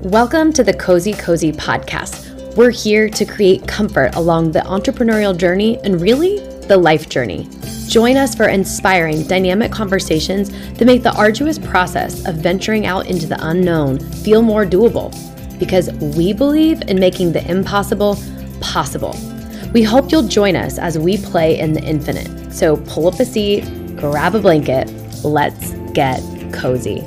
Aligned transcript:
Welcome 0.00 0.52
to 0.54 0.64
the 0.64 0.72
kozēkozē 0.72 1.54
Podcast. 1.56 2.56
We're 2.56 2.72
here 2.72 3.08
to 3.08 3.24
create 3.24 3.66
comfort 3.68 4.14
along 4.16 4.50
the 4.50 4.58
entrepreneurial 4.58 5.34
journey 5.34 5.78
and 5.78 6.00
really 6.00 6.40
the 6.66 6.76
life 6.76 7.08
journey. 7.08 7.48
Join 7.86 8.16
us 8.16 8.34
for 8.34 8.48
inspiring, 8.48 9.22
dynamic 9.28 9.70
conversations 9.70 10.50
that 10.74 10.84
make 10.84 11.04
the 11.04 11.14
arduous 11.14 11.58
process 11.58 12.26
of 12.26 12.34
venturing 12.34 12.86
out 12.86 13.06
into 13.06 13.26
the 13.26 13.38
unknown 13.48 13.98
feel 13.98 14.42
more 14.42 14.66
doable 14.66 15.10
because 15.58 15.90
we 16.16 16.32
believe 16.32 16.82
in 16.88 16.98
making 16.98 17.32
the 17.32 17.48
impossible 17.48 18.18
possible. 18.60 19.16
We 19.72 19.84
hope 19.84 20.10
you'll 20.10 20.28
join 20.28 20.56
us 20.56 20.76
as 20.76 20.98
we 20.98 21.18
play 21.18 21.58
in 21.58 21.72
the 21.72 21.82
infinite. 21.82 22.52
So 22.52 22.76
pull 22.78 23.06
up 23.06 23.20
a 23.20 23.24
seat, 23.24 23.62
grab 23.96 24.34
a 24.34 24.40
blanket, 24.40 24.92
let's 25.24 25.70
get 25.92 26.20
cozy. 26.52 27.06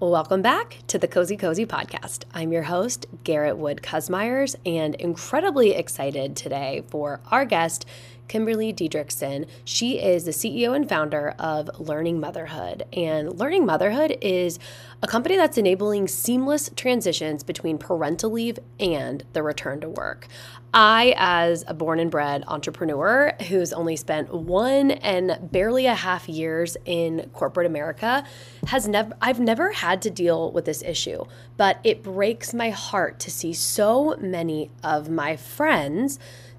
Welcome 0.00 0.42
back 0.42 0.76
to 0.86 0.96
the 0.96 1.08
kozēkozē 1.08 1.66
Podcast. 1.66 2.22
I'm 2.32 2.52
your 2.52 2.62
host, 2.62 3.06
Garrett 3.24 3.58
Wood 3.58 3.82
Kusmierz, 3.82 4.54
and 4.64 4.94
incredibly 4.94 5.72
excited 5.72 6.36
today 6.36 6.84
for 6.86 7.18
our 7.32 7.44
guest, 7.44 7.84
Kimberly 8.28 8.72
Didrikson. 8.72 9.46
She 9.64 9.98
is 9.98 10.24
the 10.24 10.30
CEO 10.30 10.76
and 10.76 10.88
founder 10.88 11.34
of 11.38 11.70
Learning 11.80 12.20
Motherhood. 12.20 12.84
And 12.92 13.38
Learning 13.38 13.66
Motherhood 13.66 14.18
is 14.20 14.58
a 15.02 15.06
company 15.06 15.36
that's 15.36 15.58
enabling 15.58 16.08
seamless 16.08 16.70
transitions 16.76 17.42
between 17.42 17.78
parental 17.78 18.30
leave 18.30 18.58
and 18.78 19.24
the 19.32 19.42
return 19.42 19.80
to 19.80 19.88
work. 19.88 20.28
I, 20.74 21.14
as 21.16 21.64
a 21.66 21.72
born 21.72 21.98
and 21.98 22.10
bred 22.10 22.44
entrepreneur 22.46 23.32
who's 23.48 23.72
only 23.72 23.96
spent 23.96 24.34
one 24.34 24.90
and 24.90 25.38
barely 25.50 25.86
a 25.86 25.94
half 25.94 26.28
years 26.28 26.76
in 26.84 27.30
corporate 27.32 27.66
America, 27.66 28.24
has 28.66 28.86
never 28.86 29.16
I've 29.22 29.40
never 29.40 29.72
had 29.72 30.02
to 30.02 30.10
deal 30.10 30.52
with 30.52 30.66
this 30.66 30.82
issue, 30.82 31.24
but 31.56 31.80
it 31.84 32.02
breaks 32.02 32.52
my 32.52 32.68
heart 32.68 33.18
to 33.20 33.30
see 33.30 33.54
so 33.54 34.16
many 34.20 34.70
of 34.84 35.08
my 35.08 35.36
friends 35.36 36.18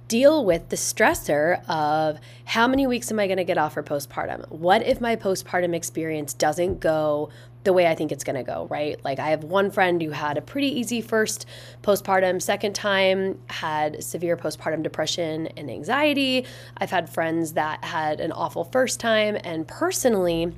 deal 0.10 0.44
with 0.44 0.68
the 0.68 0.76
stressor 0.76 1.64
of 1.70 2.20
how 2.44 2.68
many 2.68 2.86
weeks 2.86 3.10
am 3.12 3.20
I 3.20 3.28
going 3.28 3.38
to 3.38 3.46
get 3.46 3.58
off 3.58 3.76
for 3.76 3.84
postpartum? 3.84 4.50
What 4.52 4.86
if 4.86 5.00
my 5.00 5.16
postpartum 5.16 5.74
experience 5.74 6.34
doesn't 6.34 6.82
go 6.82 7.30
the 7.64 7.74
way 7.74 7.88
I 7.88 7.94
think 7.94 8.12
it's 8.12 8.24
going 8.24 8.36
to 8.36 8.44
go, 8.44 8.68
right? 8.70 9.02
Like 9.06 9.20
I 9.20 9.30
have 9.30 9.44
one 9.44 9.70
friend 9.70 10.02
who 10.02 10.10
had 10.10 10.38
a 10.38 10.42
pretty 10.42 10.68
easy 10.80 11.02
first 11.02 11.46
postpartum, 11.84 12.42
second 12.42 12.74
time 12.74 13.40
had 13.50 14.04
severe 14.04 14.36
postpartum 14.36 14.82
depression 14.82 15.48
and 15.56 15.70
anxiety. 15.70 16.46
I've 16.78 16.92
had 16.92 17.10
friends 17.10 17.54
that 17.54 17.84
had 17.84 18.20
an 18.20 18.32
awful 18.32 18.64
first 18.64 19.00
time 19.00 19.38
and 19.44 19.68
personally 19.68 20.54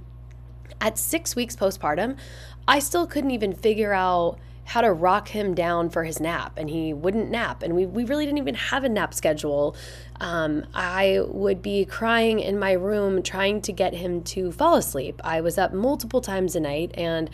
at 0.79 0.97
6 0.97 1.35
weeks 1.35 1.55
postpartum, 1.55 2.17
I 2.67 2.79
still 2.79 3.05
couldn't 3.05 3.31
even 3.31 3.53
figure 3.53 3.93
out 3.93 4.39
how 4.65 4.81
to 4.81 4.91
rock 4.91 5.27
him 5.27 5.53
down 5.53 5.89
for 5.89 6.03
his 6.03 6.19
nap 6.19 6.53
and 6.57 6.69
he 6.69 6.93
wouldn't 6.93 7.29
nap 7.29 7.63
and 7.63 7.75
we, 7.75 7.85
we 7.85 8.03
really 8.03 8.25
didn't 8.25 8.37
even 8.37 8.55
have 8.55 8.83
a 8.83 8.89
nap 8.89 9.13
schedule 9.13 9.75
um, 10.21 10.65
i 10.73 11.19
would 11.27 11.61
be 11.61 11.83
crying 11.83 12.39
in 12.39 12.57
my 12.57 12.71
room 12.71 13.21
trying 13.21 13.61
to 13.61 13.73
get 13.73 13.93
him 13.93 14.23
to 14.23 14.51
fall 14.53 14.75
asleep 14.75 15.19
i 15.23 15.41
was 15.41 15.57
up 15.57 15.73
multiple 15.73 16.21
times 16.21 16.55
a 16.55 16.59
night 16.59 16.91
and 16.95 17.29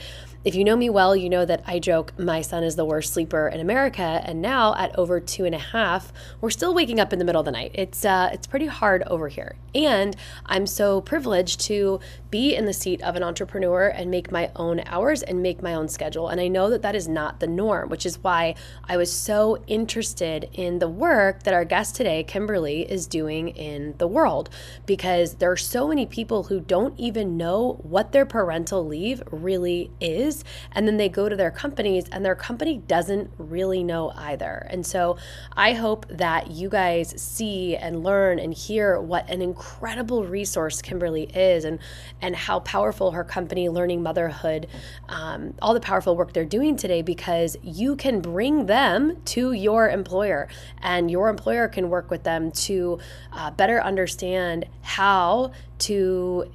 if 0.47 0.55
you 0.55 0.63
know 0.63 0.77
me 0.77 0.89
well, 0.89 1.13
you 1.13 1.29
know 1.29 1.43
that 1.43 1.61
I 1.67 1.77
joke 1.77 2.17
my 2.17 2.41
son 2.41 2.63
is 2.63 2.77
the 2.77 2.85
worst 2.85 3.11
sleeper 3.11 3.49
in 3.49 3.59
America, 3.59 4.21
and 4.23 4.41
now 4.41 4.75
at 4.75 4.97
over 4.97 5.19
two 5.19 5.43
and 5.43 5.53
a 5.53 5.59
half, 5.59 6.13
we're 6.39 6.51
still 6.51 6.73
waking 6.73 7.01
up 7.01 7.11
in 7.11 7.19
the 7.19 7.25
middle 7.25 7.41
of 7.41 7.45
the 7.45 7.51
night. 7.51 7.71
It's 7.73 8.05
uh, 8.05 8.29
it's 8.31 8.47
pretty 8.47 8.67
hard 8.67 9.03
over 9.07 9.27
here, 9.27 9.57
and 9.75 10.15
I'm 10.45 10.65
so 10.65 11.01
privileged 11.01 11.59
to 11.61 11.99
be 12.29 12.55
in 12.55 12.65
the 12.65 12.71
seat 12.71 13.01
of 13.01 13.17
an 13.17 13.23
entrepreneur 13.23 13.87
and 13.87 14.11
make 14.11 14.31
my 14.31 14.51
own 14.55 14.81
hours 14.85 15.21
and 15.21 15.41
make 15.41 15.61
my 15.61 15.73
own 15.73 15.89
schedule. 15.89 16.29
And 16.29 16.39
I 16.39 16.47
know 16.47 16.69
that 16.69 16.81
that 16.81 16.95
is 16.95 17.07
not 17.07 17.39
the 17.39 17.47
norm, 17.47 17.89
which 17.89 18.05
is 18.05 18.23
why 18.23 18.55
I 18.85 18.95
was 18.95 19.11
so 19.11 19.61
interested 19.67 20.49
in 20.53 20.79
the 20.79 20.89
work 20.89 21.43
that 21.43 21.53
our 21.53 21.65
guest 21.65 21.95
today, 21.95 22.23
Kimberly, 22.23 22.76
is 22.81 23.07
doing 23.07 23.49
in 23.49 23.95
the 23.97 24.07
world, 24.07 24.49
because 24.85 25.35
there 25.35 25.51
are 25.51 25.57
so 25.57 25.87
many 25.87 26.05
people 26.05 26.43
who 26.43 26.59
don't 26.59 26.97
even 26.99 27.37
know 27.37 27.79
what 27.83 28.11
their 28.11 28.25
parental 28.25 28.85
leave 28.85 29.21
really 29.31 29.91
is 29.99 30.43
and 30.71 30.87
then 30.87 30.97
they 30.97 31.09
go 31.09 31.29
to 31.29 31.35
their 31.35 31.51
companies 31.51 32.05
and 32.11 32.23
their 32.23 32.35
company 32.35 32.77
doesn't 32.77 33.31
really 33.37 33.83
know 33.83 34.11
either. 34.15 34.67
And 34.69 34.85
so 34.85 35.17
I 35.53 35.73
hope 35.73 36.05
that 36.09 36.51
you 36.51 36.69
guys 36.69 37.19
see 37.21 37.75
and 37.75 38.03
learn 38.03 38.39
and 38.39 38.53
hear 38.53 38.99
what 38.99 39.29
an 39.29 39.41
incredible 39.41 40.25
resource 40.25 40.81
Kimberly 40.81 41.23
is 41.23 41.65
and 41.65 41.79
and 42.21 42.35
how 42.35 42.59
powerful 42.59 43.11
her 43.11 43.23
company 43.23 43.69
Learning 43.69 44.03
Motherhood 44.03 44.67
um, 45.09 45.53
all 45.61 45.73
the 45.73 45.79
powerful 45.79 46.15
work 46.15 46.33
they're 46.33 46.45
doing 46.45 46.75
today 46.75 47.01
because 47.01 47.57
you 47.61 47.95
can 47.95 48.21
bring 48.21 48.65
them 48.65 49.21
to 49.25 49.51
your 49.51 49.89
employer 49.89 50.47
and 50.81 51.09
your 51.09 51.29
employer 51.29 51.67
can 51.67 51.89
work 51.89 52.09
with 52.09 52.23
them 52.23 52.51
to 52.67 52.99
uh, 53.33 53.51
better 53.51 53.81
understand 53.81 54.65
how 54.81 55.51
to 55.79 56.51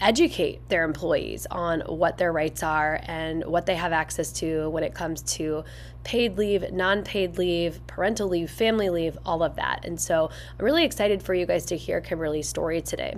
educate 0.00 0.68
their 0.68 0.84
employees 0.84 1.46
on 1.50 1.80
what 1.80 2.18
their 2.18 2.32
rights 2.32 2.62
are 2.62 3.00
and 3.04 3.44
what 3.44 3.66
they 3.66 3.74
have 3.74 3.92
access 3.92 4.32
to 4.32 4.70
when 4.70 4.84
it 4.84 4.94
comes 4.94 5.22
to 5.22 5.64
paid 6.04 6.38
leave, 6.38 6.72
non 6.72 7.02
paid 7.02 7.36
leave, 7.36 7.84
parental 7.86 8.28
leave, 8.28 8.50
family 8.50 8.90
leave, 8.90 9.18
all 9.26 9.42
of 9.42 9.56
that. 9.56 9.84
And 9.84 10.00
so 10.00 10.30
I'm 10.58 10.64
really 10.64 10.84
excited 10.84 11.22
for 11.22 11.34
you 11.34 11.46
guys 11.46 11.66
to 11.66 11.76
hear 11.76 12.00
Kimberly's 12.00 12.48
story 12.48 12.80
today. 12.80 13.16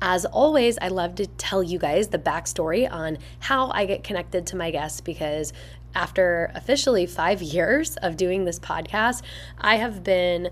As 0.00 0.24
always, 0.24 0.78
I 0.80 0.88
love 0.88 1.16
to 1.16 1.26
tell 1.26 1.62
you 1.62 1.78
guys 1.78 2.08
the 2.08 2.18
backstory 2.18 2.90
on 2.90 3.18
how 3.40 3.70
I 3.70 3.84
get 3.84 4.04
connected 4.04 4.46
to 4.48 4.56
my 4.56 4.70
guests 4.70 5.00
because 5.00 5.52
after 5.94 6.52
officially 6.54 7.06
five 7.06 7.42
years 7.56 7.96
of 7.96 8.16
doing 8.16 8.44
this 8.44 8.60
podcast, 8.60 9.22
I 9.60 9.76
have 9.76 10.04
been 10.04 10.50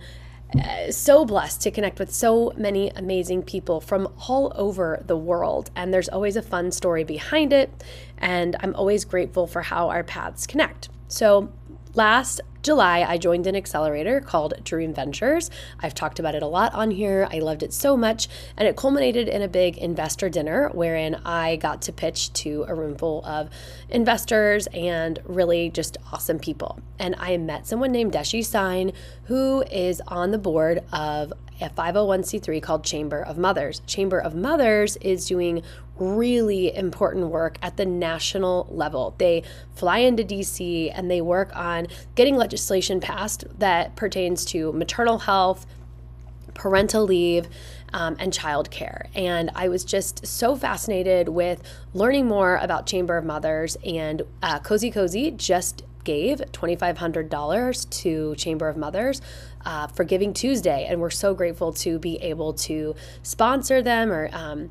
Uh, 0.55 0.91
so 0.91 1.25
blessed 1.25 1.61
to 1.63 1.71
connect 1.71 1.99
with 1.99 2.13
so 2.15 2.53
many 2.57 2.91
amazing 2.91 3.43
people 3.43 3.81
from 3.81 4.09
all 4.29 4.53
over 4.55 5.03
the 5.07 5.17
world. 5.17 5.71
And 5.75 5.93
there's 5.93 6.09
always 6.09 6.37
a 6.37 6.43
fun 6.43 6.71
story 6.71 7.05
behind 7.05 7.53
it. 7.53 7.71
And 8.19 8.57
I'm 8.61 8.75
always 8.75 9.05
grateful 9.05 9.47
for 9.47 9.63
how 9.63 9.89
our 9.89 10.05
paths 10.05 10.47
connect. 10.47 10.89
So, 11.09 11.53
last 11.97 12.41
July, 12.67 13.07
I 13.09 13.17
joined 13.17 13.47
an 13.47 13.55
accelerator 13.55 14.21
called 14.21 14.55
Dream 14.65 14.93
Ventures. 14.93 15.53
I've 15.81 15.95
talked 15.95 16.19
about 16.19 16.35
it 16.35 16.43
a 16.43 16.49
lot 16.49 16.75
on 16.75 16.91
here. 16.91 17.29
I 17.31 17.39
loved 17.39 17.63
it 17.63 17.73
so 17.73 17.97
much. 17.97 18.27
And 18.57 18.67
it 18.67 18.77
culminated 18.77 19.29
in 19.29 19.41
a 19.41 19.47
big 19.47 19.79
investor 19.79 20.29
dinner 20.29 20.69
wherein 20.75 21.15
I 21.25 21.57
got 21.57 21.81
to 21.83 21.93
pitch 21.93 22.33
to 22.33 22.65
a 22.67 22.75
room 22.75 22.97
full 22.97 23.25
of 23.25 23.51
investors 23.89 24.67
and 24.75 25.21
really 25.25 25.71
just 25.71 25.97
awesome 26.13 26.41
people. 26.41 26.81
And 26.99 27.15
I 27.19 27.37
met 27.37 27.69
someone 27.69 27.93
named 27.93 28.13
Deshi 28.13 28.45
Sign 28.45 28.91
who 29.27 29.63
is 29.71 30.03
on 30.09 30.33
the 30.33 30.39
board 30.39 30.83
of 30.93 31.33
a 31.61 31.69
501c3 31.71 32.63
called 32.63 32.85
Chamber 32.85 33.21
of 33.21 33.39
Mothers. 33.39 33.81
Chamber 33.87 34.19
of 34.19 34.35
Mothers 34.35 34.97
is 34.99 35.27
doing 35.27 35.63
really 35.99 36.75
important 36.75 37.29
work 37.29 37.59
at 37.63 37.77
the 37.77 37.87
national 37.87 38.67
level. 38.71 39.15
They 39.19 39.43
fly 39.75 39.99
into 39.99 40.23
DC 40.23 40.93
and 40.95 41.11
they 41.11 41.21
work 41.21 41.55
on 41.57 41.89
getting 42.15 42.37
legislation 42.37 43.01
passed 43.01 43.45
that 43.59 43.97
pertains 43.97 44.45
to 44.47 44.73
maternal 44.73 45.19
health, 45.19 45.67
parental 46.55 47.05
leave, 47.05 47.49
um, 47.93 48.17
and 48.19 48.33
childcare. 48.33 49.07
And 49.15 49.51
I 49.55 49.69
was 49.69 49.85
just 49.85 50.27
so 50.27 50.57
fascinated 50.57 51.29
with 51.29 51.63
learning 51.95 52.27
more 52.27 52.57
about 52.57 52.87
Chamber 52.87 53.17
of 53.17 53.25
Mothers. 53.25 53.77
And 53.85 54.23
uh, 54.43 54.59
kozēkozē 54.61 55.37
just 55.37 55.83
gave 56.05 56.39
$2,500 56.39 57.91
to 57.91 58.35
Chamber 58.37 58.69
of 58.69 58.77
Mothers 58.77 59.21
uh, 59.65 59.87
for 59.89 60.05
Giving 60.05 60.33
Tuesday. 60.33 60.87
And 60.89 61.01
we're 61.01 61.11
so 61.11 61.35
grateful 61.35 61.73
to 61.75 61.99
be 61.99 62.17
able 62.17 62.53
to 62.55 62.95
sponsor 63.23 63.83
them 63.83 64.13
or 64.13 64.31
um, 64.33 64.71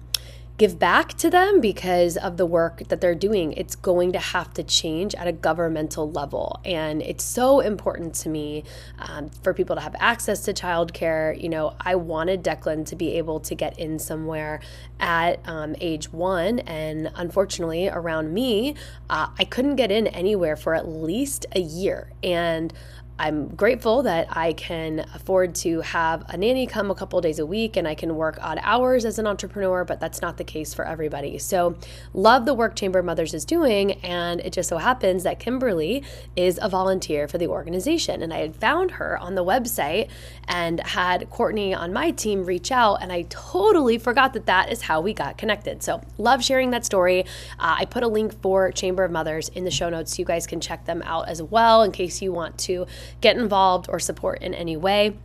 give 0.57 0.79
back 0.79 1.13
to 1.15 1.29
them 1.29 1.59
because 1.59 2.15
of 2.15 2.37
the 2.37 2.45
work 2.45 2.87
that 2.87 3.01
they're 3.01 3.13
doing. 3.13 3.51
It's 3.53 3.75
going 3.75 4.13
to 4.13 4.19
have 4.19 4.53
to 4.53 4.63
change 4.63 5.13
at 5.15 5.27
a 5.27 5.33
governmental 5.33 6.09
level. 6.09 6.61
And 6.63 7.01
it's 7.01 7.25
so 7.25 7.59
important 7.59 8.15
to 8.15 8.29
me 8.29 8.63
um, 8.99 9.29
for 9.43 9.53
people 9.53 9.75
to 9.75 9.81
have 9.81 9.95
access 9.99 10.41
to 10.45 10.53
childcare. 10.53 11.41
You 11.41 11.49
know, 11.49 11.75
I 11.81 11.95
wanted 11.95 12.41
Declan 12.41 12.85
to 12.87 12.95
be 12.95 13.13
able 13.13 13.41
to 13.41 13.55
get 13.55 13.77
in 13.77 13.99
somewhere 13.99 14.61
at 14.99 15.41
um, 15.45 15.75
age 15.81 16.13
one. 16.13 16.59
And 16.59 17.11
unfortunately, 17.15 17.89
around 17.89 18.33
me, 18.33 18.75
uh, 19.09 19.27
I 19.37 19.43
couldn't 19.43 19.75
get 19.75 19.91
in 19.91 20.07
anywhere 20.07 20.55
for 20.55 20.73
at 20.73 20.87
least 20.87 21.45
a 21.51 21.59
year. 21.59 22.11
And 22.23 22.73
I'm 23.17 23.47
grateful 23.55 24.03
that 24.03 24.27
I 24.35 24.51
can 24.51 25.05
afford 25.13 25.55
to 25.55 25.79
have 25.81 26.25
a 26.27 26.35
nanny 26.35 26.67
come 26.67 26.91
a 26.91 26.95
couple 26.95 27.21
days 27.21 27.39
a 27.39 27.45
week 27.45 27.77
and 27.77 27.87
I 27.87 27.95
can 27.95 28.15
work 28.17 28.37
odd 28.41 28.59
hours 28.61 29.05
as 29.05 29.17
an 29.17 29.25
entrepreneur, 29.25 29.85
but 29.85 30.01
that's 30.01 30.21
not 30.21 30.35
the 30.35 30.43
case 30.43 30.73
for 30.73 30.85
everybody. 30.85 31.37
So, 31.37 31.77
love 32.13 32.45
the 32.45 32.53
work 32.53 32.75
Chamber 32.75 32.99
of 32.99 33.05
Mothers 33.05 33.33
is 33.33 33.45
doing. 33.45 33.93
And 34.03 34.41
it 34.41 34.51
just 34.51 34.67
so 34.67 34.77
happens 34.77 35.23
that 35.23 35.39
Kimberly 35.39 36.03
is 36.35 36.59
a 36.61 36.67
volunteer 36.67 37.29
for 37.29 37.37
the 37.37 37.47
organization. 37.47 38.21
And 38.21 38.33
I 38.33 38.39
had 38.39 38.55
found 38.55 38.91
her 38.91 39.17
on 39.17 39.35
the 39.35 39.45
website 39.45 40.09
and 40.49 40.81
had 40.81 41.29
Courtney 41.29 41.73
on 41.73 41.93
my 41.93 42.11
team 42.11 42.43
reach 42.43 42.69
out. 42.69 42.97
And 43.01 43.13
I 43.13 43.21
totally 43.29 43.97
forgot 43.97 44.33
that 44.33 44.45
that 44.47 44.73
is 44.73 44.81
how 44.81 44.99
we 44.99 45.13
got 45.13 45.37
connected. 45.37 45.83
So, 45.83 46.01
love 46.17 46.43
sharing 46.43 46.71
that 46.71 46.85
story. 46.85 47.21
Uh, 47.59 47.77
I 47.79 47.85
put 47.85 48.03
a 48.03 48.09
link 48.09 48.41
for 48.41 48.73
Chamber 48.73 49.05
of 49.05 49.11
Mothers 49.11 49.47
in 49.49 49.63
the 49.63 49.71
show 49.71 49.89
notes 49.89 50.17
so 50.17 50.19
you 50.19 50.25
guys 50.25 50.45
can 50.45 50.59
check 50.59 50.83
them 50.83 51.01
out 51.05 51.29
as 51.29 51.41
well 51.41 51.81
in 51.81 51.93
case 51.93 52.21
you 52.21 52.33
want 52.33 52.57
to 52.57 52.85
get 53.21 53.37
involved 53.37 53.87
or 53.89 53.99
support 53.99 54.41
in 54.41 54.53
any 54.53 54.77
way. 54.77 55.15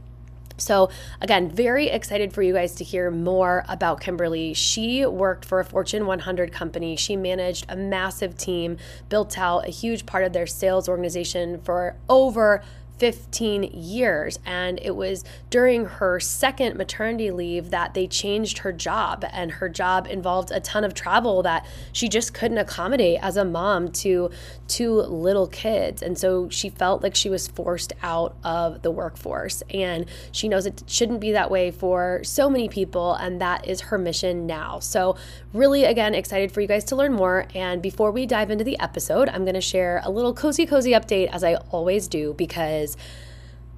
So, 0.60 0.90
again, 1.20 1.50
very 1.50 1.88
excited 1.88 2.32
for 2.32 2.42
you 2.42 2.52
guys 2.52 2.74
to 2.76 2.84
hear 2.84 3.10
more 3.10 3.64
about 3.68 4.00
Kimberly. 4.00 4.52
She 4.54 5.06
worked 5.06 5.44
for 5.44 5.60
a 5.60 5.64
Fortune 5.64 6.06
100 6.06 6.52
company. 6.52 6.96
She 6.96 7.16
managed 7.16 7.66
a 7.68 7.76
massive 7.76 8.36
team, 8.36 8.76
built 9.08 9.38
out 9.38 9.66
a 9.66 9.70
huge 9.70 10.04
part 10.06 10.24
of 10.24 10.32
their 10.32 10.46
sales 10.46 10.88
organization 10.88 11.60
for 11.62 11.96
over 12.08 12.62
15 13.00 13.62
years. 13.62 14.38
And 14.44 14.78
it 14.82 14.94
was 14.94 15.24
during 15.48 15.86
her 15.86 16.20
second 16.20 16.76
maternity 16.76 17.30
leave 17.30 17.70
that 17.70 17.94
they 17.94 18.06
changed 18.06 18.58
her 18.58 18.72
job. 18.72 19.24
And 19.32 19.52
her 19.52 19.70
job 19.70 20.06
involved 20.06 20.50
a 20.50 20.60
ton 20.60 20.84
of 20.84 20.92
travel 20.92 21.42
that 21.42 21.66
she 21.92 22.08
just 22.10 22.34
couldn't 22.34 22.58
accommodate 22.58 23.18
as 23.22 23.38
a 23.38 23.44
mom 23.44 23.90
to 23.92 24.30
two 24.68 24.92
little 24.92 25.46
kids. 25.46 26.02
And 26.02 26.16
so 26.16 26.50
she 26.50 26.68
felt 26.68 27.02
like 27.02 27.14
she 27.14 27.30
was 27.30 27.48
forced 27.48 27.94
out 28.02 28.36
of 28.44 28.82
the 28.82 28.90
workforce. 28.90 29.62
And 29.70 30.04
she 30.30 30.46
knows 30.46 30.66
it 30.66 30.84
shouldn't 30.86 31.20
be 31.20 31.32
that 31.32 31.50
way 31.50 31.70
for 31.70 32.20
so 32.22 32.50
many 32.50 32.68
people. 32.68 33.14
And 33.14 33.40
that 33.40 33.66
is 33.66 33.80
her 33.80 33.96
mission 33.96 34.46
now. 34.46 34.78
So, 34.78 35.16
really, 35.54 35.84
again, 35.84 36.14
excited 36.14 36.52
for 36.52 36.60
you 36.60 36.68
guys 36.68 36.84
to 36.84 36.96
learn 36.96 37.14
more. 37.14 37.46
And 37.54 37.80
before 37.80 38.10
we 38.10 38.26
dive 38.26 38.50
into 38.50 38.64
the 38.64 38.78
episode, 38.78 39.30
I'm 39.30 39.44
going 39.44 39.54
to 39.54 39.60
share 39.62 40.02
a 40.04 40.10
little 40.10 40.34
cozy, 40.34 40.66
cozy 40.66 40.90
update 40.90 41.28
as 41.28 41.42
I 41.42 41.54
always 41.70 42.06
do 42.06 42.34
because 42.34 42.89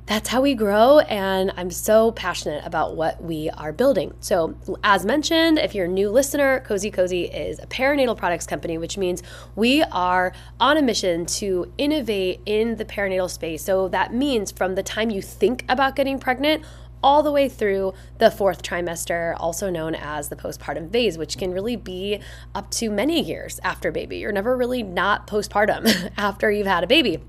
that's 0.07 0.29
how 0.29 0.41
we 0.41 0.55
grow 0.55 0.99
and 1.01 1.53
i'm 1.57 1.71
so 1.71 2.11
passionate 2.13 2.65
about 2.67 2.97
what 2.97 3.23
we 3.23 3.49
are 3.51 3.73
building 3.73 4.13
so 4.21 4.55
as 4.83 5.05
mentioned 5.05 5.59
if 5.59 5.75
you're 5.75 5.87
a 5.87 5.89
new 5.89 6.11
listener 6.11 6.65
kozēkozē 6.67 7.33
is 7.33 7.59
a 7.61 7.67
perinatal 7.69 8.17
products 8.17 8.47
company 8.47 8.77
which 8.79 8.99
means 8.99 9.23
we 9.55 9.83
are 9.85 10.33
on 10.59 10.77
a 10.77 10.83
mission 10.83 11.25
to 11.25 11.73
innovate 11.79 12.41
in 12.47 12.77
the 12.77 12.85
perinatal 12.85 13.31
space 13.31 13.63
so 13.63 13.89
that 13.89 14.13
means 14.13 14.51
from 14.51 14.75
the 14.75 14.83
time 14.83 15.09
you 15.09 15.23
think 15.23 15.65
about 15.69 15.95
getting 15.95 16.19
pregnant 16.19 16.65
all 17.03 17.23
the 17.23 17.33
way 17.33 17.49
through 17.49 17.93
the 18.19 18.31
fourth 18.31 18.63
trimester, 18.63 19.35
also 19.39 19.69
known 19.69 19.95
as 19.95 20.29
the 20.29 20.37
postpartum 20.37 20.91
phase, 20.93 21.19
which 21.19 21.37
can 21.37 21.51
really 21.51 21.75
be 21.75 22.21
up 22.55 22.71
to 22.71 22.91
many 22.91 23.21
years 23.21 23.59
after 23.65 23.91
baby. 23.91 24.19
You're 24.19 24.33
never 24.33 24.57
really 24.57 24.83
not 24.83 25.27
postpartum 25.27 26.13
after 26.17 26.51
you've 26.51 26.67
had 26.67 26.85
a 26.85 26.87
baby. 26.87 27.21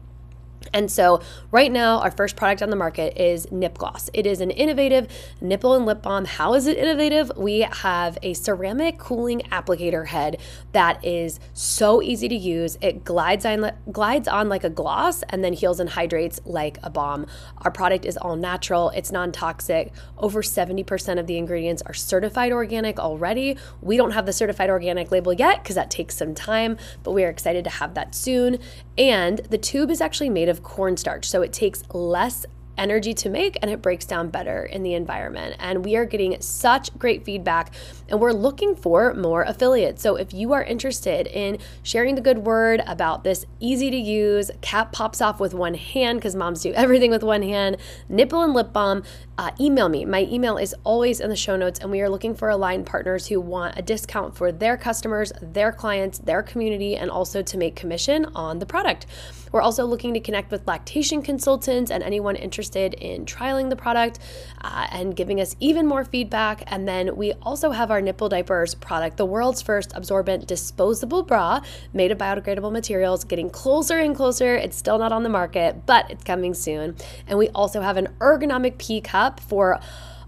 And 0.74 0.92
so, 0.92 1.22
right 1.52 1.72
now, 1.72 2.00
our 2.00 2.12
first 2.12 2.36
product 2.36 2.62
on 2.62 2.70
the 2.70 2.76
market 2.76 3.18
is 3.20 3.52
Nip 3.52 3.78
Gloss. 3.78 4.10
It 4.14 4.26
is 4.26 4.42
an 4.42 4.52
innovative 4.52 5.08
nipple 5.42 5.74
and 5.76 5.86
lip 5.86 6.02
balm. 6.02 6.26
How 6.26 6.54
is 6.54 6.68
it 6.68 6.78
innovative? 6.78 7.32
We 7.36 7.62
have 7.62 8.18
a 8.22 8.34
ceramic 8.34 8.98
cooling 8.98 9.42
applicator 9.52 10.08
head 10.08 10.40
that 10.72 11.04
is 11.04 11.40
so 11.54 12.02
easy 12.02 12.28
to 12.30 12.36
use. 12.36 12.78
It 12.82 13.04
glides 13.04 13.46
on, 13.46 13.72
glides 13.92 14.28
on 14.28 14.50
like 14.50 14.64
a 14.64 14.70
gloss 14.70 15.24
and 15.24 15.44
then 15.44 15.54
heals 15.54 15.80
and 15.80 15.90
hydrates 15.90 16.40
like 16.46 16.78
a 16.84 16.90
balm. 16.90 17.26
Our 17.60 17.72
product 17.72 18.06
is 18.06 18.18
all 18.18 18.36
natural, 18.36 18.90
it's 18.92 19.12
non 19.12 19.32
toxic. 19.32 19.92
Over 20.18 20.42
70% 20.42 21.20
of 21.20 21.28
the 21.28 21.38
ingredients 21.38 21.82
are 21.86 21.94
certified 21.94 22.52
organic 22.52 23.00
already. 23.00 23.58
We 23.82 23.98
don't 23.98 24.12
have 24.12 24.26
the 24.26 24.34
certified 24.34 24.70
organic 24.70 25.12
label 25.12 25.34
yet 25.34 25.64
because 25.64 25.76
that 25.76 25.92
takes 25.92 26.16
some 26.16 26.34
time, 26.34 26.78
but 27.04 27.12
we 27.12 27.24
are 27.24 27.30
excited 27.30 27.64
to 27.66 27.70
have 27.70 27.94
that 27.96 28.16
soon. 28.16 28.60
And 28.98 29.40
the 29.40 29.58
tube 29.58 29.90
is 29.90 30.02
actually 30.02 30.30
made 30.30 30.50
of 30.50 30.64
cornstarch, 30.64 31.26
so 31.26 31.42
it 31.42 31.52
takes 31.52 31.84
less 31.94 32.46
energy 32.78 33.14
to 33.14 33.30
make 33.30 33.58
and 33.62 33.70
it 33.70 33.82
breaks 33.82 34.06
down 34.06 34.30
better 34.30 34.66
in 34.66 34.84
the 34.84 34.94
environment. 34.94 35.56
And 35.60 35.86
we 35.86 35.96
are 35.96 36.06
getting 36.06 36.40
such 36.42 36.98
great 36.98 37.24
feedback 37.24 37.74
and 38.14 38.22
we're 38.22 38.32
looking 38.32 38.76
for 38.76 39.16
more 39.16 39.42
affiliates. 39.42 40.04
So 40.04 40.18
if 40.18 40.36
you 40.36 40.54
are 40.54 40.64
interested 40.64 41.26
in 41.26 41.58
sharing 41.82 42.14
the 42.14 42.22
good 42.22 42.38
word 42.38 42.84
about 42.86 43.24
this 43.24 43.44
easy 43.60 43.90
to 43.90 43.98
use, 43.98 44.52
cap 44.62 44.92
pops 44.92 45.20
off 45.20 45.40
with 45.40 45.56
one 45.56 45.74
hand 45.74 46.20
because 46.20 46.36
moms 46.36 46.62
do 46.62 46.72
everything 46.74 47.10
with 47.10 47.24
one 47.24 47.42
hand, 47.42 47.78
nipple 48.10 48.44
and 48.44 48.54
lip 48.54 48.72
balm, 48.72 49.02
uh, 49.40 49.50
email 49.60 49.90
me. 49.90 50.06
My 50.06 50.28
email 50.30 50.58
is 50.58 50.76
always 50.84 51.20
in 51.20 51.32
the 51.32 51.36
show 51.36 51.56
notes, 51.56 51.80
and 51.80 51.90
we 51.90 52.02
are 52.02 52.10
looking 52.10 52.36
for 52.36 52.50
aligned 52.50 52.86
partners 52.86 53.26
who 53.26 53.42
want 53.42 53.80
a 53.80 53.82
discount 53.82 54.36
for 54.36 54.52
their 54.52 54.78
customers, 54.78 55.34
their 55.42 55.72
clients, 55.72 56.20
their 56.20 56.44
community, 56.44 56.96
and 56.96 57.10
also 57.10 57.42
to 57.42 57.58
make 57.58 57.76
commission 57.76 58.28
on 58.36 58.60
the 58.60 58.68
product. 58.68 59.08
We're 59.52 59.62
also 59.62 59.86
looking 59.86 60.16
to 60.16 60.20
connect 60.20 60.50
with 60.50 60.68
lactation 60.68 61.22
consultants 61.22 61.92
and 61.92 62.04
anyone 62.04 62.36
interested 62.36 62.96
in 62.96 63.26
trialing 63.26 63.70
the 63.70 63.76
product 63.76 64.18
uh, 64.62 64.88
and 64.92 65.16
giving 65.16 65.40
us 65.40 65.56
even 65.60 65.86
more 65.86 66.04
feedback. 66.04 66.64
And 66.68 66.88
then 66.88 67.16
we 67.16 67.34
also 67.34 67.70
have 67.70 67.92
our 67.92 68.02
nipple 68.04 68.30
diapers 68.30 68.76
product, 68.76 69.18
the 69.18 69.26
world's 69.26 69.62
first 69.62 69.92
absorbent 69.96 70.48
disposable 70.48 71.24
bra 71.24 71.62
made 71.94 72.12
of 72.12 72.18
biodegradable 72.18 72.72
materials, 72.72 73.24
getting 73.24 73.50
closer 73.50 73.98
and 73.98 74.16
closer. 74.16 74.56
It's 74.56 74.78
still 74.78 74.98
not 75.00 75.12
on 75.12 75.24
the 75.24 75.30
market, 75.30 75.86
but 75.86 76.10
it's 76.12 76.24
coming 76.24 76.54
soon. 76.54 76.96
And 77.28 77.38
we 77.38 77.50
also 77.50 77.82
have 77.82 77.98
an 77.98 78.10
ergonomic 78.20 78.78
pee 78.78 79.02
cup 79.02 79.40
for 79.40 79.80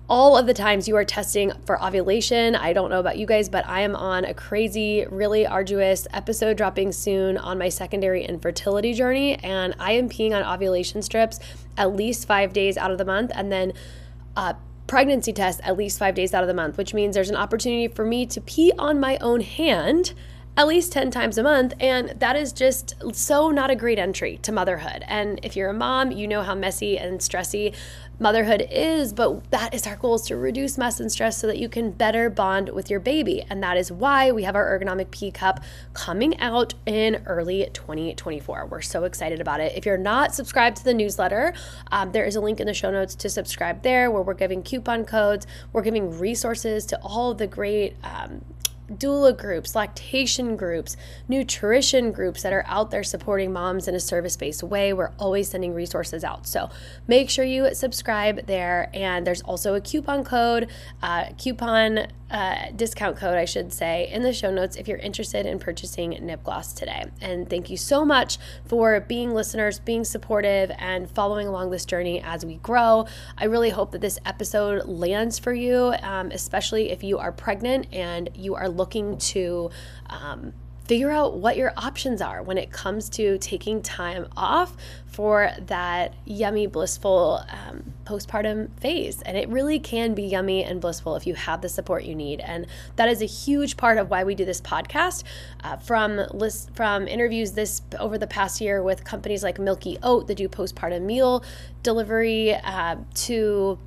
all 0.07 0.37
of 0.37 0.45
the 0.45 0.53
times 0.53 0.87
you 0.87 0.95
are 0.95 1.03
testing 1.05 1.51
for 1.65 1.83
ovulation. 1.83 2.55
I 2.55 2.73
don't 2.73 2.89
know 2.89 2.99
about 2.99 3.17
you 3.17 3.25
guys, 3.25 3.49
but 3.49 3.67
I 3.67 3.81
am 3.81 3.95
on 3.95 4.23
a 4.23 4.33
crazy, 4.33 5.05
really 5.09 5.47
arduous 5.47 6.07
episode 6.13 6.57
dropping 6.57 6.91
soon 6.91 7.37
on 7.37 7.57
my 7.57 7.69
secondary 7.69 8.23
infertility 8.23 8.93
journey. 8.93 9.35
And 9.35 9.75
I 9.79 9.93
am 9.93 10.09
peeing 10.09 10.33
on 10.33 10.43
ovulation 10.43 11.01
strips 11.01 11.39
at 11.77 11.95
least 11.95 12.27
five 12.27 12.53
days 12.53 12.77
out 12.77 12.91
of 12.91 12.97
the 12.97 13.05
month. 13.05 13.31
And 13.33 13.51
then, 13.51 13.73
uh, 14.35 14.53
pregnancy 14.87 15.33
test 15.33 15.61
at 15.63 15.77
least 15.77 15.99
five 15.99 16.15
days 16.15 16.33
out 16.33 16.43
of 16.43 16.47
the 16.47 16.53
month, 16.53 16.77
which 16.77 16.93
means 16.93 17.15
there's 17.15 17.29
an 17.29 17.35
opportunity 17.35 17.87
for 17.87 18.05
me 18.05 18.25
to 18.27 18.41
pee 18.41 18.71
on 18.77 18.99
my 18.99 19.17
own 19.17 19.41
hand 19.41 20.13
at 20.57 20.67
least 20.67 20.93
10 20.93 21.11
times 21.11 21.37
a 21.37 21.43
month. 21.43 21.73
And 21.79 22.13
that 22.19 22.35
is 22.35 22.53
just 22.53 22.95
so 23.13 23.49
not 23.51 23.69
a 23.69 23.75
great 23.75 23.99
entry 23.99 24.37
to 24.43 24.51
motherhood. 24.51 25.03
And 25.07 25.39
if 25.43 25.55
you're 25.55 25.69
a 25.69 25.73
mom, 25.73 26.11
you 26.11 26.27
know 26.27 26.43
how 26.43 26.55
messy 26.55 26.97
and 26.97 27.19
stressy 27.19 27.75
motherhood 28.19 28.67
is, 28.71 29.13
but 29.13 29.49
that 29.51 29.73
is 29.73 29.85
our 29.85 29.95
goal 29.95 30.15
is 30.15 30.21
to 30.23 30.35
reduce 30.35 30.77
mess 30.77 30.99
and 30.99 31.11
stress 31.11 31.37
so 31.37 31.47
that 31.47 31.57
you 31.57 31.69
can 31.69 31.91
better 31.91 32.29
bond 32.29 32.69
with 32.69 32.89
your 32.89 32.99
baby. 32.99 33.43
And 33.49 33.61
that 33.63 33.77
is 33.77 33.91
why 33.91 34.31
we 34.31 34.43
have 34.43 34.55
our 34.55 34.79
ergonomic 34.79 35.11
pee 35.11 35.31
cup 35.31 35.61
coming 35.93 36.39
out 36.39 36.73
in 36.85 37.21
early 37.25 37.69
2024. 37.73 38.67
We're 38.67 38.81
so 38.81 39.03
excited 39.03 39.41
about 39.41 39.59
it. 39.59 39.73
If 39.75 39.85
you're 39.85 39.97
not 39.97 40.33
subscribed 40.33 40.77
to 40.77 40.83
the 40.83 40.93
newsletter, 40.93 41.53
um, 41.91 42.11
there 42.11 42.25
is 42.25 42.35
a 42.35 42.41
link 42.41 42.59
in 42.59 42.67
the 42.67 42.73
show 42.73 42.91
notes 42.91 43.15
to 43.15 43.29
subscribe 43.29 43.81
there 43.83 44.09
where 44.11 44.21
we're 44.21 44.33
giving 44.33 44.63
coupon 44.63 45.05
codes, 45.05 45.45
we're 45.73 45.81
giving 45.81 46.17
resources 46.17 46.85
to 46.87 46.99
all 47.01 47.33
the 47.33 47.47
great 47.47 47.95
um, 48.03 48.43
doula 48.91 49.35
groups, 49.35 49.75
lactation 49.75 50.55
groups, 50.55 50.95
nutrition 51.27 52.11
groups 52.11 52.43
that 52.43 52.53
are 52.53 52.65
out 52.67 52.91
there 52.91 53.03
supporting 53.03 53.51
moms 53.51 53.87
in 53.87 53.95
a 53.95 53.99
service 53.99 54.37
based 54.37 54.63
way. 54.63 54.93
We're 54.93 55.11
always 55.17 55.49
sending 55.49 55.73
resources 55.73 56.23
out. 56.23 56.47
So 56.47 56.69
make 57.07 57.29
sure 57.29 57.45
you 57.45 57.73
subscribe 57.73 58.45
there. 58.47 58.89
And 58.93 59.25
there's 59.25 59.41
also 59.41 59.75
a 59.75 59.81
coupon 59.81 60.23
code, 60.23 60.69
uh, 61.01 61.29
coupon 61.37 62.07
uh, 62.31 62.71
discount 62.75 63.17
code, 63.17 63.37
I 63.37 63.45
should 63.45 63.71
say, 63.71 64.09
in 64.11 64.23
the 64.23 64.33
show 64.33 64.51
notes 64.51 64.75
if 64.75 64.87
you're 64.87 64.97
interested 64.97 65.45
in 65.45 65.59
purchasing 65.59 66.09
Nip 66.09 66.43
Gloss 66.43 66.73
today. 66.73 67.05
And 67.21 67.49
thank 67.49 67.69
you 67.69 67.77
so 67.77 68.03
much 68.03 68.37
for 68.65 68.99
being 68.99 69.33
listeners, 69.33 69.79
being 69.79 70.03
supportive, 70.03 70.71
and 70.79 71.09
following 71.09 71.47
along 71.47 71.69
this 71.69 71.85
journey 71.85 72.21
as 72.21 72.45
we 72.45 72.55
grow. 72.55 73.05
I 73.37 73.45
really 73.45 73.69
hope 73.69 73.91
that 73.91 74.01
this 74.01 74.17
episode 74.25 74.85
lands 74.85 75.37
for 75.37 75.53
you, 75.53 75.93
um, 76.01 76.31
especially 76.31 76.91
if 76.91 77.03
you 77.03 77.19
are 77.19 77.31
pregnant 77.31 77.87
and 77.93 78.29
you 78.33 78.55
are 78.55 78.69
looking 78.69 79.17
to. 79.17 79.69
Um, 80.09 80.53
figure 80.85 81.11
out 81.11 81.37
what 81.37 81.57
your 81.57 81.73
options 81.77 82.21
are 82.21 82.43
when 82.43 82.57
it 82.57 82.71
comes 82.71 83.09
to 83.09 83.37
taking 83.39 83.81
time 83.81 84.27
off 84.37 84.77
for 85.07 85.51
that 85.65 86.13
yummy, 86.25 86.67
blissful 86.67 87.43
um, 87.49 87.93
postpartum 88.03 88.69
phase. 88.79 89.21
And 89.23 89.37
it 89.37 89.49
really 89.49 89.79
can 89.79 90.13
be 90.13 90.23
yummy 90.23 90.63
and 90.63 90.79
blissful 90.79 91.15
if 91.15 91.25
you 91.25 91.33
have 91.33 91.61
the 91.61 91.69
support 91.69 92.03
you 92.03 92.13
need. 92.13 92.39
And 92.41 92.67
that 92.97 93.09
is 93.09 93.21
a 93.21 93.25
huge 93.25 93.77
part 93.77 93.97
of 93.97 94.09
why 94.09 94.23
we 94.23 94.35
do 94.35 94.45
this 94.45 94.61
podcast. 94.61 95.23
Uh, 95.63 95.77
from 95.77 96.21
list 96.31 96.69
from 96.75 97.07
interviews 97.07 97.53
this 97.53 97.81
over 97.99 98.17
the 98.17 98.27
past 98.27 98.61
year 98.61 98.83
with 98.83 99.03
companies 99.03 99.43
like 99.43 99.57
Milky 99.57 99.97
Oat 100.03 100.27
that 100.27 100.35
do 100.35 100.47
postpartum 100.47 101.01
meal 101.01 101.43
delivery 101.81 102.53
uh, 102.53 102.97
to 103.13 103.79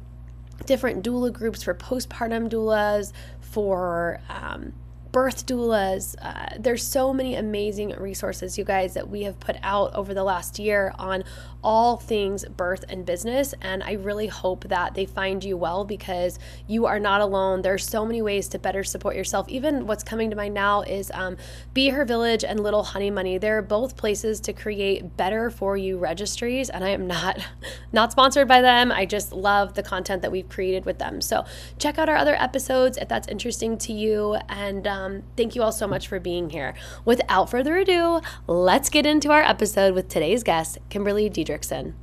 different 0.66 1.04
doula 1.04 1.32
groups 1.32 1.62
for 1.62 1.74
postpartum 1.74 2.48
doulas 2.48 3.12
for 3.40 4.20
um, 4.28 4.72
birth 5.18 5.46
doulas. 5.46 6.14
Uh, 6.22 6.46
there's 6.60 6.86
so 6.86 7.12
many 7.12 7.34
amazing 7.34 7.90
resources, 7.98 8.56
you 8.56 8.62
guys, 8.62 8.94
that 8.94 9.10
we 9.10 9.24
have 9.24 9.40
put 9.40 9.56
out 9.64 9.92
over 9.96 10.14
the 10.14 10.22
last 10.22 10.60
year 10.60 10.94
on 10.96 11.24
all 11.62 11.96
things 11.96 12.44
birth 12.44 12.84
and 12.88 13.04
business. 13.04 13.54
And 13.60 13.82
I 13.82 13.92
really 13.92 14.28
hope 14.28 14.68
that 14.68 14.94
they 14.94 15.06
find 15.06 15.42
you 15.42 15.56
well 15.56 15.84
because 15.84 16.38
you 16.66 16.86
are 16.86 17.00
not 17.00 17.20
alone. 17.20 17.62
There's 17.62 17.88
so 17.88 18.04
many 18.04 18.22
ways 18.22 18.48
to 18.48 18.58
better 18.58 18.84
support 18.84 19.16
yourself. 19.16 19.48
Even 19.48 19.86
what's 19.86 20.04
coming 20.04 20.30
to 20.30 20.36
mind 20.36 20.54
now 20.54 20.82
is 20.82 21.10
um, 21.14 21.36
Be 21.74 21.88
Her 21.90 22.04
Village 22.04 22.44
and 22.44 22.60
Little 22.60 22.84
Honey 22.84 23.10
Money. 23.10 23.38
They're 23.38 23.62
both 23.62 23.96
places 23.96 24.40
to 24.40 24.52
create 24.52 25.16
better 25.16 25.50
for 25.50 25.76
you 25.76 25.98
registries. 25.98 26.70
And 26.70 26.84
I 26.84 26.90
am 26.90 27.06
not 27.06 27.38
not 27.92 28.12
sponsored 28.12 28.48
by 28.48 28.60
them. 28.60 28.92
I 28.92 29.06
just 29.06 29.32
love 29.32 29.74
the 29.74 29.82
content 29.82 30.22
that 30.22 30.32
we've 30.32 30.48
created 30.48 30.84
with 30.84 30.98
them. 30.98 31.20
So 31.20 31.44
check 31.78 31.98
out 31.98 32.08
our 32.08 32.16
other 32.16 32.34
episodes 32.34 32.96
if 32.96 33.08
that's 33.08 33.28
interesting 33.28 33.78
to 33.78 33.92
you. 33.92 34.36
And 34.48 34.86
um, 34.86 35.22
thank 35.36 35.54
you 35.54 35.62
all 35.62 35.72
so 35.72 35.86
much 35.86 36.08
for 36.08 36.20
being 36.20 36.50
here. 36.50 36.74
Without 37.04 37.50
further 37.50 37.76
ado, 37.78 38.20
let's 38.46 38.88
get 38.88 39.06
into 39.06 39.30
our 39.30 39.42
episode 39.42 39.94
with 39.94 40.08
today's 40.08 40.42
guest, 40.42 40.78
Kimberly 40.88 41.28
Didrikson. 41.58 41.94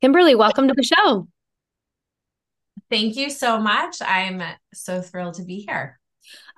Kimberly, 0.00 0.34
welcome 0.34 0.68
to 0.68 0.74
the 0.74 0.82
show. 0.82 1.28
Thank 2.90 3.16
you 3.16 3.30
so 3.30 3.58
much. 3.58 3.96
I'm 4.00 4.42
so 4.72 5.00
thrilled 5.00 5.34
to 5.34 5.44
be 5.44 5.64
here. 5.66 5.98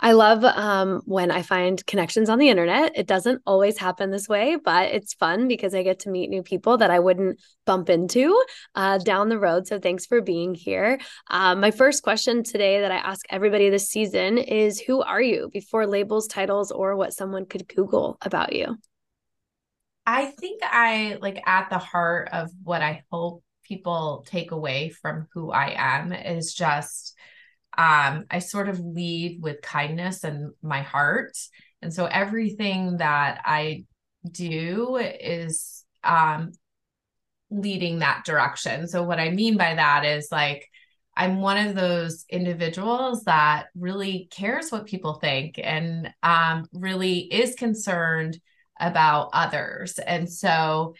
I 0.00 0.12
love 0.12 0.44
um, 0.44 1.02
when 1.04 1.30
I 1.30 1.42
find 1.42 1.84
connections 1.86 2.30
on 2.30 2.38
the 2.38 2.48
internet. 2.48 2.92
It 2.94 3.06
doesn't 3.06 3.42
always 3.46 3.76
happen 3.76 4.10
this 4.10 4.28
way, 4.28 4.56
but 4.56 4.90
it's 4.92 5.14
fun 5.14 5.46
because 5.46 5.74
I 5.74 5.82
get 5.82 6.00
to 6.00 6.10
meet 6.10 6.30
new 6.30 6.42
people 6.42 6.78
that 6.78 6.90
I 6.90 6.98
wouldn't 6.98 7.40
bump 7.66 7.90
into 7.90 8.42
uh, 8.74 8.98
down 8.98 9.28
the 9.28 9.38
road. 9.38 9.66
So 9.66 9.78
thanks 9.78 10.06
for 10.06 10.22
being 10.22 10.54
here. 10.54 10.98
Um, 11.28 11.60
my 11.60 11.70
first 11.70 12.02
question 12.02 12.42
today 12.42 12.80
that 12.80 12.92
I 12.92 12.96
ask 12.96 13.26
everybody 13.28 13.68
this 13.68 13.90
season 13.90 14.38
is 14.38 14.80
Who 14.80 15.02
are 15.02 15.22
you 15.22 15.50
before 15.52 15.86
labels, 15.86 16.28
titles, 16.28 16.70
or 16.70 16.96
what 16.96 17.12
someone 17.12 17.44
could 17.44 17.68
Google 17.68 18.16
about 18.22 18.54
you? 18.54 18.78
I 20.08 20.24
think 20.24 20.62
I 20.64 21.18
like 21.20 21.42
at 21.46 21.68
the 21.68 21.76
heart 21.76 22.30
of 22.32 22.50
what 22.62 22.80
I 22.80 23.04
hope 23.12 23.44
people 23.62 24.24
take 24.26 24.52
away 24.52 24.88
from 24.88 25.26
who 25.34 25.50
I 25.50 25.74
am 25.76 26.14
is 26.14 26.54
just 26.54 27.14
um, 27.76 28.24
I 28.30 28.38
sort 28.38 28.70
of 28.70 28.80
lead 28.80 29.42
with 29.42 29.60
kindness 29.60 30.24
and 30.24 30.52
my 30.62 30.80
heart. 30.80 31.36
And 31.82 31.92
so 31.92 32.06
everything 32.06 32.96
that 32.96 33.42
I 33.44 33.84
do 34.32 34.96
is 34.96 35.84
um, 36.02 36.52
leading 37.50 37.98
that 37.98 38.24
direction. 38.24 38.88
So, 38.88 39.02
what 39.02 39.20
I 39.20 39.28
mean 39.28 39.58
by 39.58 39.74
that 39.74 40.06
is 40.06 40.28
like, 40.32 40.70
I'm 41.14 41.42
one 41.42 41.66
of 41.66 41.74
those 41.74 42.24
individuals 42.30 43.24
that 43.24 43.66
really 43.76 44.26
cares 44.30 44.72
what 44.72 44.86
people 44.86 45.14
think 45.14 45.60
and 45.62 46.14
um, 46.22 46.64
really 46.72 47.18
is 47.18 47.54
concerned 47.56 48.40
about 48.80 49.30
others. 49.32 49.98
And 49.98 50.30
so 50.30 50.94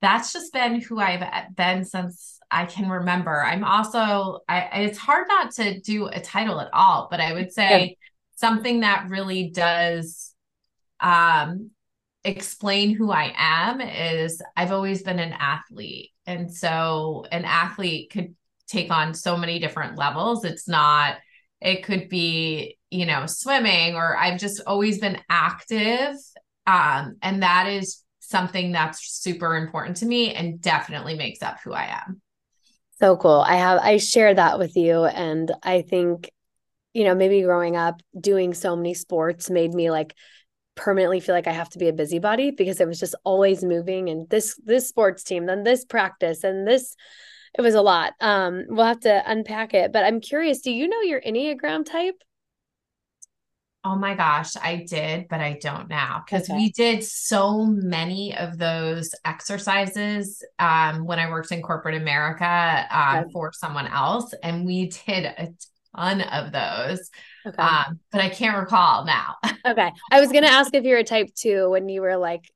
that's 0.00 0.32
just 0.32 0.52
been 0.52 0.80
who 0.80 0.98
I've 0.98 1.54
been 1.56 1.84
since 1.84 2.38
I 2.50 2.66
can 2.66 2.88
remember. 2.88 3.42
I'm 3.42 3.64
also, 3.64 4.40
I, 4.48 4.82
it's 4.82 4.98
hard 4.98 5.26
not 5.28 5.52
to 5.52 5.80
do 5.80 6.06
a 6.06 6.20
title 6.20 6.60
at 6.60 6.68
all, 6.72 7.08
but 7.10 7.20
I 7.20 7.32
would 7.32 7.52
say 7.52 7.80
yeah. 7.80 7.94
something 8.36 8.80
that 8.80 9.08
really 9.08 9.50
does 9.50 10.34
um, 11.00 11.70
explain 12.22 12.94
who 12.94 13.10
I 13.10 13.32
am 13.36 13.80
is 13.80 14.42
I've 14.56 14.72
always 14.72 15.02
been 15.02 15.18
an 15.18 15.32
athlete. 15.32 16.10
And 16.26 16.52
so 16.52 17.24
an 17.32 17.44
athlete 17.44 18.10
could 18.10 18.34
take 18.66 18.90
on 18.90 19.14
so 19.14 19.36
many 19.36 19.58
different 19.58 19.98
levels. 19.98 20.44
It's 20.44 20.68
not, 20.68 21.16
it 21.60 21.82
could 21.82 22.08
be, 22.08 22.78
you 22.90 23.06
know, 23.06 23.26
swimming, 23.26 23.94
or 23.94 24.16
I've 24.16 24.38
just 24.38 24.60
always 24.66 24.98
been 24.98 25.20
active. 25.28 26.16
Um, 26.66 27.16
and 27.22 27.42
that 27.42 27.68
is 27.68 28.02
something 28.20 28.72
that's 28.72 29.20
super 29.20 29.56
important 29.56 29.98
to 29.98 30.06
me 30.06 30.34
and 30.34 30.60
definitely 30.60 31.14
makes 31.14 31.42
up 31.42 31.60
who 31.62 31.72
I 31.72 32.00
am. 32.06 32.22
So 33.00 33.16
cool. 33.16 33.44
I 33.46 33.56
have 33.56 33.80
I 33.80 33.96
share 33.98 34.34
that 34.34 34.58
with 34.58 34.76
you 34.76 35.04
and 35.04 35.50
I 35.62 35.82
think 35.82 36.30
you 36.94 37.02
know, 37.02 37.14
maybe 37.14 37.42
growing 37.42 37.76
up 37.76 38.00
doing 38.18 38.54
so 38.54 38.76
many 38.76 38.94
sports 38.94 39.50
made 39.50 39.74
me 39.74 39.90
like 39.90 40.14
permanently 40.76 41.20
feel 41.20 41.34
like 41.34 41.48
I 41.48 41.52
have 41.52 41.70
to 41.70 41.78
be 41.78 41.88
a 41.88 41.92
busybody 41.92 42.52
because 42.52 42.80
it 42.80 42.86
was 42.86 43.00
just 43.00 43.16
always 43.24 43.64
moving 43.64 44.08
and 44.08 44.28
this 44.30 44.58
this 44.64 44.88
sports 44.88 45.24
team, 45.24 45.46
then 45.46 45.64
this 45.64 45.84
practice 45.84 46.44
and 46.44 46.66
this 46.66 46.96
it 47.56 47.62
was 47.62 47.74
a 47.74 47.82
lot. 47.82 48.12
Um 48.20 48.64
we'll 48.68 48.86
have 48.86 49.00
to 49.00 49.22
unpack 49.26 49.74
it, 49.74 49.92
but 49.92 50.04
I'm 50.04 50.20
curious, 50.20 50.60
do 50.60 50.70
you 50.70 50.88
know 50.88 51.00
your 51.00 51.20
Enneagram 51.20 51.84
type? 51.84 52.22
Oh 53.86 53.96
my 53.96 54.14
gosh, 54.14 54.56
I 54.56 54.86
did, 54.88 55.28
but 55.28 55.40
I 55.40 55.58
don't 55.60 55.90
now 55.90 56.22
because 56.24 56.48
okay. 56.48 56.56
we 56.56 56.70
did 56.70 57.04
so 57.04 57.66
many 57.66 58.34
of 58.34 58.56
those 58.56 59.14
exercises 59.26 60.42
um, 60.58 61.04
when 61.04 61.18
I 61.18 61.28
worked 61.28 61.52
in 61.52 61.60
corporate 61.60 61.94
America 61.94 62.86
um, 62.90 63.24
okay. 63.24 63.30
for 63.30 63.52
someone 63.52 63.86
else, 63.86 64.32
and 64.42 64.64
we 64.64 64.88
did 65.06 65.26
a 65.26 65.48
ton 65.94 66.22
of 66.22 66.52
those. 66.52 67.10
Okay. 67.46 67.62
Um, 67.62 68.00
but 68.10 68.22
I 68.22 68.30
can't 68.30 68.56
recall 68.56 69.04
now. 69.04 69.36
okay. 69.66 69.92
I 70.10 70.20
was 70.20 70.32
going 70.32 70.44
to 70.44 70.50
ask 70.50 70.74
if 70.74 70.84
you're 70.84 70.98
a 70.98 71.04
type 71.04 71.34
two 71.34 71.68
when 71.68 71.88
you 71.88 72.00
were 72.00 72.16
like 72.16 72.50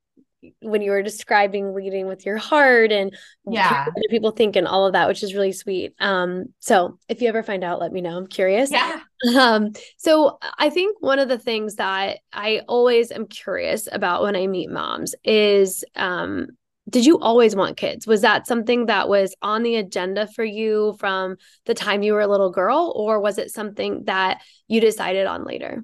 when 0.61 0.81
you 0.81 0.91
were 0.91 1.03
describing 1.03 1.73
leading 1.73 2.07
with 2.07 2.25
your 2.25 2.37
heart 2.37 2.91
and 2.91 3.15
yeah. 3.45 3.87
people 4.09 4.31
think 4.31 4.55
and 4.55 4.67
all 4.67 4.85
of 4.85 4.93
that 4.93 5.07
which 5.07 5.23
is 5.23 5.33
really 5.33 5.51
sweet. 5.51 5.93
Um 5.99 6.45
so 6.59 6.97
if 7.07 7.21
you 7.21 7.27
ever 7.27 7.43
find 7.43 7.63
out 7.63 7.79
let 7.79 7.91
me 7.91 8.01
know. 8.01 8.17
I'm 8.17 8.27
curious. 8.27 8.71
Yeah. 8.71 8.99
Um 9.37 9.73
so 9.97 10.39
i 10.57 10.69
think 10.69 11.01
one 11.01 11.19
of 11.19 11.27
the 11.27 11.37
things 11.37 11.75
that 11.75 12.19
i 12.31 12.61
always 12.69 13.11
am 13.11 13.27
curious 13.27 13.87
about 13.91 14.21
when 14.21 14.37
i 14.37 14.47
meet 14.47 14.69
moms 14.69 15.13
is 15.25 15.83
um 15.97 16.47
did 16.89 17.05
you 17.05 17.19
always 17.19 17.55
want 17.55 17.77
kids? 17.77 18.07
Was 18.07 18.21
that 18.21 18.47
something 18.47 18.87
that 18.87 19.07
was 19.07 19.35
on 19.41 19.63
the 19.63 19.75
agenda 19.75 20.27
for 20.27 20.43
you 20.43 20.95
from 20.99 21.35
the 21.65 21.73
time 21.73 22.01
you 22.01 22.13
were 22.13 22.21
a 22.21 22.27
little 22.27 22.49
girl 22.49 22.91
or 22.95 23.19
was 23.19 23.37
it 23.37 23.51
something 23.51 24.05
that 24.05 24.41
you 24.67 24.81
decided 24.81 25.27
on 25.27 25.43
later 25.43 25.83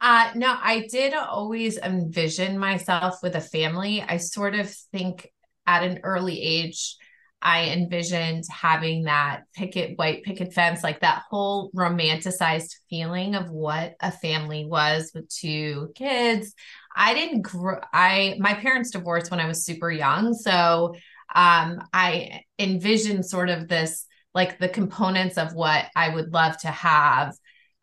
uh, 0.00 0.30
no, 0.34 0.56
I 0.60 0.86
did 0.90 1.14
always 1.14 1.76
envision 1.78 2.58
myself 2.58 3.16
with 3.22 3.34
a 3.34 3.40
family. 3.40 4.02
I 4.02 4.18
sort 4.18 4.54
of 4.54 4.72
think 4.92 5.30
at 5.66 5.82
an 5.82 6.00
early 6.04 6.40
age, 6.40 6.96
I 7.40 7.70
envisioned 7.70 8.44
having 8.50 9.04
that 9.04 9.42
picket, 9.54 9.96
white 9.96 10.24
picket 10.24 10.52
fence, 10.52 10.82
like 10.82 11.00
that 11.00 11.22
whole 11.28 11.70
romanticized 11.74 12.74
feeling 12.90 13.34
of 13.34 13.50
what 13.50 13.94
a 14.00 14.10
family 14.10 14.66
was 14.66 15.12
with 15.14 15.28
two 15.28 15.92
kids. 15.94 16.54
I 16.96 17.14
didn't 17.14 17.42
grow, 17.42 17.78
I, 17.92 18.36
my 18.38 18.54
parents 18.54 18.90
divorced 18.90 19.30
when 19.30 19.40
I 19.40 19.46
was 19.46 19.64
super 19.64 19.90
young. 19.90 20.34
So, 20.34 20.94
um, 21.34 21.80
I 21.92 22.40
envisioned 22.58 23.26
sort 23.26 23.50
of 23.50 23.68
this, 23.68 24.06
like 24.34 24.58
the 24.58 24.68
components 24.68 25.38
of 25.38 25.54
what 25.54 25.86
I 25.94 26.08
would 26.08 26.32
love 26.32 26.56
to 26.58 26.68
have 26.68 27.34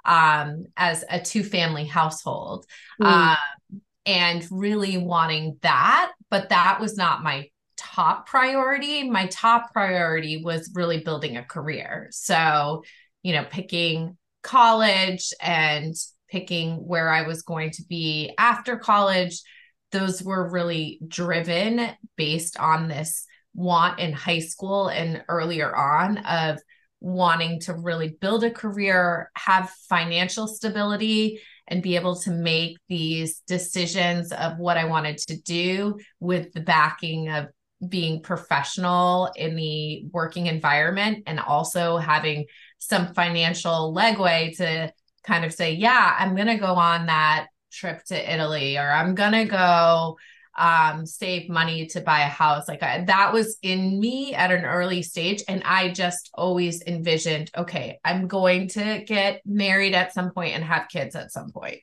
um, 0.05 0.65
as 0.77 1.03
a 1.09 1.19
two 1.19 1.43
family 1.43 1.85
household 1.85 2.65
mm. 3.01 3.05
um, 3.05 3.81
and 4.05 4.45
really 4.51 4.97
wanting 4.97 5.57
that. 5.62 6.12
But 6.29 6.50
that 6.50 6.79
was 6.79 6.97
not 6.97 7.24
my 7.24 7.50
top 7.77 8.27
priority. 8.27 9.09
My 9.09 9.27
top 9.27 9.71
priority 9.74 10.43
was 10.43 10.71
really 10.74 11.01
building 11.01 11.38
a 11.38 11.43
career. 11.43 12.07
So, 12.12 12.83
you 13.24 13.33
know, 13.33 13.45
picking 13.50 14.17
college 14.43 15.33
and 15.41 15.93
picking 16.29 16.75
where 16.75 17.09
I 17.09 17.27
was 17.27 17.41
going 17.41 17.71
to 17.71 17.83
be 17.83 18.33
after 18.38 18.77
college. 18.77 19.41
Those 19.91 20.21
were 20.21 20.50
really 20.50 21.00
driven 21.07 21.89
based 22.15 22.59
on 22.59 22.88
this 22.88 23.25
want 23.53 24.00
in 24.00 24.12
high 24.12 24.39
school 24.39 24.89
and 24.89 25.24
earlier 25.29 25.74
on 25.74 26.17
of 26.17 26.59
wanting 27.05 27.59
to 27.59 27.74
really 27.75 28.09
build 28.19 28.43
a 28.43 28.50
career, 28.50 29.29
have 29.35 29.69
financial 29.88 30.47
stability, 30.47 31.39
and 31.67 31.83
be 31.83 31.95
able 31.95 32.15
to 32.15 32.31
make 32.31 32.77
these 32.89 33.41
decisions 33.47 34.31
of 34.31 34.57
what 34.57 34.75
I 34.75 34.85
wanted 34.85 35.19
to 35.19 35.39
do 35.39 36.00
with 36.19 36.51
the 36.53 36.62
backing 36.62 37.29
of 37.29 37.50
being 37.88 38.24
professional 38.24 39.31
in 39.35 39.55
the 39.55 40.07
working 40.12 40.47
environment 40.47 41.24
and 41.27 41.39
also 41.39 41.97
having 41.97 42.45
some 42.79 43.13
financial 43.13 43.93
legway 43.95 44.57
to 44.57 44.91
kind 45.24 45.45
of 45.45 45.53
say, 45.53 45.74
yeah, 45.74 46.15
I'm 46.17 46.35
going 46.35 46.47
to 46.47 46.57
go 46.57 46.74
on 46.74 47.05
that 47.05 47.50
trip 47.71 48.03
to 48.05 48.33
Italy 48.33 48.77
or 48.77 48.89
I'm 48.89 49.13
going 49.13 49.33
to 49.33 49.45
go 49.45 50.17
um, 50.57 51.05
save 51.05 51.50
money 51.50 51.88
to 51.88 52.01
buy 52.01 52.21
a 52.21 52.29
house. 52.29 52.67
Like 52.67 52.83
I, 52.83 53.03
that 53.05 53.33
was 53.33 53.57
in 53.62 54.00
me 54.00 54.33
at 54.33 54.51
an 54.51 54.65
early 54.65 55.01
stage. 55.03 55.43
And 55.47 55.63
I 55.63 55.91
just 55.91 56.29
always 56.33 56.81
envisioned, 56.85 57.51
okay, 57.57 58.00
I'm 58.03 58.27
going 58.27 58.69
to 58.69 59.03
get 59.05 59.41
married 59.45 59.93
at 59.93 60.13
some 60.13 60.31
point 60.31 60.55
and 60.55 60.63
have 60.63 60.88
kids 60.89 61.15
at 61.15 61.31
some 61.31 61.51
point. 61.51 61.79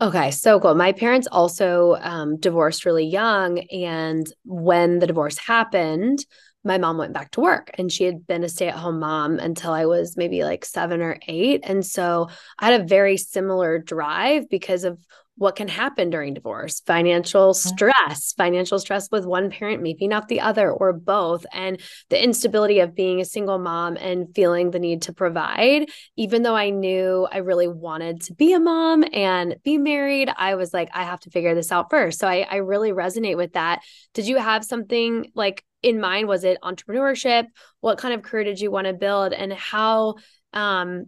Okay, 0.00 0.32
so 0.32 0.58
cool. 0.58 0.74
My 0.74 0.92
parents 0.92 1.28
also 1.30 1.96
um, 2.00 2.38
divorced 2.38 2.84
really 2.84 3.06
young. 3.06 3.60
And 3.70 4.26
when 4.44 4.98
the 4.98 5.06
divorce 5.06 5.38
happened, 5.38 6.24
my 6.64 6.78
mom 6.78 6.96
went 6.96 7.12
back 7.12 7.30
to 7.32 7.40
work 7.40 7.70
and 7.74 7.92
she 7.92 8.04
had 8.04 8.26
been 8.26 8.42
a 8.42 8.48
stay 8.48 8.68
at 8.68 8.74
home 8.74 8.98
mom 8.98 9.38
until 9.38 9.72
I 9.72 9.84
was 9.84 10.16
maybe 10.16 10.42
like 10.42 10.64
seven 10.64 11.02
or 11.02 11.18
eight. 11.28 11.60
And 11.64 11.84
so 11.84 12.28
I 12.58 12.72
had 12.72 12.80
a 12.80 12.84
very 12.84 13.18
similar 13.18 13.78
drive 13.78 14.48
because 14.48 14.84
of 14.84 14.98
what 15.36 15.56
can 15.56 15.68
happen 15.68 16.10
during 16.10 16.34
divorce 16.34 16.80
financial 16.86 17.54
stress 17.54 18.32
financial 18.36 18.78
stress 18.78 19.08
with 19.10 19.26
one 19.26 19.50
parent 19.50 19.82
maybe 19.82 20.06
not 20.06 20.28
the 20.28 20.40
other 20.40 20.70
or 20.70 20.92
both 20.92 21.44
and 21.52 21.80
the 22.10 22.22
instability 22.22 22.80
of 22.80 22.94
being 22.94 23.20
a 23.20 23.24
single 23.24 23.58
mom 23.58 23.96
and 23.96 24.34
feeling 24.34 24.70
the 24.70 24.78
need 24.78 25.02
to 25.02 25.12
provide. 25.12 25.88
Even 26.16 26.42
though 26.42 26.54
i 26.56 26.70
knew 26.70 27.26
i 27.30 27.38
really 27.38 27.68
wanted 27.68 28.20
to 28.22 28.34
be 28.34 28.52
a 28.52 28.60
mom 28.60 29.04
and 29.12 29.56
be 29.64 29.78
married 29.78 30.30
i 30.36 30.54
was 30.54 30.72
like 30.72 30.88
i 30.94 31.02
have 31.02 31.20
to 31.20 31.30
figure 31.30 31.54
this 31.54 31.72
out 31.72 31.90
first. 31.90 32.18
So 32.20 32.28
i, 32.28 32.46
I 32.48 32.56
really 32.56 32.92
resonate 32.92 33.36
with 33.36 33.54
that. 33.54 33.82
Did 34.12 34.26
you 34.26 34.36
have 34.36 34.64
something 34.64 35.32
like 35.34 35.64
in 35.82 36.00
mind? 36.00 36.28
Was 36.28 36.44
it 36.44 36.58
entrepreneurship? 36.62 37.46
What 37.80 37.98
kind 37.98 38.14
of 38.14 38.22
career 38.22 38.44
did 38.44 38.60
you 38.60 38.70
want 38.70 38.86
to 38.86 38.92
build? 38.92 39.32
And 39.32 39.52
how 39.52 40.16
um 40.52 41.06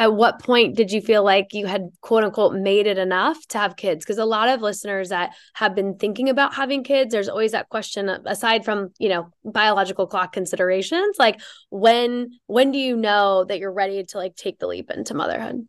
at 0.00 0.14
what 0.14 0.40
point 0.40 0.76
did 0.76 0.90
you 0.90 1.02
feel 1.02 1.22
like 1.22 1.52
you 1.52 1.66
had 1.66 1.90
quote 2.00 2.24
unquote 2.24 2.54
made 2.54 2.86
it 2.86 2.96
enough 2.96 3.36
to 3.48 3.58
have 3.58 3.76
kids? 3.76 4.02
Because 4.02 4.16
a 4.16 4.24
lot 4.24 4.48
of 4.48 4.62
listeners 4.62 5.10
that 5.10 5.34
have 5.54 5.74
been 5.74 5.98
thinking 5.98 6.30
about 6.30 6.54
having 6.54 6.82
kids 6.82 7.12
there's 7.12 7.28
always 7.28 7.52
that 7.52 7.68
question 7.68 8.08
aside 8.08 8.64
from 8.64 8.88
you 8.98 9.10
know 9.10 9.28
biological 9.44 10.06
clock 10.06 10.32
considerations 10.32 11.16
like 11.18 11.38
when 11.68 12.30
when 12.46 12.72
do 12.72 12.78
you 12.78 12.96
know 12.96 13.44
that 13.44 13.58
you're 13.58 13.70
ready 13.70 14.02
to 14.02 14.16
like 14.16 14.34
take 14.36 14.58
the 14.58 14.66
leap 14.66 14.90
into 14.90 15.12
motherhood? 15.12 15.68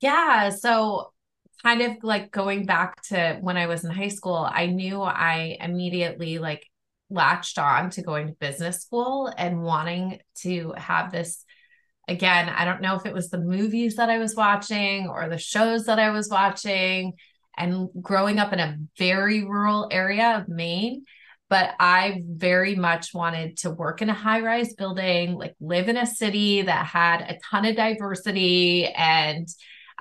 Yeah 0.00 0.48
so 0.48 1.12
kind 1.62 1.80
of 1.80 1.92
like 2.02 2.32
going 2.32 2.66
back 2.66 3.00
to 3.00 3.38
when 3.40 3.56
i 3.56 3.66
was 3.66 3.84
in 3.84 3.90
high 3.90 4.08
school 4.08 4.46
i 4.52 4.66
knew 4.66 5.00
i 5.00 5.56
immediately 5.60 6.38
like 6.38 6.68
latched 7.08 7.58
on 7.58 7.88
to 7.88 8.02
going 8.02 8.26
to 8.26 8.34
business 8.34 8.82
school 8.82 9.32
and 9.38 9.62
wanting 9.62 10.18
to 10.34 10.74
have 10.76 11.10
this 11.10 11.44
again, 12.08 12.48
I 12.48 12.64
don't 12.64 12.80
know 12.80 12.96
if 12.96 13.06
it 13.06 13.14
was 13.14 13.30
the 13.30 13.38
movies 13.38 13.96
that 13.96 14.10
I 14.10 14.18
was 14.18 14.34
watching 14.34 15.08
or 15.08 15.28
the 15.28 15.38
shows 15.38 15.86
that 15.86 15.98
I 15.98 16.10
was 16.10 16.28
watching 16.28 17.14
and 17.56 17.88
growing 18.00 18.38
up 18.38 18.52
in 18.52 18.60
a 18.60 18.78
very 18.98 19.44
rural 19.44 19.88
area 19.90 20.38
of 20.38 20.48
Maine. 20.48 21.04
But 21.50 21.74
I 21.78 22.22
very 22.26 22.74
much 22.74 23.14
wanted 23.14 23.58
to 23.58 23.70
work 23.70 24.02
in 24.02 24.08
a 24.08 24.14
high 24.14 24.40
rise 24.40 24.74
building, 24.74 25.34
like 25.34 25.54
live 25.60 25.88
in 25.88 25.96
a 25.96 26.06
city 26.06 26.62
that 26.62 26.86
had 26.86 27.20
a 27.20 27.38
ton 27.50 27.66
of 27.66 27.76
diversity 27.76 28.86
and 28.86 29.46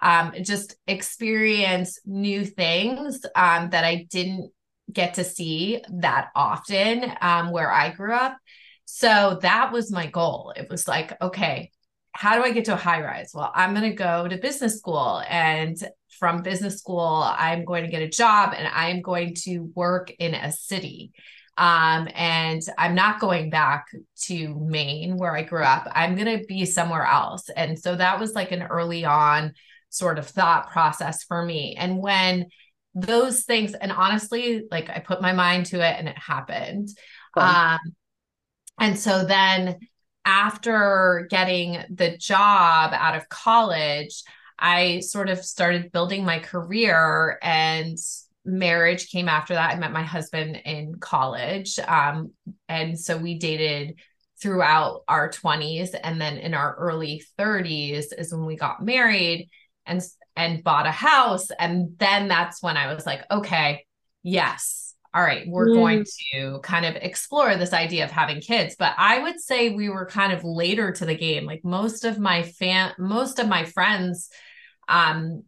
um, 0.02 0.34
just 0.42 0.76
experience 0.88 2.00
new 2.06 2.46
things 2.46 3.22
um, 3.36 3.70
that 3.70 3.84
I 3.84 4.08
didn't 4.10 4.52
get 4.92 5.16
to 5.16 5.24
see 5.24 5.82
that 6.00 6.30
often 6.36 7.12
um, 7.22 7.52
where 7.52 7.72
I 7.72 7.92
grew 7.92 8.14
up. 8.14 8.38
So 8.86 9.40
that 9.42 9.72
was 9.72 9.92
my 9.92 10.08
goal. 10.08 10.54
It 10.56 10.70
was 10.70 10.88
like, 10.88 11.20
okay, 11.22 11.72
how 12.14 12.36
do 12.36 12.44
I 12.44 12.52
get 12.52 12.66
to 12.66 12.74
a 12.74 12.78
high 12.78 13.02
rise? 13.02 13.32
Well, 13.34 13.52
I'm 13.54 13.74
going 13.74 13.90
to 13.90 13.96
go 13.96 14.28
to 14.28 14.38
business 14.38 14.78
school. 14.78 15.22
And 15.28 15.76
from 16.20 16.44
business 16.44 16.78
school, 16.78 17.24
I'm 17.26 17.66
going 17.66 17.84
to 17.84 17.90
get 17.90 18.04
a 18.04 18.08
job 18.08 18.54
and 18.56 18.68
I'm 18.68 19.02
going 19.02 19.36
to 19.44 19.72
work 19.76 20.12
in 20.20 20.36
a 20.36 20.52
city. 20.52 21.12
Um, 21.58 22.08
and 22.14 22.62
I'm 22.78 22.96
not 22.96 23.20
going 23.20 23.50
back 23.50 23.86
to 24.24 24.56
Maine 24.60 25.18
where 25.18 25.36
I 25.36 25.44
grew 25.44 25.64
up. 25.64 25.88
I'm 25.92 26.16
going 26.16 26.40
to 26.40 26.46
be 26.46 26.66
somewhere 26.66 27.06
else. 27.06 27.50
And 27.50 27.78
so 27.78 27.96
that 27.96 28.20
was 28.20 28.34
like 28.34 28.52
an 28.52 28.64
early 28.64 29.06
on 29.06 29.54
sort 29.90 30.18
of 30.18 30.28
thought 30.28 30.72
process 30.72 31.24
for 31.24 31.44
me. 31.44 31.76
And 31.78 32.00
when 32.00 32.48
those 32.96 33.44
things, 33.44 33.74
and 33.74 33.92
honestly, 33.92 34.64
like 34.70 34.90
I 34.90 35.00
put 35.00 35.22
my 35.22 35.34
mind 35.34 35.68
to 35.68 35.78
it 35.78 35.96
and 35.98 36.08
it 36.08 36.18
happened. 36.18 36.90
Um, 37.36 37.80
and 38.80 38.98
so 38.98 39.26
then 39.26 39.78
after 40.26 41.28
getting 41.30 41.84
the 41.90 42.18
job 42.18 42.94
out 42.94 43.16
of 43.16 43.30
college, 43.30 44.24
I 44.58 45.02
sort 45.02 45.30
of 45.30 45.44
started 45.44 45.92
building 45.92 46.24
my 46.24 46.40
career 46.40 47.38
and 47.42 47.98
marriage 48.46 49.10
came 49.10 49.30
after 49.30 49.54
that. 49.54 49.74
I 49.74 49.80
met 49.80 49.92
my 49.92 50.04
husband 50.04 50.58
in 50.66 50.96
college. 50.96 51.80
Um, 51.80 52.32
and 52.68 53.00
so 53.00 53.18
we 53.18 53.38
dated 53.38 54.00
throughout 54.42 55.04
our 55.08 55.30
20s 55.30 55.96
and 56.04 56.20
then 56.20 56.38
in 56.38 56.54
our 56.54 56.76
early 56.76 57.24
30s 57.40 58.08
is 58.18 58.34
when 58.34 58.46
we 58.46 58.58
got 58.58 58.84
married 58.84 59.50
and 59.86 60.02
and 60.36 60.64
bought 60.64 60.86
a 60.86 60.92
house 60.92 61.50
and 61.60 61.98
then 61.98 62.28
that's 62.28 62.62
when 62.62 62.76
I 62.76 62.94
was 62.94 63.06
like 63.06 63.22
okay 63.32 63.86
yes 64.22 64.83
all 65.14 65.22
right, 65.22 65.48
we're 65.48 65.68
mm. 65.68 65.76
going 65.76 66.06
to 66.32 66.60
kind 66.64 66.86
of 66.86 66.96
explore 66.96 67.56
this 67.56 67.72
idea 67.72 68.04
of 68.04 68.12
having 68.12 68.42
kids. 68.42 68.76
But 68.78 68.96
I 68.98 69.20
would 69.20 69.40
say 69.40 69.70
we 69.70 69.90
were 69.90 70.08
kind 70.08 70.34
of 70.34 70.44
later 70.44 70.92
to 70.92 71.06
the 71.06 71.16
game. 71.16 71.46
Like 71.46 71.64
most 71.64 72.04
of 72.04 72.18
my 72.18 72.42
fan, 72.42 72.94
most 72.98 73.38
of 73.38 73.48
my 73.48 73.64
friends, 73.66 74.30
um, 74.88 75.44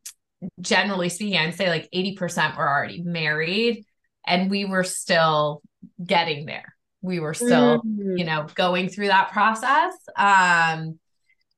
generally 0.62 1.10
speaking, 1.10 1.40
I'd 1.40 1.56
say 1.56 1.70
like 1.70 1.90
80% 1.94 2.58
were 2.58 2.70
already 2.70 3.01
married 3.01 3.86
and 4.28 4.51
we 4.51 4.66
were 4.66 4.84
still 4.84 5.64
getting 6.04 6.46
there. 6.46 6.75
We 7.01 7.20
were 7.20 7.34
still, 7.34 7.82
mm. 7.82 8.20
you 8.20 8.25
know, 8.25 8.48
going 8.54 8.90
through 8.90 9.08
that 9.08 9.32
process. 9.32 9.94
Um, 10.16 11.00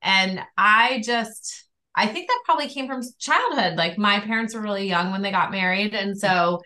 and 0.01 0.41
I 0.57 1.01
just, 1.03 1.65
I 1.93 2.07
think 2.07 2.27
that 2.27 2.41
probably 2.45 2.69
came 2.69 2.87
from 2.87 3.01
childhood. 3.19 3.75
Like 3.75 3.97
my 3.97 4.21
parents 4.21 4.53
were 4.53 4.61
really 4.61 4.87
young 4.87 5.11
when 5.11 5.21
they 5.21 5.31
got 5.31 5.51
married. 5.51 5.93
And 5.93 6.17
so 6.17 6.61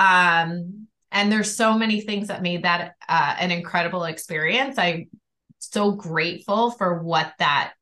um, 0.00 0.86
and 1.12 1.30
there's 1.30 1.54
so 1.54 1.76
many 1.76 2.00
things 2.00 2.28
that 2.28 2.42
made 2.42 2.64
that 2.64 2.94
uh, 3.06 3.36
an 3.38 3.50
incredible 3.50 4.04
experience. 4.04 4.78
I'm 4.78 5.08
so 5.58 5.92
grateful 5.92 6.70
for 6.70 7.02
what 7.02 7.34
that 7.38 7.74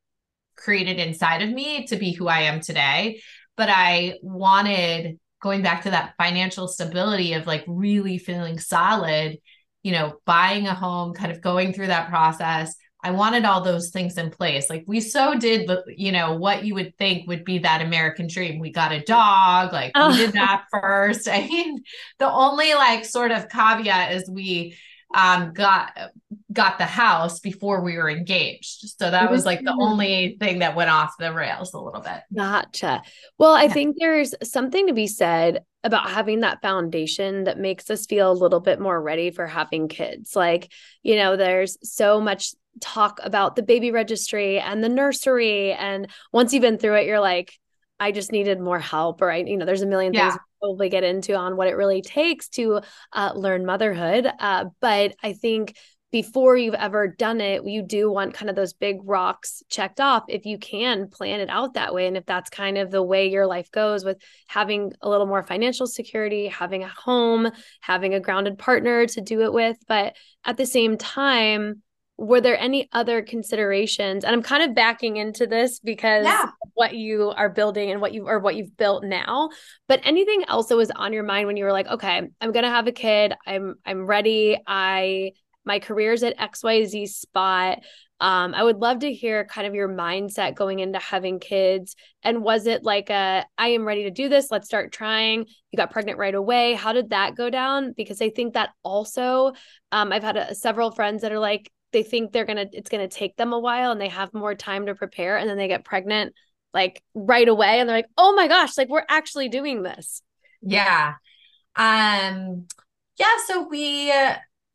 created 0.56 0.98
inside 0.98 1.42
of 1.42 1.48
me 1.48 1.86
to 1.86 1.96
be 1.96 2.12
who 2.12 2.26
I 2.26 2.40
am 2.40 2.60
today. 2.60 3.20
But 3.56 3.68
I 3.70 4.14
wanted 4.20 5.20
going 5.40 5.62
back 5.62 5.82
to 5.84 5.90
that 5.90 6.14
financial 6.18 6.66
stability 6.66 7.34
of 7.34 7.46
like 7.46 7.64
really 7.68 8.18
feeling 8.18 8.58
solid, 8.58 9.38
you 9.84 9.92
know, 9.92 10.14
buying 10.24 10.66
a 10.66 10.74
home, 10.74 11.14
kind 11.14 11.30
of 11.30 11.40
going 11.40 11.72
through 11.72 11.86
that 11.86 12.08
process, 12.08 12.74
I 13.08 13.12
wanted 13.12 13.46
all 13.46 13.62
those 13.62 13.88
things 13.88 14.18
in 14.18 14.28
place. 14.28 14.68
Like 14.68 14.84
we 14.86 15.00
so 15.00 15.34
did, 15.34 15.70
you 15.96 16.12
know, 16.12 16.34
what 16.34 16.62
you 16.62 16.74
would 16.74 16.94
think 16.98 17.26
would 17.26 17.42
be 17.42 17.60
that 17.60 17.80
American 17.80 18.26
dream. 18.26 18.58
We 18.58 18.70
got 18.70 18.92
a 18.92 19.00
dog, 19.00 19.72
like 19.72 19.92
oh. 19.94 20.10
we 20.10 20.18
did 20.18 20.32
that 20.34 20.64
first. 20.70 21.26
I 21.26 21.46
mean, 21.46 21.82
the 22.18 22.30
only 22.30 22.74
like 22.74 23.06
sort 23.06 23.32
of 23.32 23.48
caveat 23.48 24.12
is 24.12 24.28
we 24.28 24.76
um 25.14 25.54
got 25.54 25.98
got 26.52 26.76
the 26.76 26.84
house 26.84 27.40
before 27.40 27.82
we 27.82 27.96
were 27.96 28.10
engaged. 28.10 28.90
So 28.98 29.10
that 29.10 29.30
was 29.30 29.46
like 29.46 29.60
the 29.60 29.70
mm-hmm. 29.70 29.80
only 29.80 30.36
thing 30.38 30.58
that 30.58 30.76
went 30.76 30.90
off 30.90 31.14
the 31.18 31.32
rails 31.32 31.72
a 31.72 31.80
little 31.80 32.02
bit. 32.02 32.20
Gotcha. 32.36 33.02
Well, 33.38 33.54
I 33.54 33.64
yeah. 33.64 33.72
think 33.72 33.96
there's 33.98 34.34
something 34.42 34.86
to 34.88 34.92
be 34.92 35.06
said 35.06 35.64
about 35.84 36.10
having 36.10 36.40
that 36.40 36.60
foundation 36.60 37.44
that 37.44 37.58
makes 37.58 37.88
us 37.90 38.06
feel 38.06 38.30
a 38.30 38.32
little 38.32 38.60
bit 38.60 38.80
more 38.80 39.00
ready 39.00 39.30
for 39.30 39.46
having 39.46 39.88
kids. 39.88 40.34
Like, 40.34 40.72
you 41.02 41.16
know, 41.16 41.36
there's 41.36 41.78
so 41.82 42.20
much 42.20 42.52
talk 42.80 43.20
about 43.22 43.56
the 43.56 43.62
baby 43.62 43.90
registry 43.90 44.58
and 44.58 44.82
the 44.82 44.88
nursery. 44.88 45.72
And 45.72 46.08
once 46.32 46.52
you've 46.52 46.62
been 46.62 46.78
through 46.78 46.96
it, 46.96 47.06
you're 47.06 47.20
like, 47.20 47.52
I 48.00 48.12
just 48.12 48.32
needed 48.32 48.60
more 48.60 48.78
help, 48.78 49.22
or 49.22 49.30
I, 49.30 49.38
you 49.38 49.56
know, 49.56 49.66
there's 49.66 49.82
a 49.82 49.86
million 49.86 50.12
yeah. 50.12 50.30
things 50.30 50.42
probably 50.60 50.88
get 50.88 51.04
into 51.04 51.34
on 51.34 51.56
what 51.56 51.68
it 51.68 51.76
really 51.76 52.02
takes 52.02 52.48
to 52.50 52.80
uh, 53.12 53.32
learn 53.34 53.66
motherhood. 53.66 54.28
Uh, 54.38 54.66
but 54.80 55.14
I 55.22 55.32
think 55.32 55.76
before 56.10 56.56
you've 56.56 56.74
ever 56.74 57.06
done 57.06 57.40
it, 57.40 57.66
you 57.66 57.82
do 57.82 58.10
want 58.10 58.32
kind 58.32 58.48
of 58.48 58.56
those 58.56 58.72
big 58.72 59.00
rocks 59.04 59.62
checked 59.68 60.00
off 60.00 60.24
if 60.28 60.46
you 60.46 60.58
can 60.58 61.08
plan 61.08 61.40
it 61.40 61.50
out 61.50 61.74
that 61.74 61.94
way. 61.94 62.06
And 62.06 62.16
if 62.16 62.24
that's 62.24 62.48
kind 62.48 62.78
of 62.78 62.90
the 62.90 63.02
way 63.02 63.28
your 63.28 63.46
life 63.46 63.70
goes 63.70 64.04
with 64.04 64.16
having 64.46 64.92
a 65.02 65.08
little 65.08 65.26
more 65.26 65.42
financial 65.42 65.86
security, 65.86 66.46
having 66.46 66.82
a 66.82 66.88
home, 66.88 67.50
having 67.80 68.14
a 68.14 68.20
grounded 68.20 68.58
partner 68.58 69.06
to 69.06 69.20
do 69.20 69.42
it 69.42 69.52
with. 69.52 69.76
But 69.86 70.16
at 70.44 70.56
the 70.56 70.66
same 70.66 70.96
time, 70.96 71.82
were 72.16 72.40
there 72.40 72.58
any 72.58 72.88
other 72.92 73.22
considerations 73.22 74.24
and 74.24 74.34
i'm 74.34 74.42
kind 74.42 74.64
of 74.64 74.74
backing 74.74 75.16
into 75.18 75.46
this 75.46 75.78
because 75.78 76.24
yeah. 76.24 76.46
what 76.74 76.92
you 76.92 77.32
are 77.36 77.48
building 77.48 77.92
and 77.92 78.00
what 78.00 78.12
you 78.12 78.26
or 78.26 78.40
what 78.40 78.56
you've 78.56 78.76
built 78.76 79.04
now 79.04 79.48
but 79.86 80.00
anything 80.02 80.44
else 80.48 80.66
that 80.66 80.76
was 80.76 80.90
on 80.90 81.12
your 81.12 81.22
mind 81.22 81.46
when 81.46 81.56
you 81.56 81.64
were 81.64 81.70
like 81.70 81.86
okay 81.86 82.28
i'm 82.40 82.50
gonna 82.50 82.68
have 82.68 82.88
a 82.88 82.92
kid 82.92 83.34
i'm 83.46 83.76
i'm 83.86 84.04
ready 84.04 84.58
i 84.66 85.30
my 85.68 85.78
career's 85.78 86.24
at 86.24 86.36
xyz 86.36 87.10
spot 87.10 87.78
um, 88.20 88.52
I 88.52 88.64
would 88.64 88.78
love 88.78 89.00
to 89.00 89.12
hear 89.12 89.44
kind 89.44 89.66
of 89.66 89.74
your 89.74 89.88
mindset 89.88 90.56
going 90.56 90.80
into 90.80 90.98
having 90.98 91.38
kids. 91.38 91.94
And 92.24 92.42
was 92.42 92.66
it 92.66 92.82
like 92.82 93.10
a, 93.10 93.46
I 93.56 93.68
am 93.68 93.84
ready 93.84 94.04
to 94.04 94.10
do 94.10 94.28
this, 94.28 94.50
let's 94.50 94.66
start 94.66 94.90
trying? 94.90 95.46
You 95.70 95.76
got 95.76 95.92
pregnant 95.92 96.18
right 96.18 96.34
away. 96.34 96.74
How 96.74 96.92
did 96.92 97.10
that 97.10 97.36
go 97.36 97.48
down? 97.48 97.94
Because 97.96 98.20
I 98.20 98.30
think 98.30 98.54
that 98.54 98.70
also, 98.82 99.52
um, 99.92 100.12
I've 100.12 100.24
had 100.24 100.36
a, 100.36 100.54
several 100.54 100.90
friends 100.90 101.22
that 101.22 101.30
are 101.30 101.38
like, 101.38 101.70
they 101.92 102.02
think 102.02 102.32
they're 102.32 102.44
gonna 102.44 102.66
it's 102.72 102.90
gonna 102.90 103.08
take 103.08 103.36
them 103.36 103.52
a 103.52 103.58
while 103.58 103.92
and 103.92 104.00
they 104.00 104.08
have 104.08 104.34
more 104.34 104.54
time 104.54 104.86
to 104.86 104.94
prepare 104.94 105.38
and 105.38 105.48
then 105.48 105.56
they 105.56 105.68
get 105.68 105.84
pregnant 105.84 106.34
like 106.74 107.02
right 107.14 107.48
away 107.48 107.80
and 107.80 107.88
they're 107.88 107.96
like 107.96 108.10
oh 108.18 108.34
my 108.34 108.46
gosh 108.46 108.76
like 108.76 108.88
we're 108.88 109.04
actually 109.08 109.48
doing 109.48 109.82
this 109.82 110.22
yeah 110.60 111.14
um 111.76 112.66
yeah 113.18 113.36
so 113.46 113.66
we 113.68 114.12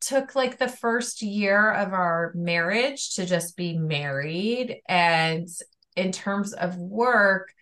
took 0.06 0.34
like 0.34 0.58
the 0.58 0.68
first 0.68 1.22
year 1.22 1.72
of 1.72 1.92
our 1.92 2.32
marriage 2.34 3.14
to 3.14 3.26
just 3.26 3.56
be 3.56 3.76
married. 3.76 4.80
And 4.88 5.48
in 5.96 6.12
terms 6.12 6.52
of 6.52 6.76
work, 6.76 7.52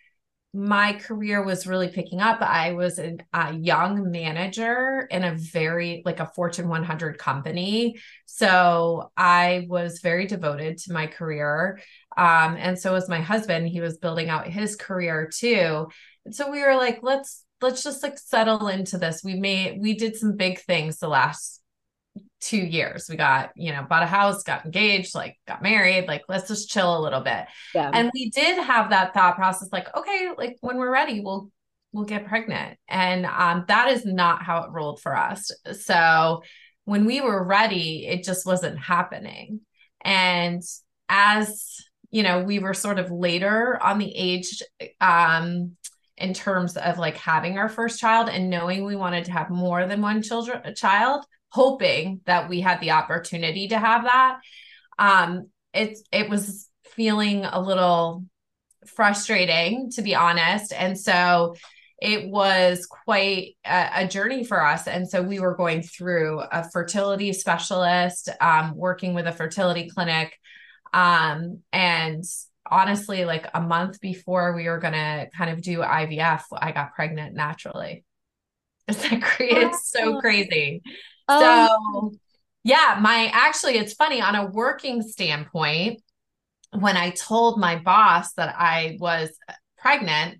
my 0.55 0.93
career 0.93 1.43
was 1.43 1.65
really 1.65 1.87
picking 1.87 2.21
up. 2.21 2.39
I 2.41 2.73
was 2.73 2.99
a, 2.99 3.17
a, 3.33 3.55
young 3.55 4.11
manager 4.11 5.07
in 5.09 5.23
a 5.23 5.33
very 5.33 6.03
like 6.05 6.19
a 6.19 6.31
Fortune 6.35 6.67
100 6.67 7.17
company. 7.17 7.95
So 8.27 9.11
I 9.17 9.65
was 9.67 9.99
very 10.01 10.27
devoted 10.27 10.77
to 10.79 10.93
my 10.93 11.07
career. 11.07 11.79
Um, 12.15 12.55
and 12.55 12.77
so 12.77 12.93
was 12.93 13.09
my 13.09 13.19
husband. 13.19 13.67
He 13.67 13.81
was 13.81 13.97
building 13.97 14.29
out 14.29 14.45
his 14.45 14.75
career 14.75 15.27
too. 15.33 15.87
And 16.23 16.35
so 16.35 16.51
we 16.51 16.61
were 16.61 16.75
like, 16.75 16.99
let's 17.01 17.43
let's 17.63 17.83
just 17.83 18.03
like 18.03 18.19
settle 18.19 18.67
into 18.67 18.99
this. 18.99 19.23
We 19.23 19.33
made 19.33 19.81
we 19.81 19.95
did 19.95 20.15
some 20.15 20.35
big 20.35 20.59
things 20.59 20.99
the 20.99 21.07
last 21.07 21.62
two 22.43 22.57
years. 22.57 23.07
We 23.09 23.15
got, 23.15 23.51
you 23.55 23.71
know, 23.71 23.85
bought 23.89 24.03
a 24.03 24.07
house, 24.07 24.43
got 24.43 24.65
engaged, 24.65 25.15
like 25.15 25.37
got 25.47 25.61
married, 25.61 26.07
like 26.07 26.23
let's 26.27 26.47
just 26.47 26.69
chill 26.69 26.97
a 26.97 27.01
little 27.01 27.21
bit. 27.21 27.45
Yeah. 27.73 27.89
And 27.93 28.11
we 28.13 28.29
did 28.29 28.61
have 28.61 28.89
that 28.89 29.13
thought 29.13 29.35
process, 29.35 29.69
like, 29.71 29.95
okay, 29.95 30.29
like 30.37 30.57
when 30.61 30.77
we're 30.77 30.91
ready, 30.91 31.21
we'll 31.21 31.49
we'll 31.93 32.05
get 32.05 32.25
pregnant. 32.25 32.77
And 32.87 33.25
um, 33.25 33.65
that 33.67 33.89
is 33.89 34.05
not 34.05 34.43
how 34.43 34.63
it 34.63 34.71
rolled 34.71 34.99
for 35.01 35.15
us. 35.15 35.51
So 35.79 36.41
when 36.85 37.05
we 37.05 37.21
were 37.21 37.43
ready, 37.43 38.07
it 38.07 38.23
just 38.23 38.45
wasn't 38.45 38.79
happening. 38.79 39.61
And 40.03 40.61
as 41.07 41.77
you 42.11 42.23
know, 42.23 42.43
we 42.43 42.59
were 42.59 42.73
sort 42.73 42.99
of 42.99 43.09
later 43.09 43.81
on 43.81 43.97
the 43.97 44.11
age 44.15 44.61
um 45.01 45.71
in 46.15 46.33
terms 46.33 46.77
of 46.77 46.99
like 46.99 47.17
having 47.17 47.57
our 47.57 47.69
first 47.69 47.99
child 47.99 48.29
and 48.29 48.49
knowing 48.49 48.85
we 48.85 48.95
wanted 48.95 49.25
to 49.25 49.31
have 49.31 49.49
more 49.49 49.87
than 49.87 49.99
one 50.01 50.21
children 50.21 50.61
a 50.63 50.73
child 50.73 51.25
hoping 51.53 52.19
that 52.25 52.49
we 52.49 52.61
had 52.61 52.81
the 52.81 52.91
opportunity 52.91 53.67
to 53.67 53.77
have 53.77 54.03
that. 54.03 54.39
Um, 54.97 55.49
it's 55.71 56.03
it 56.11 56.27
was 56.29 56.67
feeling 56.95 57.45
a 57.45 57.61
little 57.61 58.25
frustrating 58.95 59.91
to 59.91 60.01
be 60.01 60.15
honest, 60.15 60.73
and 60.73 60.99
so 60.99 61.55
it 62.01 62.27
was 62.27 62.85
quite 62.85 63.55
a, 63.63 63.89
a, 64.03 64.07
journey 64.07 64.43
for 64.43 64.61
us. 64.61 64.87
And 64.87 65.07
so 65.07 65.21
we 65.21 65.39
were 65.39 65.55
going 65.55 65.83
through 65.83 66.41
a 66.41 66.69
fertility 66.69 67.31
specialist, 67.31 68.27
um, 68.41 68.75
working 68.75 69.13
with 69.13 69.25
a 69.25 69.31
fertility 69.31 69.89
clinic. 69.89 70.37
Um, 70.91 71.61
and 71.71 72.25
honestly, 72.69 73.23
like 73.23 73.47
a 73.53 73.61
month 73.61 74.01
before 74.01 74.53
we 74.53 74.67
were 74.67 74.79
going 74.79 74.93
to 74.93 75.29
kind 75.37 75.51
of 75.51 75.61
do 75.61 75.79
IVF, 75.79 76.41
I 76.51 76.73
got 76.73 76.93
pregnant 76.93 77.35
naturally. 77.35 78.03
It's 78.85 79.09
like, 79.09 79.23
it's 79.39 79.89
so 79.89 80.19
crazy. 80.19 80.81
Um, 81.27 81.39
so, 81.41 82.11
yeah, 82.63 82.97
my 83.01 83.29
actually, 83.33 83.77
it's 83.77 83.93
funny 83.93 84.21
on 84.21 84.35
a 84.35 84.45
working 84.45 85.01
standpoint, 85.01 86.01
when 86.71 86.97
I 86.97 87.11
told 87.11 87.59
my 87.59 87.75
boss 87.75 88.33
that 88.33 88.55
I 88.57 88.97
was 88.99 89.29
pregnant, 89.77 90.39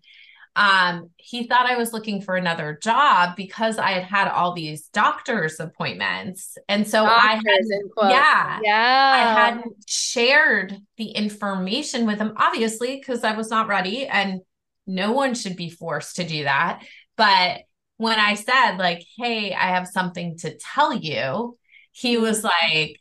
um, 0.56 1.10
he 1.17 1.48
thought 1.48 1.65
I 1.65 1.78
was 1.78 1.93
looking 1.93 2.22
for 2.22 2.36
another 2.36 2.78
job 2.82 3.36
because 3.36 3.78
I 3.80 3.91
had 3.91 4.04
had 4.04 4.28
all 4.28 4.54
these 4.54 4.88
doctor's 4.89 5.60
appointments. 5.60 6.58
And 6.67 6.88
so 6.88 7.04
doctors 7.04 7.41
I 8.00 8.06
had, 8.06 8.12
yeah, 8.12 8.60
yeah, 8.63 9.12
I 9.13 9.34
hadn't 9.34 9.76
shared 9.88 10.78
the 10.98 11.10
information 11.10 12.06
with 12.06 12.19
him, 12.19 12.34
obviously, 12.38 12.98
because 12.98 13.24
I 13.24 13.36
was 13.36 13.50
not 13.50 13.67
ready 13.67 14.06
and 14.06 14.41
no 14.86 15.12
one 15.12 15.34
should 15.34 15.56
be 15.56 15.69
forced 15.69 16.17
to 16.17 16.24
do 16.24 16.43
that. 16.43 16.84
But 17.17 17.62
when 18.04 18.20
I 18.20 18.34
said, 18.34 18.76
like, 18.76 19.06
hey, 19.18 19.54
I 19.54 19.68
have 19.68 19.88
something 19.88 20.38
to 20.39 20.58
tell 20.58 20.94
you, 20.94 21.58
he 21.94 22.16
mm-hmm. 22.16 22.24
was 22.24 22.44
like, 22.44 23.00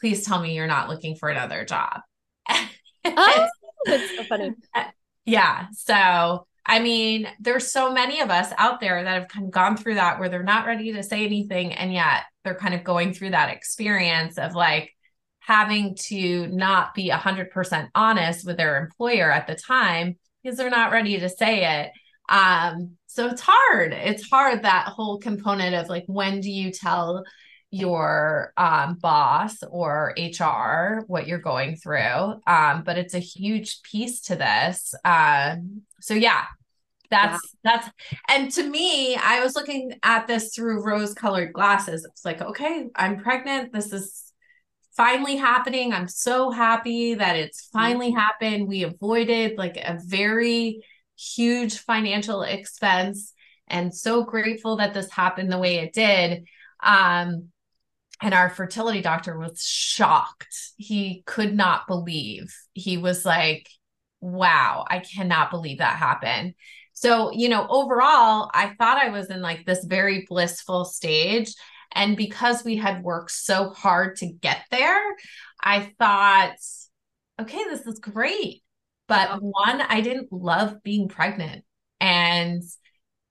please 0.00 0.24
tell 0.24 0.40
me 0.40 0.54
you're 0.54 0.66
not 0.66 0.88
looking 0.88 1.14
for 1.14 1.28
another 1.28 1.66
job. 1.66 2.00
oh, 2.48 3.48
that's 3.84 4.16
so 4.16 4.24
funny. 4.24 4.52
Yeah. 5.26 5.68
So, 5.72 6.46
I 6.66 6.80
mean, 6.80 7.26
there's 7.40 7.72
so 7.72 7.90
many 7.90 8.20
of 8.20 8.28
us 8.28 8.52
out 8.58 8.78
there 8.78 9.02
that 9.02 9.20
have 9.22 9.28
kind 9.28 9.46
of 9.46 9.52
gone 9.52 9.74
through 9.78 9.94
that 9.94 10.18
where 10.18 10.28
they're 10.28 10.42
not 10.42 10.66
ready 10.66 10.92
to 10.92 11.02
say 11.02 11.24
anything. 11.24 11.72
And 11.72 11.94
yet 11.94 12.24
they're 12.44 12.54
kind 12.54 12.74
of 12.74 12.84
going 12.84 13.14
through 13.14 13.30
that 13.30 13.48
experience 13.48 14.36
of 14.36 14.54
like 14.54 14.92
having 15.38 15.96
to 16.08 16.46
not 16.48 16.92
be 16.92 17.08
100% 17.08 17.88
honest 17.94 18.46
with 18.46 18.58
their 18.58 18.76
employer 18.76 19.32
at 19.32 19.46
the 19.46 19.54
time 19.54 20.18
because 20.42 20.58
they're 20.58 20.68
not 20.68 20.92
ready 20.92 21.18
to 21.20 21.30
say 21.30 21.80
it. 21.80 21.90
Um, 22.28 22.98
so 23.14 23.28
it's 23.28 23.42
hard. 23.44 23.92
It's 23.92 24.28
hard 24.28 24.62
that 24.62 24.88
whole 24.88 25.18
component 25.18 25.76
of 25.76 25.88
like 25.88 26.02
when 26.08 26.40
do 26.40 26.50
you 26.50 26.72
tell 26.72 27.22
your 27.70 28.52
um, 28.56 28.94
boss 28.94 29.62
or 29.70 30.14
HR 30.18 31.04
what 31.06 31.28
you're 31.28 31.38
going 31.38 31.76
through. 31.76 32.40
Um, 32.44 32.82
but 32.84 32.98
it's 32.98 33.14
a 33.14 33.20
huge 33.20 33.82
piece 33.82 34.20
to 34.22 34.34
this. 34.34 34.96
Um, 35.04 35.82
so 36.00 36.14
yeah, 36.14 36.42
that's 37.08 37.40
that's 37.62 37.88
and 38.28 38.50
to 38.50 38.68
me, 38.68 39.14
I 39.14 39.44
was 39.44 39.54
looking 39.54 39.94
at 40.02 40.26
this 40.26 40.52
through 40.52 40.84
rose-colored 40.84 41.52
glasses. 41.52 42.04
It's 42.04 42.24
like, 42.24 42.40
okay, 42.42 42.88
I'm 42.96 43.20
pregnant. 43.20 43.72
This 43.72 43.92
is 43.92 44.32
finally 44.96 45.36
happening. 45.36 45.92
I'm 45.92 46.08
so 46.08 46.50
happy 46.50 47.14
that 47.14 47.36
it's 47.36 47.68
finally 47.72 48.10
mm-hmm. 48.10 48.18
happened. 48.18 48.66
We 48.66 48.82
avoided 48.82 49.56
like 49.56 49.76
a 49.76 50.00
very 50.04 50.84
huge 51.16 51.78
financial 51.78 52.42
expense 52.42 53.32
and 53.68 53.94
so 53.94 54.24
grateful 54.24 54.76
that 54.76 54.94
this 54.94 55.10
happened 55.10 55.50
the 55.50 55.58
way 55.58 55.76
it 55.76 55.92
did. 55.92 56.44
Um, 56.82 57.48
and 58.22 58.34
our 58.34 58.50
fertility 58.50 59.02
doctor 59.02 59.38
was 59.38 59.62
shocked. 59.62 60.54
He 60.76 61.22
could 61.26 61.54
not 61.54 61.86
believe. 61.86 62.54
He 62.72 62.96
was 62.96 63.24
like, 63.24 63.68
wow, 64.20 64.84
I 64.88 65.00
cannot 65.00 65.50
believe 65.50 65.78
that 65.78 65.96
happened. 65.96 66.54
So, 66.92 67.32
you 67.32 67.48
know, 67.48 67.66
overall, 67.68 68.50
I 68.54 68.74
thought 68.78 68.98
I 68.98 69.10
was 69.10 69.28
in 69.28 69.42
like 69.42 69.66
this 69.66 69.84
very 69.84 70.24
blissful 70.28 70.84
stage. 70.84 71.54
And 71.92 72.16
because 72.16 72.64
we 72.64 72.76
had 72.76 73.02
worked 73.02 73.30
so 73.30 73.70
hard 73.70 74.16
to 74.16 74.26
get 74.26 74.62
there, 74.70 75.02
I 75.62 75.92
thought, 75.98 76.56
okay, 77.40 77.64
this 77.64 77.86
is 77.86 77.98
great. 77.98 78.62
But 79.06 79.42
one, 79.42 79.80
I 79.82 80.00
didn't 80.00 80.32
love 80.32 80.82
being 80.82 81.08
pregnant. 81.08 81.64
And 82.00 82.62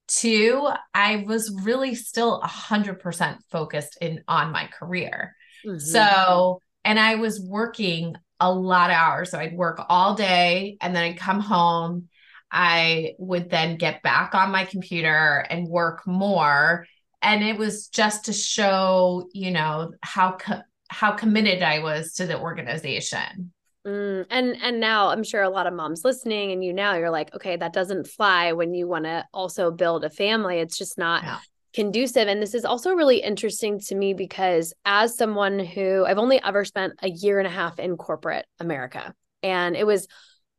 two, 0.08 0.70
I 0.94 1.24
was 1.28 1.54
really 1.64 1.96
still 1.96 2.42
100% 2.42 3.38
focused 3.52 3.98
in 4.02 4.24
on 4.28 4.52
my 4.52 4.68
career. 4.68 5.36
Mm-hmm. 5.66 5.80
So, 5.80 6.62
and 6.84 7.00
I 7.00 7.16
was 7.16 7.40
working 7.42 8.16
a 8.40 8.52
lot 8.52 8.90
of 8.90 8.96
hours. 8.98 9.32
So 9.32 9.40
I'd 9.40 9.56
work 9.56 9.82
all 9.90 10.16
day 10.16 10.78
and 10.82 10.96
then 10.96 11.04
I'd 11.04 11.20
come 11.20 11.40
home. 11.40 12.10
I 12.52 13.14
would 13.18 13.50
then 13.50 13.78
get 13.78 14.04
back 14.04 14.36
on 14.36 14.52
my 14.52 14.66
computer 14.66 15.46
and 15.50 15.68
work 15.68 16.06
more. 16.06 16.86
And 17.22 17.44
it 17.44 17.58
was 17.58 17.88
just 17.88 18.26
to 18.26 18.34
show, 18.34 19.30
you 19.34 19.52
know, 19.52 19.94
how 20.02 20.34
co- 20.34 20.62
how 20.90 21.12
committed 21.12 21.64
I 21.64 21.80
was 21.80 22.14
to 22.16 22.28
the 22.28 22.40
organization. 22.40 23.54
Mm, 23.86 24.26
and 24.30 24.56
and 24.62 24.80
now 24.80 25.10
I'm 25.10 25.24
sure 25.24 25.42
a 25.42 25.50
lot 25.50 25.68
of 25.68 25.74
moms 25.74 26.06
listening 26.06 26.52
and 26.52 26.64
you 26.64 26.72
now 26.72 26.96
you're 26.96 27.10
like, 27.10 27.34
okay, 27.36 27.58
that 27.58 27.74
doesn't 27.74 28.08
fly 28.08 28.54
when 28.54 28.74
you 28.74 28.88
want 28.88 29.06
to 29.06 29.26
also 29.34 29.72
build 29.72 30.06
a 30.06 30.10
family. 30.10 30.60
It's 30.60 30.78
just 30.78 30.98
not 30.98 31.24
yeah. 31.24 31.40
conducive. 31.74 32.28
And 32.30 32.42
this 32.42 32.54
is 32.54 32.64
also 32.64 32.94
really 32.94 33.18
interesting 33.18 33.80
to 33.82 33.96
me 33.96 34.14
because 34.14 34.74
as 34.86 35.18
someone 35.18 35.60
who 35.60 36.06
I've 36.06 36.18
only 36.18 36.42
ever 36.42 36.64
spent 36.64 36.94
a 37.02 37.10
year 37.10 37.40
and 37.40 37.48
a 37.48 37.52
half 37.52 37.78
in 37.78 37.98
corporate 37.98 38.46
America, 38.60 39.14
and 39.42 39.76
it 39.76 39.86
was 39.86 40.08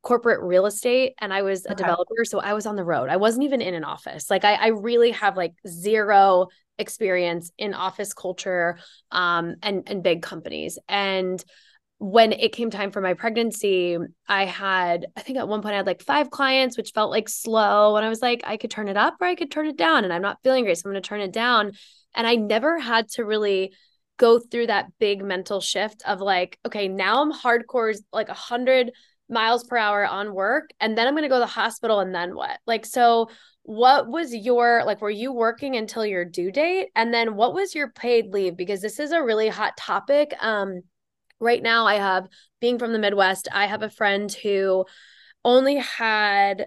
corporate 0.03 0.43
real 0.43 0.67
estate 0.67 1.15
and 1.19 1.33
I 1.33 1.41
was 1.41 1.65
a 1.65 1.73
okay. 1.73 1.83
developer. 1.83 2.27
So 2.27 2.39
I 2.39 2.53
was 2.53 2.67
on 2.67 2.77
the 2.77 2.85
road. 2.85 3.09
I 3.09 3.17
wasn't 3.17 3.45
even 3.45 3.63
in 3.63 3.73
an 3.73 3.85
office. 3.85 4.29
Like 4.29 4.45
I, 4.45 4.55
I 4.55 4.67
really 4.67 5.13
have 5.13 5.35
like 5.35 5.55
zero 5.67 6.49
experience 6.79 7.53
in 7.57 7.73
office 7.73 8.13
culture 8.13 8.79
um 9.13 9.55
and 9.63 9.85
and 9.87 10.03
big 10.03 10.21
companies. 10.21 10.79
And 10.89 11.43
when 11.98 12.33
it 12.33 12.52
came 12.52 12.70
time 12.70 12.90
for 12.90 13.00
my 13.00 13.14
pregnancy, 13.14 13.96
I 14.28 14.44
had, 14.44 15.07
I 15.16 15.20
think 15.20 15.38
at 15.38 15.48
one 15.48 15.62
point 15.62 15.74
I 15.74 15.78
had 15.78 15.87
like 15.87 16.02
five 16.02 16.30
clients, 16.30 16.76
which 16.76 16.92
felt 16.92 17.11
like 17.11 17.28
slow. 17.28 17.96
And 17.96 18.04
I 18.04 18.09
was 18.09 18.20
like, 18.20 18.42
I 18.44 18.57
could 18.57 18.70
turn 18.70 18.88
it 18.88 18.96
up 18.96 19.14
or 19.20 19.26
I 19.26 19.35
could 19.35 19.50
turn 19.50 19.66
it 19.66 19.76
down. 19.76 20.04
And 20.04 20.12
I'm 20.12 20.22
not 20.22 20.38
feeling 20.42 20.64
great. 20.64 20.76
So 20.76 20.83
I'm 20.87 20.92
going 20.92 21.02
to 21.02 21.09
turn 21.09 21.20
it 21.20 21.33
down. 21.33 21.72
And 22.14 22.26
I 22.26 22.35
never 22.35 22.78
had 22.78 23.09
to 23.11 23.24
really 23.24 23.72
go 24.16 24.38
through 24.38 24.66
that 24.68 24.87
big 24.98 25.24
mental 25.24 25.61
shift 25.61 26.02
of 26.07 26.20
like, 26.20 26.59
okay, 26.66 26.88
now 26.88 27.22
I'm 27.22 27.33
hardcore, 27.33 27.96
like 28.12 28.28
a 28.28 28.35
hundred 28.35 28.92
miles 29.28 29.64
per 29.64 29.76
hour 29.76 30.07
on 30.07 30.35
work. 30.35 30.70
And 30.80 30.98
then 30.98 31.07
I'm 31.07 31.14
going 31.14 31.22
to 31.22 31.28
go 31.28 31.37
to 31.37 31.40
the 31.40 31.46
hospital. 31.46 32.00
And 32.00 32.14
then 32.14 32.35
what? 32.35 32.59
Like, 32.66 32.87
so 32.87 33.28
what 33.64 34.07
was 34.07 34.35
your 34.35 34.83
like 34.85 35.00
were 35.00 35.09
you 35.09 35.33
working 35.33 35.74
until 35.74 36.04
your 36.04 36.22
due 36.22 36.52
date 36.52 36.88
and 36.94 37.14
then 37.14 37.35
what 37.35 37.54
was 37.54 37.74
your 37.74 37.88
paid 37.92 38.26
leave 38.26 38.59
because 38.59 38.83
this 38.83 38.98
is 38.98 39.11
a 39.11 39.22
really 39.22 39.48
hot 39.48 39.74
topic 39.78 40.35
um 40.40 40.83
right 41.44 41.62
now 41.62 41.87
I 41.87 41.96
have 41.96 42.28
being 42.61 42.78
from 42.78 42.92
the 42.92 42.98
Midwest, 42.98 43.48
I 43.52 43.66
have 43.66 43.83
a 43.83 43.90
friend 43.90 44.33
who 44.33 44.87
only 45.44 45.76
had 45.76 46.66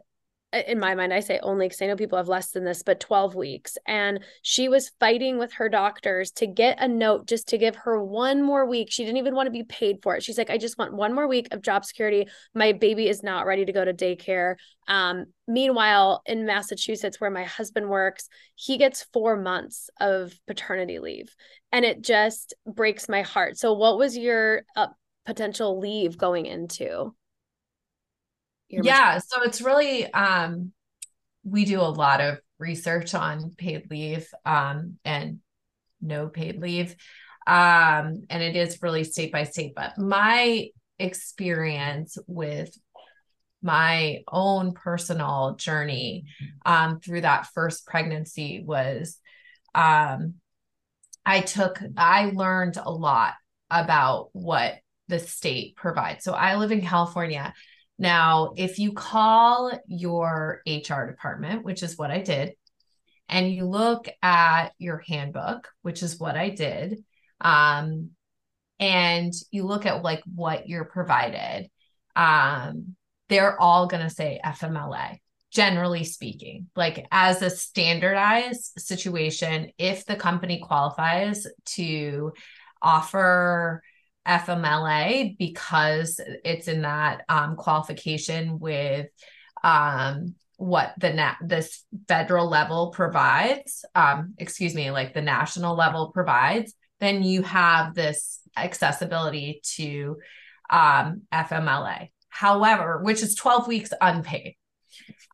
in 0.53 0.79
my 0.79 0.95
mind, 0.95 1.13
I 1.13 1.19
say 1.19 1.39
only 1.43 1.65
because 1.65 1.81
I 1.81 1.87
know 1.87 1.97
people 1.97 2.17
have 2.17 2.29
less 2.29 2.51
than 2.51 2.63
this, 2.63 2.81
but 2.81 3.01
12 3.01 3.35
weeks. 3.35 3.77
And 3.85 4.23
she 4.43 4.69
was 4.69 4.91
fighting 4.99 5.37
with 5.37 5.51
her 5.53 5.67
doctors 5.67 6.31
to 6.33 6.47
get 6.47 6.81
a 6.81 6.87
note 6.87 7.27
just 7.27 7.49
to 7.49 7.57
give 7.57 7.75
her 7.75 8.01
one 8.01 8.41
more 8.41 8.65
week. 8.65 8.87
She 8.89 9.03
didn't 9.03 9.17
even 9.17 9.35
want 9.35 9.47
to 9.47 9.51
be 9.51 9.63
paid 9.63 9.97
for 10.01 10.15
it. 10.15 10.23
She's 10.23 10.37
like, 10.37 10.49
I 10.49 10.57
just 10.57 10.77
want 10.77 10.93
one 10.93 11.13
more 11.13 11.27
week 11.27 11.49
of 11.51 11.61
job 11.61 11.83
security. 11.83 12.27
My 12.55 12.71
baby 12.71 13.09
is 13.09 13.23
not 13.23 13.45
ready 13.45 13.65
to 13.65 13.73
go 13.73 13.83
to 13.83 13.93
daycare. 13.93 14.55
Um, 14.87 15.25
meanwhile, 15.49 16.21
in 16.25 16.45
Massachusetts, 16.45 17.19
where 17.19 17.31
my 17.31 17.43
husband 17.43 17.89
works, 17.89 18.29
he 18.55 18.77
gets 18.77 19.05
four 19.11 19.35
months 19.35 19.89
of 19.99 20.33
paternity 20.47 20.99
leave. 20.99 21.35
And 21.73 21.83
it 21.83 22.01
just 22.01 22.53
breaks 22.65 23.09
my 23.09 23.21
heart. 23.21 23.57
So, 23.57 23.73
what 23.73 23.97
was 23.97 24.17
your 24.17 24.61
uh, 24.77 24.87
potential 25.25 25.77
leave 25.77 26.17
going 26.17 26.45
into? 26.45 27.13
Yeah 28.69 29.17
so 29.19 29.41
it's 29.43 29.61
really 29.61 30.11
um 30.13 30.71
we 31.43 31.65
do 31.65 31.79
a 31.79 31.83
lot 31.83 32.21
of 32.21 32.39
research 32.59 33.13
on 33.15 33.51
paid 33.57 33.89
leave 33.89 34.29
um 34.45 34.97
and 35.05 35.39
no 36.01 36.27
paid 36.27 36.59
leave 36.59 36.95
um 37.45 38.25
and 38.29 38.43
it 38.43 38.55
is 38.55 38.81
really 38.81 39.03
state 39.03 39.31
by 39.31 39.43
state 39.43 39.73
but 39.75 39.97
my 39.97 40.67
experience 40.99 42.17
with 42.27 42.75
my 43.61 44.23
own 44.31 44.73
personal 44.73 45.55
journey 45.55 46.25
um 46.65 46.99
through 46.99 47.21
that 47.21 47.47
first 47.53 47.85
pregnancy 47.85 48.63
was 48.65 49.19
um 49.73 50.35
I 51.27 51.41
took 51.41 51.81
I 51.97 52.31
learned 52.33 52.77
a 52.77 52.89
lot 52.89 53.33
about 53.69 54.29
what 54.31 54.75
the 55.09 55.19
state 55.19 55.75
provides. 55.75 56.23
So 56.23 56.31
I 56.33 56.55
live 56.55 56.71
in 56.71 56.81
California 56.81 57.53
now, 57.97 58.53
if 58.55 58.77
you 58.77 58.93
call 58.93 59.71
your 59.87 60.61
HR 60.67 61.05
department, 61.05 61.65
which 61.65 61.81
is 61.81 61.97
what 61.97 62.11
I 62.11 62.21
did, 62.21 62.53
and 63.29 63.51
you 63.51 63.65
look 63.65 64.07
at 64.21 64.69
your 64.77 65.03
handbook, 65.07 65.67
which 65.81 66.03
is 66.03 66.19
what 66.19 66.37
I 66.37 66.49
did, 66.49 67.03
um, 67.41 68.11
and 68.79 69.33
you 69.51 69.65
look 69.65 69.85
at 69.85 70.03
like 70.03 70.21
what 70.33 70.69
you're 70.69 70.85
provided, 70.85 71.69
um, 72.15 72.95
they're 73.29 73.59
all 73.59 73.87
going 73.87 74.03
to 74.03 74.13
say 74.13 74.39
FMLA, 74.45 75.17
generally 75.51 76.03
speaking. 76.03 76.67
Like, 76.75 77.07
as 77.11 77.41
a 77.41 77.49
standardized 77.49 78.73
situation, 78.77 79.71
if 79.77 80.05
the 80.05 80.15
company 80.15 80.59
qualifies 80.59 81.47
to 81.65 82.33
offer 82.81 83.81
FMLA 84.27 85.37
because 85.37 86.19
it's 86.43 86.67
in 86.67 86.81
that 86.81 87.23
um, 87.29 87.55
qualification 87.55 88.59
with 88.59 89.07
um, 89.63 90.35
what 90.57 90.93
the 90.97 91.13
na- 91.13 91.35
this 91.41 91.83
federal 92.07 92.49
level 92.49 92.89
provides. 92.89 93.85
Um, 93.95 94.33
excuse 94.37 94.75
me, 94.75 94.91
like 94.91 95.13
the 95.13 95.21
national 95.21 95.75
level 95.75 96.11
provides. 96.11 96.73
Then 96.99 97.23
you 97.23 97.43
have 97.43 97.93
this 97.93 98.39
accessibility 98.55 99.61
to 99.75 100.17
um, 100.69 101.21
FMLA. 101.33 102.09
However, 102.29 102.99
which 103.03 103.21
is 103.21 103.35
12 103.35 103.67
weeks 103.67 103.93
unpaid. 104.01 104.55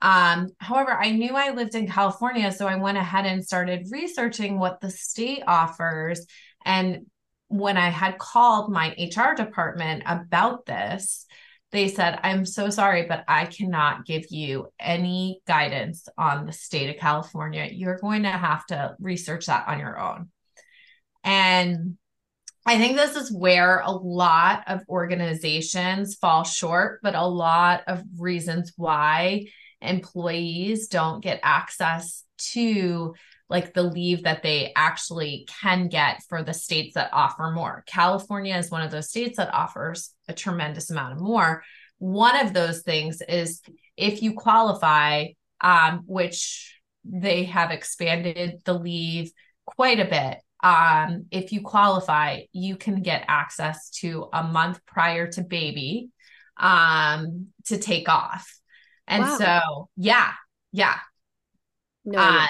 Um, 0.02 0.50
however, 0.58 0.92
I 0.92 1.12
knew 1.12 1.34
I 1.34 1.52
lived 1.52 1.76
in 1.76 1.88
California, 1.88 2.52
so 2.52 2.68
I 2.68 2.76
went 2.76 2.98
ahead 2.98 3.26
and 3.26 3.44
started 3.44 3.88
researching 3.90 4.60
what 4.60 4.82
the 4.82 4.90
state 4.90 5.44
offers. 5.48 6.26
And 6.66 7.06
when 7.54 7.78
I 7.78 7.90
had 7.90 8.18
called 8.18 8.72
my 8.72 8.96
HR 8.98 9.36
department 9.36 10.02
about 10.08 10.66
this, 10.66 11.28
they 11.72 11.88
said, 11.88 12.20
I'm 12.24 12.46
so 12.46 12.72
sorry, 12.72 13.06
but 13.08 13.24
I 13.28 13.46
cannot 13.46 14.06
give 14.06 14.26
you 14.32 14.68
any 14.80 15.40
guidance 15.48 16.08
on 16.18 16.48
the 16.48 16.52
state 16.52 16.90
of 16.90 17.00
California. 17.00 17.70
You're 17.72 18.00
going 18.00 18.24
to 18.24 18.32
have 18.32 18.66
to 18.68 18.96
research 19.00 19.46
that 19.46 19.68
on 19.68 19.80
your 19.80 20.00
own. 20.00 20.30
And 21.24 21.98
I 22.66 22.80
think 22.80 22.98
this 22.98 23.16
is 23.16 23.32
where 23.32 23.80
a 23.80 23.92
lot 23.92 24.64
of 24.68 24.82
organizations 24.90 26.16
fall 26.16 26.44
short, 26.44 27.02
but 27.04 27.14
a 27.14 27.28
lot 27.28 27.84
of 27.86 28.04
reasons 28.18 28.74
why 28.78 29.46
employees 29.80 30.88
don't 30.88 31.22
get 31.22 31.40
access 31.44 32.24
to 32.54 33.14
like 33.54 33.72
the 33.76 33.84
leave 33.84 34.24
that 34.24 34.42
they 34.42 34.74
actually 34.76 35.48
can 35.62 35.88
get 35.88 36.24
for 36.28 36.42
the 36.42 36.56
states 36.56 36.96
that 36.96 37.12
offer 37.14 37.52
more. 37.52 37.84
California 37.86 38.58
is 38.58 38.72
one 38.72 38.82
of 38.82 38.90
those 38.90 39.10
states 39.10 39.38
that 39.38 39.54
offers 39.54 40.10
a 40.28 40.34
tremendous 40.34 40.90
amount 40.90 41.14
of 41.14 41.22
more. 41.22 41.64
One 42.00 42.36
of 42.36 42.52
those 42.52 42.82
things 42.82 43.22
is 43.22 43.62
if 43.96 44.24
you 44.24 44.34
qualify, 44.34 45.28
um, 45.62 46.02
which 46.08 46.82
they 47.06 47.44
have 47.44 47.70
expanded 47.70 48.60
the 48.66 48.74
leave 48.74 49.32
quite 49.66 50.00
a 50.00 50.06
bit. 50.06 50.40
Um, 50.64 51.28
if 51.30 51.52
you 51.52 51.62
qualify, 51.62 52.42
you 52.54 52.76
can 52.76 53.04
get 53.04 53.24
access 53.28 53.92
to 54.02 54.30
a 54.34 54.42
month 54.44 54.84
prior 54.88 55.32
to 55.34 55.44
baby 55.44 56.10
um, 56.58 57.50
to 57.66 57.78
take 57.78 58.10
off. 58.10 58.52
And 59.08 59.24
wow. 59.24 59.38
so, 59.38 59.90
yeah, 59.96 60.32
yeah. 60.72 60.98
No, 62.04 62.18
uh, 62.18 62.48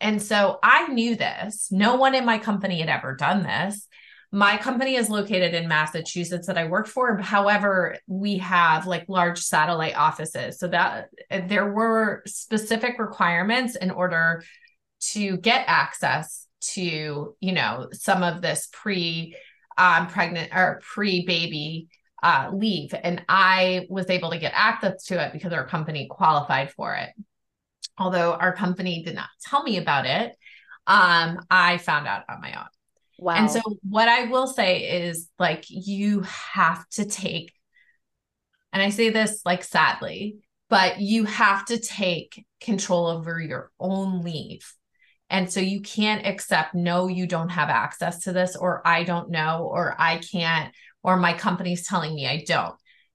and 0.00 0.20
so 0.20 0.58
I 0.62 0.88
knew 0.88 1.16
this. 1.16 1.68
No 1.70 1.96
one 1.96 2.14
in 2.14 2.24
my 2.24 2.38
company 2.38 2.80
had 2.80 2.88
ever 2.88 3.14
done 3.14 3.42
this. 3.42 3.86
My 4.32 4.56
company 4.58 4.96
is 4.96 5.08
located 5.08 5.54
in 5.54 5.68
Massachusetts 5.68 6.48
that 6.48 6.58
I 6.58 6.66
work 6.66 6.86
for. 6.86 7.16
However, 7.18 7.96
we 8.06 8.38
have 8.38 8.86
like 8.86 9.08
large 9.08 9.40
satellite 9.40 9.96
offices. 9.96 10.58
So 10.58 10.68
that 10.68 11.08
there 11.30 11.72
were 11.72 12.22
specific 12.26 12.98
requirements 12.98 13.76
in 13.76 13.90
order 13.90 14.42
to 15.12 15.36
get 15.38 15.64
access 15.66 16.46
to, 16.72 17.34
you 17.40 17.52
know, 17.52 17.88
some 17.92 18.22
of 18.22 18.42
this 18.42 18.68
pre 18.72 19.36
um, 19.78 20.08
pregnant 20.08 20.52
or 20.54 20.82
pre 20.82 21.24
baby 21.24 21.88
uh, 22.22 22.50
leave. 22.52 22.92
And 22.94 23.24
I 23.28 23.86
was 23.88 24.10
able 24.10 24.30
to 24.30 24.38
get 24.38 24.52
access 24.54 25.04
to 25.04 25.24
it 25.24 25.32
because 25.32 25.52
our 25.52 25.66
company 25.66 26.08
qualified 26.10 26.72
for 26.72 26.94
it 26.94 27.10
although 27.98 28.32
our 28.32 28.54
company 28.54 29.02
did 29.02 29.14
not 29.14 29.28
tell 29.42 29.62
me 29.62 29.78
about 29.78 30.06
it, 30.06 30.32
um, 30.86 31.40
I 31.50 31.78
found 31.78 32.06
out 32.06 32.24
on 32.28 32.40
my 32.40 32.52
own. 32.58 32.66
Wow. 33.18 33.34
And 33.34 33.50
so 33.50 33.60
what 33.88 34.08
I 34.08 34.24
will 34.24 34.46
say 34.46 35.06
is 35.06 35.28
like 35.38 35.64
you 35.68 36.20
have 36.20 36.86
to 36.90 37.06
take 37.06 37.52
and 38.72 38.82
I 38.82 38.90
say 38.90 39.08
this 39.08 39.40
like 39.46 39.64
sadly, 39.64 40.36
but 40.68 41.00
you 41.00 41.24
have 41.24 41.64
to 41.66 41.78
take 41.78 42.44
control 42.60 43.06
over 43.06 43.40
your 43.40 43.70
own 43.80 44.20
leave. 44.20 44.70
And 45.30 45.50
so 45.50 45.60
you 45.60 45.80
can't 45.80 46.26
accept 46.26 46.74
no 46.74 47.08
you 47.08 47.26
don't 47.26 47.48
have 47.48 47.70
access 47.70 48.24
to 48.24 48.34
this 48.34 48.54
or 48.54 48.86
I 48.86 49.04
don't 49.04 49.30
know 49.30 49.68
or 49.72 49.96
I 49.98 50.18
can't 50.18 50.74
or 51.02 51.16
my 51.16 51.32
company's 51.32 51.86
telling 51.86 52.14
me 52.14 52.26
I 52.26 52.44
don't. 52.46 52.74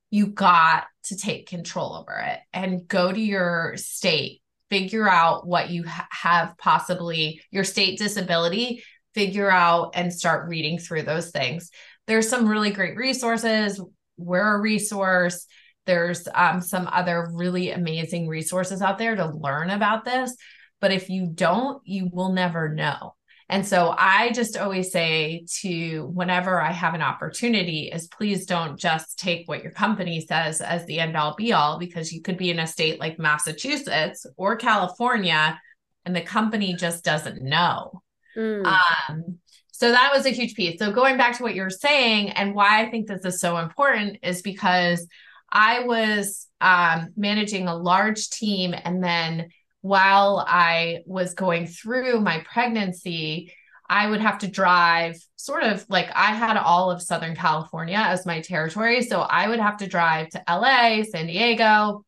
You 0.09 0.27
got 0.27 0.85
to 1.05 1.15
take 1.15 1.47
control 1.47 1.93
over 1.93 2.17
it 2.25 2.39
and 2.51 2.87
go 2.87 3.11
to 3.11 3.21
your 3.21 3.75
state 3.77 4.40
figure 4.71 5.07
out 5.07 5.45
what 5.45 5.69
you 5.69 5.83
ha- 5.83 6.07
have 6.09 6.57
possibly 6.57 7.43
your 7.51 7.63
state 7.63 7.99
disability 7.99 8.83
figure 9.13 9.51
out 9.51 9.91
and 9.93 10.13
start 10.13 10.47
reading 10.47 10.79
through 10.79 11.01
those 11.01 11.31
things. 11.31 11.69
There's 12.07 12.29
some 12.29 12.47
really 12.47 12.71
great 12.71 12.95
resources 12.95 13.79
we're 14.17 14.55
a 14.55 14.59
resource. 14.59 15.47
There's 15.85 16.27
um, 16.33 16.61
some 16.61 16.87
other 16.91 17.29
really 17.33 17.71
amazing 17.71 18.27
resources 18.27 18.81
out 18.81 18.97
there 18.97 19.15
to 19.15 19.25
learn 19.25 19.69
about 19.69 20.05
this. 20.05 20.35
But 20.79 20.91
if 20.91 21.09
you 21.09 21.27
don't 21.27 21.81
you 21.85 22.09
will 22.11 22.31
never 22.31 22.69
know 22.69 23.15
and 23.51 23.67
so 23.67 23.93
I 23.97 24.31
just 24.31 24.55
always 24.55 24.93
say 24.93 25.45
to 25.59 26.05
whenever 26.05 26.61
I 26.61 26.71
have 26.71 26.93
an 26.93 27.01
opportunity 27.01 27.91
is 27.93 28.07
please 28.07 28.45
don't 28.45 28.79
just 28.79 29.19
take 29.19 29.45
what 29.45 29.61
your 29.61 29.73
company 29.73 30.25
says 30.25 30.61
as 30.61 30.85
the 30.85 31.01
end 31.01 31.17
all 31.17 31.35
be 31.35 31.51
all 31.51 31.77
because 31.77 32.13
you 32.13 32.21
could 32.21 32.37
be 32.37 32.49
in 32.49 32.59
a 32.59 32.65
state 32.65 32.97
like 33.01 33.19
Massachusetts 33.19 34.25
or 34.37 34.55
California 34.55 35.59
and 36.05 36.15
the 36.15 36.21
company 36.21 36.75
just 36.75 37.03
doesn't 37.03 37.41
know. 37.41 38.01
Mm. 38.37 38.65
Um, 38.65 39.39
so 39.73 39.91
that 39.91 40.13
was 40.15 40.25
a 40.25 40.29
huge 40.29 40.55
piece. 40.55 40.79
So 40.79 40.93
going 40.93 41.17
back 41.17 41.35
to 41.35 41.43
what 41.43 41.53
you're 41.53 41.69
saying 41.69 42.29
and 42.29 42.55
why 42.55 42.81
I 42.81 42.89
think 42.89 43.07
this 43.07 43.25
is 43.25 43.41
so 43.41 43.57
important 43.57 44.19
is 44.23 44.41
because 44.41 45.05
I 45.51 45.83
was 45.83 46.47
um, 46.61 47.09
managing 47.17 47.67
a 47.67 47.75
large 47.75 48.29
team 48.29 48.73
and 48.73 49.03
then 49.03 49.49
while 49.81 50.45
I 50.47 50.99
was 51.05 51.33
going 51.33 51.67
through 51.67 52.21
my 52.21 52.43
pregnancy, 52.51 53.53
I 53.89 54.07
would 54.07 54.21
have 54.21 54.37
to 54.39 54.47
drive 54.47 55.17
sort 55.35 55.63
of 55.63 55.85
like 55.89 56.09
I 56.15 56.33
had 56.33 56.55
all 56.55 56.91
of 56.91 57.01
Southern 57.01 57.35
California 57.35 57.97
as 57.97 58.25
my 58.25 58.41
territory. 58.41 59.01
So 59.01 59.21
I 59.21 59.49
would 59.49 59.59
have 59.59 59.77
to 59.77 59.87
drive 59.87 60.29
to 60.29 60.43
LA, 60.47 61.03
San 61.03 61.27
Diego, 61.27 62.05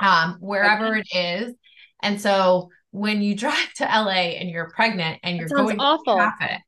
um, 0.00 0.38
wherever 0.40 0.96
it 0.96 1.06
is. 1.14 1.54
And 2.02 2.20
so 2.20 2.70
when 2.90 3.22
you 3.22 3.34
drive 3.36 3.72
to 3.76 3.84
LA 3.84 4.34
and 4.38 4.50
you're 4.50 4.70
pregnant 4.70 5.20
and 5.22 5.38
you're 5.38 5.48
going 5.48 5.78
awful. 5.78 6.16
traffic, 6.16 6.62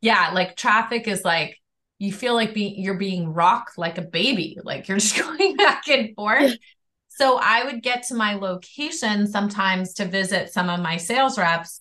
yeah, 0.00 0.30
like 0.34 0.56
traffic 0.56 1.06
is 1.06 1.24
like 1.24 1.56
you 1.98 2.12
feel 2.12 2.34
like 2.34 2.54
be, 2.54 2.74
you're 2.78 2.94
being 2.94 3.28
rocked 3.28 3.76
like 3.76 3.98
a 3.98 4.02
baby, 4.02 4.56
like 4.64 4.88
you're 4.88 4.98
just 4.98 5.16
going 5.22 5.54
back 5.56 5.86
and 5.88 6.14
forth. 6.16 6.56
So 7.20 7.38
I 7.38 7.64
would 7.64 7.82
get 7.82 8.04
to 8.04 8.14
my 8.14 8.36
location 8.36 9.26
sometimes 9.26 9.92
to 9.94 10.06
visit 10.06 10.54
some 10.54 10.70
of 10.70 10.80
my 10.80 10.96
sales 10.96 11.36
reps 11.36 11.80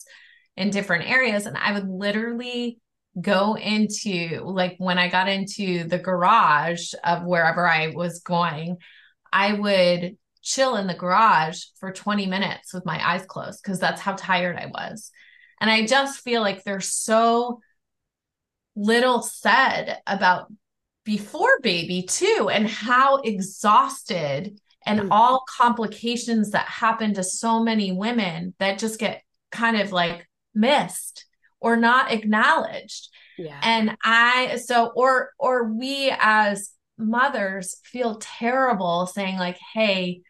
in 0.58 0.70
different 0.70 1.10
areas. 1.10 1.46
And 1.46 1.56
I 1.56 1.72
would 1.72 1.88
literally 1.88 2.82
go 3.22 3.56
into, 3.56 4.42
like, 4.44 4.76
when 4.80 4.98
I 4.98 5.08
got 5.08 5.30
into 5.30 5.86
the 5.86 5.98
garage 5.98 6.92
of 7.06 7.24
wherever 7.24 7.66
I 7.66 7.94
was 7.96 8.20
going, 8.20 8.80
I 9.32 9.54
would 9.54 10.18
chill 10.42 10.76
in 10.76 10.88
the 10.88 10.94
garage 10.94 11.64
for 11.80 11.94
20 11.94 12.26
minutes 12.26 12.74
with 12.74 12.86
my 12.86 13.02
eyes 13.02 13.26
closed 13.26 13.62
because 13.64 13.80
that's 13.80 14.02
how 14.02 14.16
tired 14.16 14.58
I 14.58 14.66
was. 14.66 15.10
And 15.62 15.72
I 15.72 15.86
just 15.86 16.20
feel 16.20 16.42
like 16.42 16.66
there's 16.66 16.90
so 16.90 17.62
little 18.76 19.22
said 19.22 20.00
about 20.06 20.52
before 21.06 21.62
baby 21.62 22.02
too 22.02 22.50
and 22.52 22.68
how 22.68 23.22
exhausted 23.22 24.60
and 24.86 25.00
mm-hmm. 25.00 25.12
all 25.12 25.44
complications 25.58 26.52
that 26.52 26.66
happen 26.66 27.14
to 27.14 27.24
so 27.24 27.62
many 27.62 27.92
women 27.92 28.54
that 28.60 28.80
just 28.80 29.00
get 29.00 29.24
kind 29.52 29.80
of 29.80 29.92
like 29.92 30.28
missed 30.54 31.26
or 31.60 31.76
not 31.76 32.12
acknowledged 32.12 33.10
yeah. 33.38 33.60
and 33.64 33.98
i 34.04 34.58
so 34.64 34.92
or 34.96 35.32
or 35.38 35.72
we 35.74 36.14
as 36.20 36.72
mothers 36.98 37.78
feel 37.84 38.16
terrible 38.16 39.06
saying 39.06 39.38
like 39.38 39.58
hey 39.74 40.22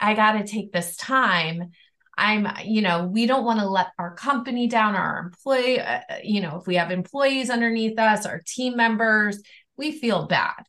i 0.00 0.14
got 0.14 0.32
to 0.32 0.46
take 0.46 0.72
this 0.72 0.96
time 0.96 1.70
i'm 2.16 2.48
you 2.64 2.80
know 2.80 3.04
we 3.04 3.26
don't 3.26 3.44
want 3.44 3.60
to 3.60 3.68
let 3.68 3.88
our 3.98 4.14
company 4.14 4.68
down 4.68 4.94
our 4.94 5.18
employee 5.18 5.80
uh, 5.80 6.00
uh, 6.08 6.16
you 6.22 6.40
know 6.40 6.56
if 6.58 6.66
we 6.66 6.76
have 6.76 6.90
employees 6.90 7.50
underneath 7.50 7.98
us 7.98 8.24
our 8.24 8.40
team 8.46 8.76
members 8.76 9.42
we 9.76 9.92
feel 9.92 10.26
bad 10.26 10.62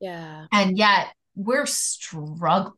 yeah 0.00 0.46
and 0.52 0.76
yet 0.76 1.08
we're 1.34 1.66
struggling. 1.66 2.74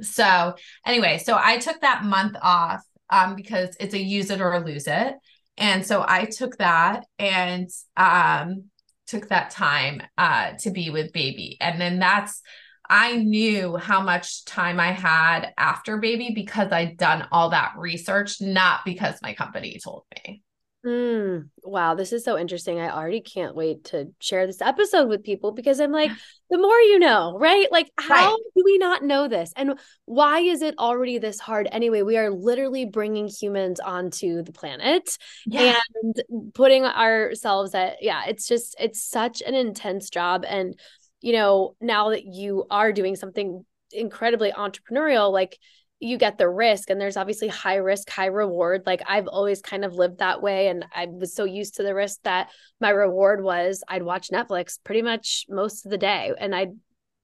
So 0.00 0.54
anyway 0.86 1.18
so 1.18 1.36
i 1.40 1.58
took 1.58 1.80
that 1.80 2.04
month 2.04 2.36
off 2.40 2.82
um, 3.10 3.34
because 3.34 3.76
it's 3.80 3.94
a 3.94 3.98
use 3.98 4.30
it 4.30 4.40
or 4.40 4.60
lose 4.60 4.86
it. 4.86 5.14
And 5.56 5.84
so 5.84 6.04
i 6.06 6.24
took 6.26 6.56
that 6.58 7.04
and 7.18 7.68
um, 7.96 8.64
took 9.08 9.28
that 9.28 9.50
time 9.50 10.02
uh, 10.16 10.52
to 10.60 10.70
be 10.70 10.90
with 10.90 11.12
baby. 11.12 11.56
And 11.60 11.80
then 11.80 11.98
that's 11.98 12.40
I 12.88 13.16
knew 13.16 13.76
how 13.76 14.02
much 14.02 14.44
time 14.46 14.80
I 14.80 14.92
had 14.92 15.52
after 15.58 15.98
baby 15.98 16.32
because 16.34 16.72
I'd 16.72 16.96
done 16.96 17.26
all 17.30 17.50
that 17.50 17.72
research, 17.76 18.40
not 18.40 18.80
because 18.84 19.16
my 19.22 19.34
company 19.34 19.78
told 19.82 20.04
me. 20.14 20.42
Mm, 20.88 21.50
wow, 21.64 21.94
this 21.94 22.14
is 22.14 22.24
so 22.24 22.38
interesting. 22.38 22.80
I 22.80 22.88
already 22.88 23.20
can't 23.20 23.54
wait 23.54 23.84
to 23.84 24.06
share 24.20 24.46
this 24.46 24.62
episode 24.62 25.06
with 25.08 25.22
people 25.22 25.52
because 25.52 25.80
I'm 25.80 25.92
like, 25.92 26.10
the 26.50 26.56
more 26.56 26.78
you 26.80 26.98
know, 26.98 27.36
right? 27.38 27.70
Like, 27.70 27.90
how 27.98 28.14
right. 28.14 28.36
do 28.56 28.62
we 28.64 28.78
not 28.78 29.04
know 29.04 29.28
this? 29.28 29.52
And 29.54 29.78
why 30.06 30.40
is 30.40 30.62
it 30.62 30.76
already 30.78 31.18
this 31.18 31.40
hard 31.40 31.68
anyway? 31.70 32.00
We 32.00 32.16
are 32.16 32.30
literally 32.30 32.86
bringing 32.86 33.28
humans 33.28 33.80
onto 33.80 34.42
the 34.42 34.52
planet 34.52 35.18
yeah. 35.44 35.78
and 36.02 36.54
putting 36.54 36.84
ourselves 36.86 37.74
at, 37.74 38.02
yeah, 38.02 38.22
it's 38.26 38.48
just, 38.48 38.74
it's 38.80 39.02
such 39.02 39.42
an 39.42 39.54
intense 39.54 40.08
job. 40.08 40.46
And 40.48 40.74
you 41.20 41.32
know, 41.32 41.74
now 41.80 42.10
that 42.10 42.24
you 42.24 42.64
are 42.70 42.92
doing 42.92 43.16
something 43.16 43.64
incredibly 43.92 44.52
entrepreneurial, 44.52 45.32
like 45.32 45.58
you 46.00 46.16
get 46.16 46.38
the 46.38 46.48
risk 46.48 46.90
and 46.90 47.00
there's 47.00 47.16
obviously 47.16 47.48
high 47.48 47.76
risk 47.76 48.08
high 48.08 48.26
reward 48.26 48.82
like 48.86 49.02
i've 49.06 49.26
always 49.26 49.60
kind 49.60 49.84
of 49.84 49.94
lived 49.94 50.18
that 50.18 50.40
way 50.40 50.68
and 50.68 50.84
i 50.94 51.06
was 51.06 51.34
so 51.34 51.44
used 51.44 51.76
to 51.76 51.82
the 51.82 51.94
risk 51.94 52.18
that 52.22 52.50
my 52.80 52.90
reward 52.90 53.42
was 53.42 53.82
i'd 53.88 54.02
watch 54.02 54.30
netflix 54.30 54.78
pretty 54.84 55.02
much 55.02 55.44
most 55.48 55.84
of 55.84 55.90
the 55.90 55.98
day 55.98 56.32
and 56.38 56.54
i'd 56.54 56.72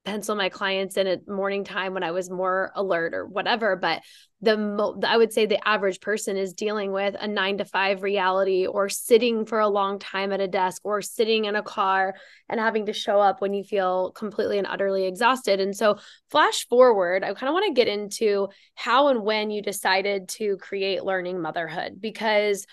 pencil 0.05 0.37
my 0.37 0.51
clients 0.51 0.97
in 0.97 1.07
at 1.07 1.27
morning 1.27 1.65
time 1.65 1.95
when 1.95 2.03
I 2.03 2.11
was 2.11 2.29
more 2.29 2.71
alert 2.75 3.15
or 3.15 3.27
whatever. 3.27 3.75
But 3.75 4.03
the 4.43 4.57
mo- 4.57 5.01
I 5.03 5.17
would 5.17 5.33
say 5.33 5.47
the 5.47 5.67
average 5.67 6.01
person 6.01 6.37
is 6.37 6.53
dealing 6.53 6.93
with 6.93 7.17
a 7.19 7.27
nine 7.27 7.59
to 7.59 7.65
five 7.65 8.03
reality 8.03 8.67
or 8.67 8.91
sitting 8.91 9.47
for 9.47 9.61
a 9.61 9.69
long 9.69 9.99
time 9.99 10.33
at 10.33 10.41
a 10.41 10.49
desk 10.49 10.83
or 10.85 11.01
sitting 11.01 11.47
in 11.47 11.57
a 11.57 11.63
car 11.63 12.15
and 12.49 12.61
having 12.61 12.87
to 12.87 12.93
show 12.93 13.19
up 13.19 13.41
when 13.41 13.55
you 13.55 13.65
feel 13.65 14.13
completely 14.13 14.59
and 14.59 14.67
utterly 14.67 15.07
exhausted. 15.07 15.61
And 15.61 15.75
so, 15.75 15.99
flash 16.31 16.69
forward, 16.69 17.25
I 17.25 17.33
kind 17.33 17.49
of 17.49 17.55
want 17.55 17.67
to 17.67 17.73
get 17.73 17.89
into 17.89 18.49
how 18.75 19.09
and 19.09 19.23
when 19.23 19.51
you 19.51 19.63
decided 19.63 20.29
to 20.31 20.59
create 20.59 21.05
Learning 21.05 21.41
Motherhood 21.41 22.01
because. 22.01 22.67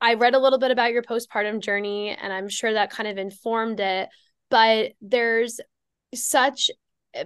I 0.00 0.14
read 0.14 0.36
a 0.36 0.38
little 0.38 0.60
bit 0.60 0.70
about 0.70 0.92
your 0.92 1.02
postpartum 1.02 1.58
journey, 1.58 2.10
and 2.10 2.32
I'm 2.32 2.48
sure 2.48 2.72
that 2.72 2.90
kind 2.90 3.08
of 3.08 3.18
informed 3.18 3.80
it 3.80 4.10
but 4.52 4.92
there's 5.00 5.60
such 6.14 6.70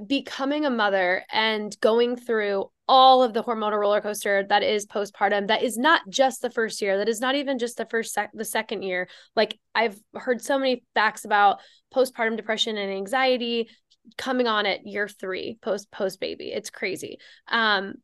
becoming 0.06 0.64
a 0.64 0.70
mother 0.70 1.24
and 1.30 1.78
going 1.80 2.16
through 2.16 2.70
all 2.88 3.22
of 3.22 3.32
the 3.32 3.42
hormonal 3.42 3.78
roller 3.78 4.00
coaster 4.00 4.44
that 4.48 4.62
is 4.62 4.86
postpartum 4.86 5.48
that 5.48 5.62
is 5.62 5.76
not 5.76 6.00
just 6.08 6.40
the 6.40 6.50
first 6.50 6.80
year 6.80 6.98
that 6.98 7.08
is 7.08 7.20
not 7.20 7.34
even 7.34 7.58
just 7.58 7.76
the 7.76 7.86
first 7.86 8.12
sec- 8.12 8.30
the 8.32 8.44
second 8.44 8.82
year. 8.82 9.08
Like 9.34 9.58
i've 9.74 9.98
heard 10.14 10.42
so 10.42 10.58
many 10.58 10.84
facts 10.94 11.24
about 11.24 11.60
postpartum 11.94 12.36
depression 12.36 12.76
and 12.76 12.92
anxiety 12.92 13.68
coming 14.16 14.46
on 14.46 14.66
at 14.66 14.86
year 14.86 15.08
3 15.08 15.58
post 15.62 15.90
post 15.90 16.20
baby. 16.20 16.52
It's 16.52 16.70
crazy. 16.70 17.18
Um 17.48 17.94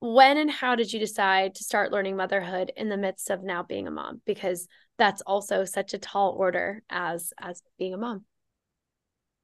when 0.00 0.36
and 0.38 0.50
how 0.50 0.74
did 0.74 0.92
you 0.92 1.00
decide 1.00 1.56
to 1.56 1.64
start 1.64 1.92
learning 1.92 2.16
motherhood 2.16 2.72
in 2.76 2.88
the 2.88 2.96
midst 2.96 3.30
of 3.30 3.42
now 3.42 3.62
being 3.62 3.88
a 3.88 3.90
mom? 3.90 4.20
Because 4.24 4.68
that's 4.96 5.22
also 5.22 5.64
such 5.64 5.92
a 5.92 5.98
tall 5.98 6.36
order 6.38 6.82
as 6.88 7.32
as 7.40 7.62
being 7.78 7.94
a 7.94 7.98
mom 7.98 8.24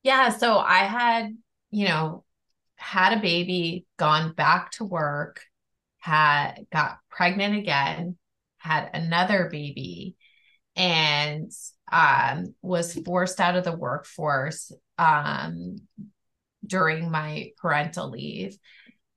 yeah. 0.04 0.28
So 0.28 0.58
I 0.58 0.84
had, 0.84 1.36
you 1.70 1.88
know, 1.88 2.24
had 2.76 3.16
a 3.16 3.20
baby, 3.20 3.86
gone 3.96 4.34
back 4.34 4.70
to 4.72 4.84
work, 4.84 5.40
had 5.98 6.66
got 6.70 6.98
pregnant 7.10 7.56
again, 7.56 8.16
had 8.58 8.90
another 8.92 9.48
baby, 9.50 10.14
and 10.76 11.50
um, 11.90 12.54
was 12.60 12.94
forced 12.94 13.40
out 13.40 13.56
of 13.56 13.64
the 13.64 13.76
workforce 13.76 14.70
um, 14.98 15.76
during 16.64 17.10
my 17.10 17.50
parental 17.56 18.10
leave. 18.10 18.58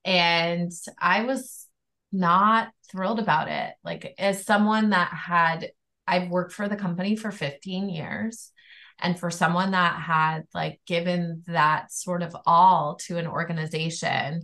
And 0.05 0.71
I 0.97 1.23
was 1.23 1.67
not 2.13 2.69
thrilled 2.89 3.19
about 3.19 3.49
it. 3.49 3.73
Like, 3.83 4.15
as 4.17 4.45
someone 4.45 4.91
that 4.91 5.11
had, 5.11 5.71
I've 6.07 6.29
worked 6.29 6.53
for 6.53 6.69
the 6.69 6.77
company 6.77 7.17
for 7.17 7.31
15 7.31 7.89
years 7.89 8.51
and 8.99 9.19
for 9.19 9.29
someone 9.29 9.71
that 9.71 9.99
had 9.99 10.43
like 10.53 10.79
given 10.85 11.43
that 11.47 11.91
sort 11.91 12.23
of 12.23 12.35
all 12.45 12.95
to 12.95 13.17
an 13.17 13.27
organization 13.27 14.43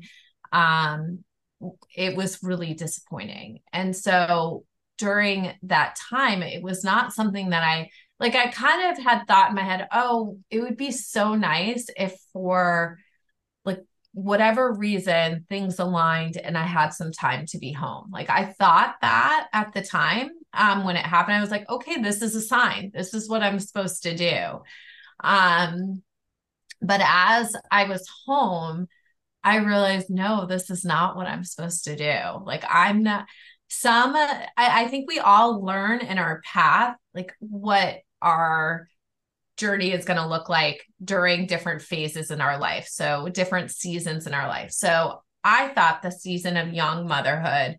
um 0.52 1.24
it 1.96 2.16
was 2.16 2.44
really 2.44 2.74
disappointing. 2.74 3.60
And 3.72 3.96
so 3.96 4.66
during 4.98 5.52
that 5.64 5.98
time 6.10 6.44
it 6.44 6.62
was 6.62 6.84
not 6.84 7.12
something 7.12 7.50
that 7.50 7.64
i 7.64 7.90
like 8.20 8.36
i 8.36 8.48
kind 8.50 8.92
of 8.92 9.04
had 9.04 9.26
thought 9.26 9.50
in 9.50 9.56
my 9.56 9.64
head 9.64 9.88
oh 9.92 10.38
it 10.52 10.62
would 10.62 10.78
be 10.78 10.92
so 10.92 11.34
nice 11.34 11.88
if 11.98 12.16
for 12.32 13.00
like 13.66 13.80
whatever 14.14 14.72
reason 14.72 15.46
things 15.50 15.80
aligned 15.80 16.38
and 16.38 16.56
i 16.56 16.64
had 16.64 16.90
some 16.90 17.12
time 17.12 17.48
to 17.48 17.58
be 17.58 17.72
home. 17.72 18.12
Like 18.12 18.30
i 18.30 18.46
thought 18.46 18.96
that 19.02 19.48
at 19.52 19.74
the 19.74 19.82
time 19.82 20.30
um, 20.54 20.84
when 20.84 20.96
it 20.96 21.06
happened, 21.06 21.38
I 21.38 21.42
was 21.42 21.52
like, 21.52 21.70
okay, 21.70 22.02
this 22.02 22.22
is 22.22 22.36
a 22.36 22.42
sign. 22.42 22.92
This 22.94 23.14
is 23.14 23.30
what 23.30 23.44
I'm 23.44 23.60
supposed 23.60 24.04
to 24.04 24.16
do. 24.16 24.62
Um, 25.24 26.04
but 26.82 27.02
as 27.04 27.56
I 27.72 27.86
was 27.86 28.08
home, 28.26 28.88
I 29.44 29.58
realized, 29.58 30.10
no, 30.10 30.46
this 30.46 30.70
is 30.70 30.86
not 30.86 31.16
what 31.16 31.28
I'm 31.28 31.44
supposed 31.44 31.86
to 31.86 31.96
do. 31.96 32.44
Like, 32.46 32.64
I'm 32.70 33.04
not 33.04 33.26
some, 33.68 34.16
I, 34.16 34.48
I 34.58 34.88
think 34.88 35.10
we 35.10 35.20
all 35.20 35.64
learn 35.64 36.00
in 36.02 36.18
our 36.18 36.42
path, 36.46 36.96
like 37.14 37.34
what 37.40 37.98
our 38.22 38.88
journey 39.58 39.92
is 39.92 40.06
going 40.06 40.20
to 40.20 40.28
look 40.28 40.50
like 40.50 40.84
during 41.04 41.48
different 41.48 41.82
phases 41.82 42.32
in 42.32 42.42
our 42.42 42.60
life. 42.60 42.88
So, 42.88 43.28
different 43.30 43.72
seasons 43.72 44.28
in 44.28 44.34
our 44.34 44.48
life. 44.48 44.72
So, 44.72 45.22
I 45.44 45.70
thought 45.70 46.02
the 46.02 46.12
season 46.12 46.56
of 46.56 46.74
young 46.74 47.08
motherhood 47.08 47.78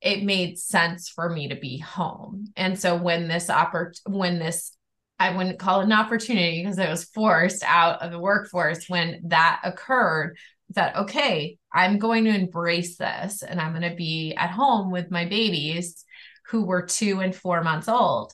it 0.00 0.22
made 0.22 0.58
sense 0.58 1.08
for 1.08 1.28
me 1.28 1.48
to 1.48 1.56
be 1.56 1.78
home. 1.78 2.46
And 2.56 2.78
so 2.78 2.96
when 2.96 3.28
this 3.28 3.48
oppor- 3.48 3.98
when 4.06 4.38
this 4.38 4.76
I 5.18 5.36
wouldn't 5.36 5.58
call 5.58 5.80
it 5.80 5.84
an 5.84 5.92
opportunity 5.92 6.62
because 6.62 6.78
I 6.78 6.88
was 6.88 7.04
forced 7.04 7.62
out 7.66 8.00
of 8.00 8.10
the 8.10 8.18
workforce 8.18 8.88
when 8.88 9.20
that 9.26 9.60
occurred 9.64 10.38
that 10.70 10.96
okay, 10.96 11.58
I'm 11.72 11.98
going 11.98 12.24
to 12.24 12.34
embrace 12.34 12.96
this 12.96 13.42
and 13.42 13.60
I'm 13.60 13.72
going 13.72 13.88
to 13.88 13.94
be 13.94 14.34
at 14.34 14.50
home 14.50 14.90
with 14.90 15.10
my 15.10 15.26
babies 15.26 16.04
who 16.46 16.64
were 16.64 16.82
2 16.82 17.20
and 17.20 17.36
4 17.36 17.62
months 17.62 17.88
old. 17.88 18.32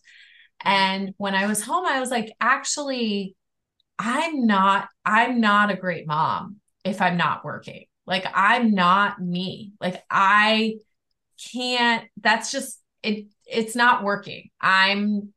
And 0.65 1.13
when 1.17 1.35
I 1.35 1.47
was 1.47 1.63
home 1.63 1.87
I 1.87 1.99
was 1.99 2.11
like 2.11 2.33
actually 2.41 3.35
I'm 3.99 4.47
not 4.47 4.89
I'm 5.05 5.41
not 5.41 5.71
a 5.71 5.77
great 5.77 6.07
mom 6.07 6.57
if 6.85 7.03
I'm 7.03 7.17
not 7.17 7.45
working. 7.45 7.87
Like 8.07 8.27
I'm 8.33 8.75
not 8.75 9.21
me. 9.21 9.73
Like 9.81 10.05
I 10.09 10.77
can't 11.53 12.05
that's 12.21 12.51
just 12.51 12.81
it 13.03 13.27
it's 13.47 13.77
not 13.77 14.03
working. 14.03 14.51
I'm 14.61 15.33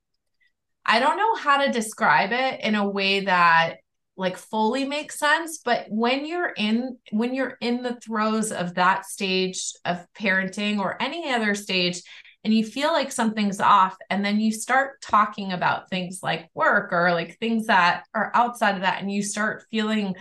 i 0.85 0.99
don't 0.99 1.17
know 1.17 1.35
how 1.35 1.63
to 1.63 1.71
describe 1.71 2.31
it 2.31 2.61
in 2.61 2.75
a 2.75 2.89
way 2.89 3.25
that 3.25 3.75
like 4.15 4.37
fully 4.37 4.85
makes 4.85 5.19
sense 5.19 5.59
but 5.63 5.85
when 5.89 6.25
you're 6.25 6.53
in 6.57 6.97
when 7.11 7.33
you're 7.33 7.57
in 7.61 7.83
the 7.83 7.99
throes 8.03 8.51
of 8.51 8.75
that 8.75 9.05
stage 9.05 9.73
of 9.85 10.05
parenting 10.17 10.79
or 10.79 11.01
any 11.01 11.31
other 11.31 11.53
stage 11.53 12.01
and 12.43 12.53
you 12.53 12.65
feel 12.65 12.91
like 12.91 13.11
something's 13.11 13.59
off 13.59 13.95
and 14.09 14.23
then 14.23 14.39
you 14.39 14.51
start 14.51 15.01
talking 15.01 15.51
about 15.51 15.89
things 15.89 16.19
like 16.23 16.49
work 16.53 16.91
or 16.91 17.11
like 17.11 17.37
things 17.37 17.67
that 17.67 18.03
are 18.13 18.31
outside 18.33 18.75
of 18.75 18.81
that 18.81 19.01
and 19.01 19.11
you 19.11 19.21
start 19.21 19.65
feeling 19.69 20.15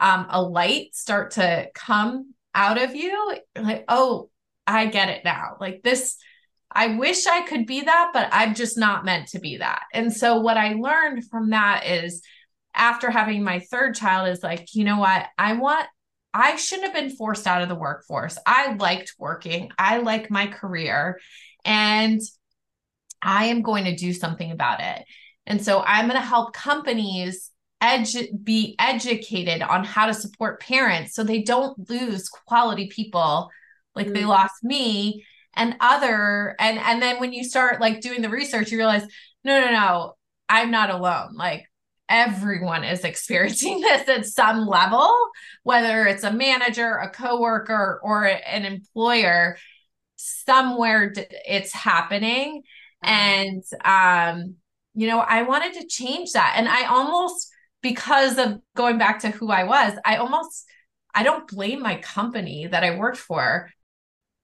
um, 0.00 0.26
a 0.30 0.42
light 0.42 0.94
start 0.94 1.32
to 1.32 1.68
come 1.74 2.34
out 2.54 2.82
of 2.82 2.94
you 2.94 3.36
like 3.56 3.84
oh 3.88 4.28
i 4.66 4.86
get 4.86 5.08
it 5.08 5.24
now 5.24 5.56
like 5.60 5.82
this 5.82 6.16
i 6.70 6.96
wish 6.96 7.26
i 7.26 7.42
could 7.42 7.66
be 7.66 7.82
that 7.82 8.10
but 8.12 8.28
i'm 8.32 8.54
just 8.54 8.78
not 8.78 9.04
meant 9.04 9.28
to 9.28 9.38
be 9.38 9.58
that 9.58 9.82
and 9.92 10.12
so 10.12 10.40
what 10.40 10.56
i 10.56 10.74
learned 10.74 11.24
from 11.28 11.50
that 11.50 11.86
is 11.86 12.22
after 12.74 13.10
having 13.10 13.42
my 13.42 13.60
third 13.60 13.94
child 13.94 14.28
is 14.28 14.42
like 14.42 14.74
you 14.74 14.84
know 14.84 14.98
what 14.98 15.26
i 15.38 15.54
want 15.54 15.86
I 16.36 16.56
shouldn't 16.56 16.92
have 16.92 16.94
been 16.94 17.16
forced 17.16 17.46
out 17.46 17.62
of 17.62 17.68
the 17.68 17.76
workforce. 17.76 18.36
I 18.44 18.74
liked 18.74 19.14
working. 19.20 19.70
I 19.78 19.98
like 19.98 20.32
my 20.32 20.48
career 20.48 21.20
and 21.64 22.20
I 23.22 23.46
am 23.46 23.62
going 23.62 23.84
to 23.84 23.94
do 23.94 24.12
something 24.12 24.50
about 24.50 24.80
it. 24.80 25.04
And 25.46 25.64
so 25.64 25.82
I'm 25.86 26.08
going 26.08 26.20
to 26.20 26.26
help 26.26 26.52
companies 26.52 27.50
edu- 27.82 28.42
be 28.42 28.74
educated 28.78 29.62
on 29.62 29.84
how 29.84 30.06
to 30.06 30.14
support 30.14 30.60
parents 30.60 31.14
so 31.14 31.22
they 31.22 31.42
don't 31.42 31.88
lose 31.88 32.28
quality 32.28 32.88
people 32.88 33.50
like 33.94 34.06
mm-hmm. 34.06 34.14
they 34.14 34.24
lost 34.24 34.62
me 34.62 35.24
and 35.54 35.76
other 35.80 36.56
and 36.58 36.78
and 36.78 37.00
then 37.00 37.20
when 37.20 37.32
you 37.32 37.44
start 37.44 37.80
like 37.80 38.00
doing 38.00 38.22
the 38.22 38.28
research 38.28 38.70
you 38.70 38.78
realize 38.78 39.06
no 39.44 39.60
no 39.60 39.70
no 39.70 40.14
I'm 40.48 40.70
not 40.70 40.90
alone. 40.90 41.34
Like 41.34 41.66
everyone 42.08 42.84
is 42.84 43.04
experiencing 43.04 43.80
this 43.80 44.08
at 44.08 44.26
some 44.26 44.66
level 44.66 45.10
whether 45.62 46.06
it's 46.06 46.24
a 46.24 46.32
manager 46.32 46.96
a 46.96 47.10
coworker 47.10 48.00
or 48.02 48.24
an 48.24 48.64
employer. 48.64 49.56
Somewhere 50.16 51.12
it's 51.46 51.72
happening. 51.72 52.62
Mm-hmm. 53.04 53.10
and 53.84 54.42
um 54.42 54.54
you 54.94 55.06
know 55.06 55.18
i 55.18 55.42
wanted 55.42 55.74
to 55.74 55.86
change 55.86 56.32
that. 56.32 56.54
And 56.56 56.68
i 56.68 56.86
almost 56.86 57.50
because 57.82 58.38
of 58.38 58.60
going 58.76 58.96
back 58.96 59.20
to 59.20 59.30
who 59.30 59.50
i 59.50 59.64
was 59.64 59.92
i 60.06 60.16
almost 60.16 60.64
i 61.14 61.22
don't 61.22 61.46
blame 61.48 61.82
my 61.82 61.96
company 61.96 62.66
that 62.66 62.82
i 62.82 62.96
worked 62.96 63.18
for 63.18 63.68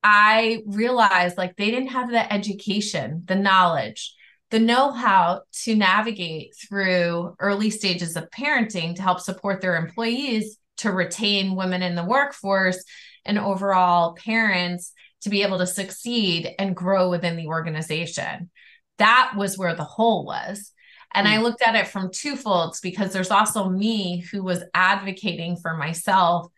i 0.02 0.62
realized 0.66 1.36
like 1.36 1.56
they 1.56 1.70
didn't 1.70 1.88
have 1.88 2.10
the 2.10 2.32
education 2.32 3.22
the 3.26 3.34
knowledge 3.34 4.14
the 4.50 4.58
know-how 4.58 5.42
to 5.52 5.76
navigate 5.76 6.54
through 6.56 7.36
early 7.38 7.70
stages 7.70 8.16
of 8.16 8.28
parenting 8.30 8.96
to 8.96 9.02
help 9.02 9.20
support 9.20 9.60
their 9.60 9.76
employees 9.76 10.58
to 10.78 10.90
retain 10.90 11.54
women 11.54 11.82
in 11.82 11.94
the 11.94 12.04
workforce 12.04 12.82
and 13.24 13.38
overall 13.38 14.14
parents 14.14 14.92
to 15.22 15.30
be 15.30 15.42
able 15.42 15.58
to 15.58 15.66
succeed 15.66 16.54
and 16.58 16.74
grow 16.74 17.10
within 17.10 17.36
the 17.36 17.46
organization. 17.46 18.50
That 18.98 19.34
was 19.36 19.58
where 19.58 19.74
the 19.74 19.84
hole 19.84 20.24
was. 20.24 20.72
And 21.12 21.26
mm. 21.26 21.30
I 21.30 21.36
hmm. 21.36 21.42
looked 21.42 21.62
at 21.62 21.76
it 21.76 21.88
from 21.88 22.10
two 22.12 22.36
folds 22.36 22.80
because 22.80 23.12
there's 23.12 23.30
also 23.30 23.68
me 23.68 24.20
who 24.20 24.42
was 24.42 24.62
advocating 24.74 25.56
for 25.56 25.76
myself 25.76 26.50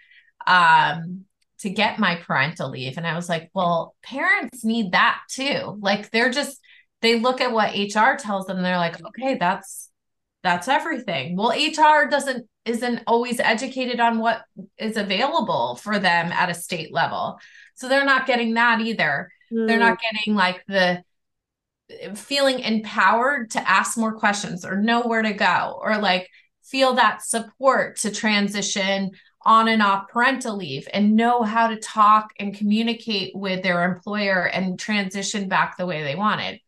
um, 0.46 1.24
to 1.62 1.70
get 1.70 1.98
my 1.98 2.16
parental 2.16 2.70
leave. 2.70 2.98
And 2.98 3.06
I 3.06 3.14
was 3.14 3.28
like, 3.28 3.50
well, 3.54 3.94
parents 4.02 4.64
need 4.64 4.92
that 4.92 5.20
too. 5.28 5.78
Like 5.80 6.10
they're 6.10 6.30
just, 6.30 6.60
they 7.00 7.18
look 7.18 7.40
at 7.40 7.52
what 7.52 7.74
HR 7.74 8.16
tells 8.16 8.46
them, 8.46 8.62
they're 8.62 8.76
like, 8.76 9.04
okay, 9.06 9.36
that's 9.36 9.88
that's 10.42 10.66
everything. 10.66 11.36
Well, 11.36 11.50
HR 11.50 12.08
doesn't 12.08 12.48
isn't 12.64 13.02
always 13.06 13.40
educated 13.40 14.00
on 14.00 14.18
what 14.18 14.42
is 14.78 14.96
available 14.96 15.76
for 15.76 15.98
them 15.98 16.32
at 16.32 16.50
a 16.50 16.54
state 16.54 16.92
level. 16.92 17.38
So 17.74 17.88
they're 17.88 18.04
not 18.04 18.26
getting 18.26 18.54
that 18.54 18.80
either. 18.80 19.30
Mm. 19.52 19.66
They're 19.66 19.78
not 19.78 19.98
hmm. 20.00 20.16
getting 20.16 20.34
like 20.34 20.64
the 20.66 21.02
feeling 22.14 22.60
empowered 22.60 23.50
to 23.50 23.68
ask 23.68 23.98
more 23.98 24.14
questions 24.14 24.64
or 24.64 24.76
know 24.76 25.02
where 25.02 25.22
to 25.22 25.32
go 25.32 25.78
or 25.82 25.98
like 25.98 26.28
feel 26.62 26.94
that 26.94 27.22
support 27.22 27.98
to 27.98 28.10
transition 28.10 29.10
on 29.44 29.68
and 29.68 29.82
off 29.82 30.08
parental 30.08 30.56
leave 30.56 30.88
and 30.92 31.16
know 31.16 31.42
how 31.42 31.68
to 31.68 31.76
talk 31.76 32.32
and 32.38 32.54
communicate 32.54 33.32
with 33.34 33.62
their 33.62 33.84
employer 33.84 34.46
and 34.46 34.78
transition 34.78 35.48
back 35.48 35.76
the 35.76 35.86
way 35.86 36.02
they 36.02 36.14
wanted. 36.14 36.60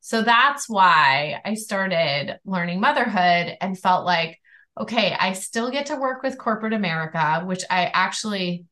So 0.00 0.22
that's 0.22 0.68
why 0.68 1.40
I 1.44 1.54
started 1.54 2.38
learning 2.44 2.80
motherhood 2.80 3.56
and 3.60 3.78
felt 3.78 4.06
like, 4.06 4.38
okay, 4.78 5.16
I 5.18 5.32
still 5.32 5.70
get 5.70 5.86
to 5.86 5.96
work 5.96 6.22
with 6.22 6.38
corporate 6.38 6.74
America, 6.74 7.42
which 7.44 7.64
I 7.70 7.86
actually 7.86 8.66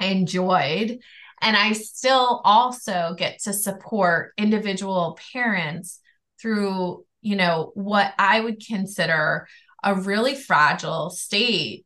enjoyed. 0.00 0.98
And 1.40 1.56
I 1.56 1.72
still 1.72 2.40
also 2.44 3.14
get 3.16 3.40
to 3.40 3.52
support 3.52 4.32
individual 4.38 5.18
parents 5.32 6.00
through, 6.40 7.04
you 7.20 7.36
know, 7.36 7.70
what 7.74 8.12
I 8.18 8.40
would 8.40 8.64
consider 8.66 9.46
a 9.82 9.94
really 9.94 10.34
fragile 10.34 11.10
state 11.10 11.84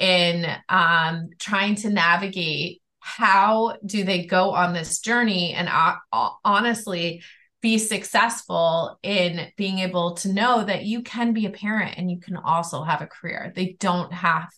in 0.00 0.46
um, 0.68 1.28
trying 1.38 1.76
to 1.76 1.90
navigate 1.90 2.82
how 3.00 3.76
do 3.84 4.02
they 4.02 4.24
go 4.24 4.52
on 4.52 4.72
this 4.72 5.00
journey 5.00 5.52
and 5.52 5.68
uh, 5.70 6.30
honestly 6.44 7.22
be 7.60 7.76
successful 7.76 8.98
in 9.02 9.48
being 9.56 9.80
able 9.80 10.14
to 10.14 10.32
know 10.32 10.64
that 10.64 10.84
you 10.84 11.02
can 11.02 11.34
be 11.34 11.44
a 11.44 11.50
parent 11.50 11.98
and 11.98 12.10
you 12.10 12.18
can 12.18 12.36
also 12.36 12.82
have 12.82 13.02
a 13.02 13.06
career. 13.06 13.52
They 13.54 13.76
don't 13.78 14.12
have 14.12 14.48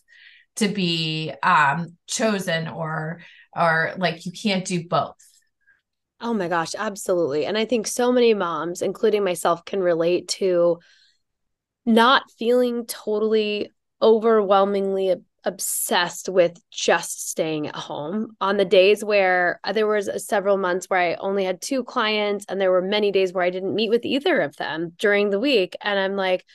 to 0.57 0.69
be 0.69 1.33
um, 1.43 1.97
chosen 2.07 2.67
or 2.67 3.21
or 3.55 3.93
like 3.97 4.25
you 4.25 4.31
can't 4.31 4.65
do 4.65 4.87
both. 4.87 5.15
Oh 6.21 6.33
my 6.33 6.47
gosh, 6.47 6.73
absolutely. 6.77 7.45
And 7.45 7.57
I 7.57 7.65
think 7.65 7.85
so 7.85 8.11
many 8.11 8.33
moms, 8.33 8.81
including 8.81 9.25
myself, 9.25 9.65
can 9.65 9.81
relate 9.81 10.29
to 10.29 10.79
not 11.85 12.23
feeling 12.39 12.85
totally 12.85 13.69
overwhelmingly 14.01 15.15
obsessed 15.45 16.29
with 16.29 16.57
just 16.71 17.29
staying 17.29 17.67
at 17.67 17.75
home 17.75 18.35
on 18.39 18.57
the 18.57 18.65
days 18.65 19.03
where 19.03 19.59
uh, 19.63 19.73
there 19.73 19.87
was 19.87 20.09
several 20.25 20.57
months 20.57 20.89
where 20.89 20.99
I 20.99 21.15
only 21.15 21.43
had 21.43 21.61
two 21.61 21.83
clients 21.83 22.45
and 22.47 22.59
there 22.59 22.71
were 22.71 22.81
many 22.81 23.11
days 23.11 23.33
where 23.33 23.43
I 23.43 23.49
didn't 23.49 23.75
meet 23.75 23.89
with 23.89 24.05
either 24.05 24.41
of 24.41 24.55
them 24.57 24.93
during 24.97 25.29
the 25.29 25.39
week 25.39 25.75
and 25.81 25.99
I'm 25.99 26.15
like 26.15 26.45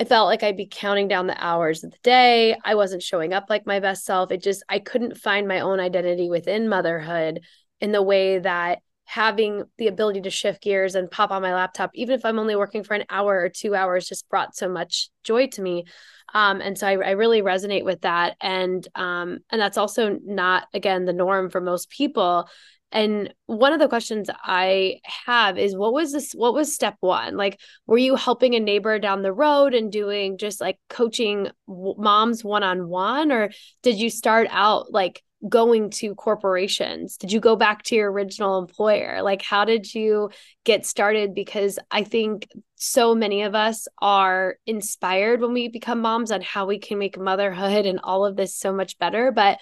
I 0.00 0.04
felt 0.04 0.26
like 0.26 0.42
I'd 0.42 0.56
be 0.56 0.68
counting 0.68 1.06
down 1.06 1.28
the 1.28 1.42
hours 1.42 1.84
of 1.84 1.92
the 1.92 1.98
day. 2.02 2.56
I 2.64 2.74
wasn't 2.74 3.02
showing 3.02 3.32
up 3.32 3.46
like 3.48 3.64
my 3.64 3.78
best 3.78 4.04
self. 4.04 4.32
It 4.32 4.42
just 4.42 4.64
I 4.68 4.80
couldn't 4.80 5.16
find 5.16 5.46
my 5.46 5.60
own 5.60 5.78
identity 5.78 6.28
within 6.28 6.68
motherhood 6.68 7.40
in 7.80 7.92
the 7.92 8.02
way 8.02 8.40
that 8.40 8.80
having 9.04 9.64
the 9.78 9.86
ability 9.86 10.20
to 10.22 10.30
shift 10.30 10.62
gears 10.62 10.94
and 10.94 11.10
pop 11.10 11.30
on 11.30 11.42
my 11.42 11.54
laptop 11.54 11.90
even 11.94 12.14
if 12.14 12.24
i'm 12.24 12.38
only 12.38 12.56
working 12.56 12.82
for 12.82 12.94
an 12.94 13.04
hour 13.10 13.38
or 13.38 13.48
two 13.48 13.74
hours 13.74 14.08
just 14.08 14.28
brought 14.28 14.56
so 14.56 14.68
much 14.68 15.10
joy 15.24 15.48
to 15.48 15.62
me. 15.62 15.84
Um, 16.32 16.60
and 16.60 16.78
so 16.78 16.86
I, 16.86 16.92
I, 16.92 17.10
really 17.12 17.42
resonate 17.42 17.84
with 17.84 18.02
that. 18.02 18.36
And 18.40 18.86
um, 18.94 19.38
and 19.50 19.60
that's 19.60 19.78
also 19.78 20.18
not 20.24 20.68
again 20.72 21.04
the 21.04 21.12
norm 21.12 21.50
for 21.50 21.60
most 21.60 21.90
people. 21.90 22.48
And 22.92 23.34
one 23.46 23.72
of 23.72 23.80
the 23.80 23.88
questions 23.88 24.30
i 24.44 25.00
have 25.24 25.58
is 25.58 25.76
what 25.76 25.92
was 25.92 26.12
this 26.12 26.32
what 26.32 26.54
was 26.54 26.72
step 26.72 26.96
one? 27.00 27.36
Like 27.36 27.58
were 27.86 27.98
you 27.98 28.14
helping 28.14 28.54
a 28.54 28.60
neighbor 28.60 28.98
down 28.98 29.22
the 29.22 29.32
road 29.32 29.74
and 29.74 29.90
doing 29.90 30.38
just 30.38 30.60
like 30.60 30.78
coaching 30.88 31.48
moms 31.66 32.44
one-on-one 32.44 33.32
or 33.32 33.50
did 33.82 33.98
you 33.98 34.10
start 34.10 34.46
out 34.50 34.92
like 34.92 35.22
going 35.48 35.90
to 35.90 36.14
corporations? 36.14 37.16
Did 37.16 37.32
you 37.32 37.40
go 37.40 37.56
back 37.56 37.82
to 37.84 37.94
your 37.94 38.10
original 38.10 38.58
employer? 38.58 39.22
Like, 39.22 39.42
how 39.42 39.64
did 39.64 39.92
you 39.94 40.30
get 40.64 40.86
started? 40.86 41.34
Because 41.34 41.78
I 41.90 42.04
think 42.04 42.48
so 42.76 43.14
many 43.14 43.42
of 43.42 43.54
us 43.54 43.86
are 44.00 44.56
inspired 44.66 45.40
when 45.40 45.52
we 45.52 45.68
become 45.68 46.00
moms 46.00 46.30
on 46.30 46.40
how 46.42 46.66
we 46.66 46.78
can 46.78 46.98
make 46.98 47.18
motherhood 47.18 47.86
and 47.86 48.00
all 48.02 48.24
of 48.24 48.36
this 48.36 48.56
so 48.56 48.72
much 48.72 48.98
better. 48.98 49.32
But 49.32 49.58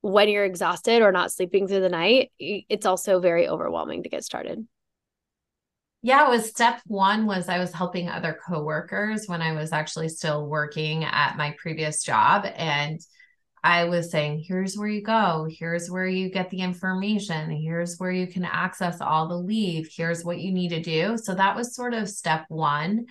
when 0.00 0.28
you're 0.28 0.44
exhausted 0.44 1.02
or 1.02 1.12
not 1.12 1.32
sleeping 1.32 1.66
through 1.66 1.80
the 1.80 1.88
night, 1.88 2.30
it's 2.38 2.86
also 2.86 3.20
very 3.20 3.48
overwhelming 3.48 4.04
to 4.04 4.08
get 4.08 4.24
started. 4.24 4.66
Yeah, 6.02 6.26
it 6.26 6.30
was 6.30 6.48
step 6.48 6.80
one 6.86 7.26
was 7.26 7.48
I 7.48 7.58
was 7.58 7.72
helping 7.72 8.08
other 8.08 8.38
coworkers 8.46 9.26
when 9.26 9.42
I 9.42 9.52
was 9.52 9.72
actually 9.72 10.08
still 10.08 10.46
working 10.46 11.02
at 11.02 11.36
my 11.36 11.56
previous 11.58 12.04
job. 12.04 12.46
And 12.54 13.00
I 13.64 13.84
was 13.84 14.10
saying, 14.10 14.44
here's 14.46 14.76
where 14.76 14.88
you 14.88 15.02
go, 15.02 15.48
here's 15.50 15.90
where 15.90 16.06
you 16.06 16.30
get 16.30 16.50
the 16.50 16.60
information, 16.60 17.50
here's 17.50 17.96
where 17.98 18.12
you 18.12 18.26
can 18.26 18.44
access 18.44 19.00
all 19.00 19.28
the 19.28 19.36
leave, 19.36 19.88
here's 19.94 20.24
what 20.24 20.38
you 20.38 20.52
need 20.52 20.68
to 20.68 20.80
do. 20.80 21.16
So 21.18 21.34
that 21.34 21.56
was 21.56 21.74
sort 21.74 21.94
of 21.94 22.08
step 22.08 22.44
one. 22.48 23.06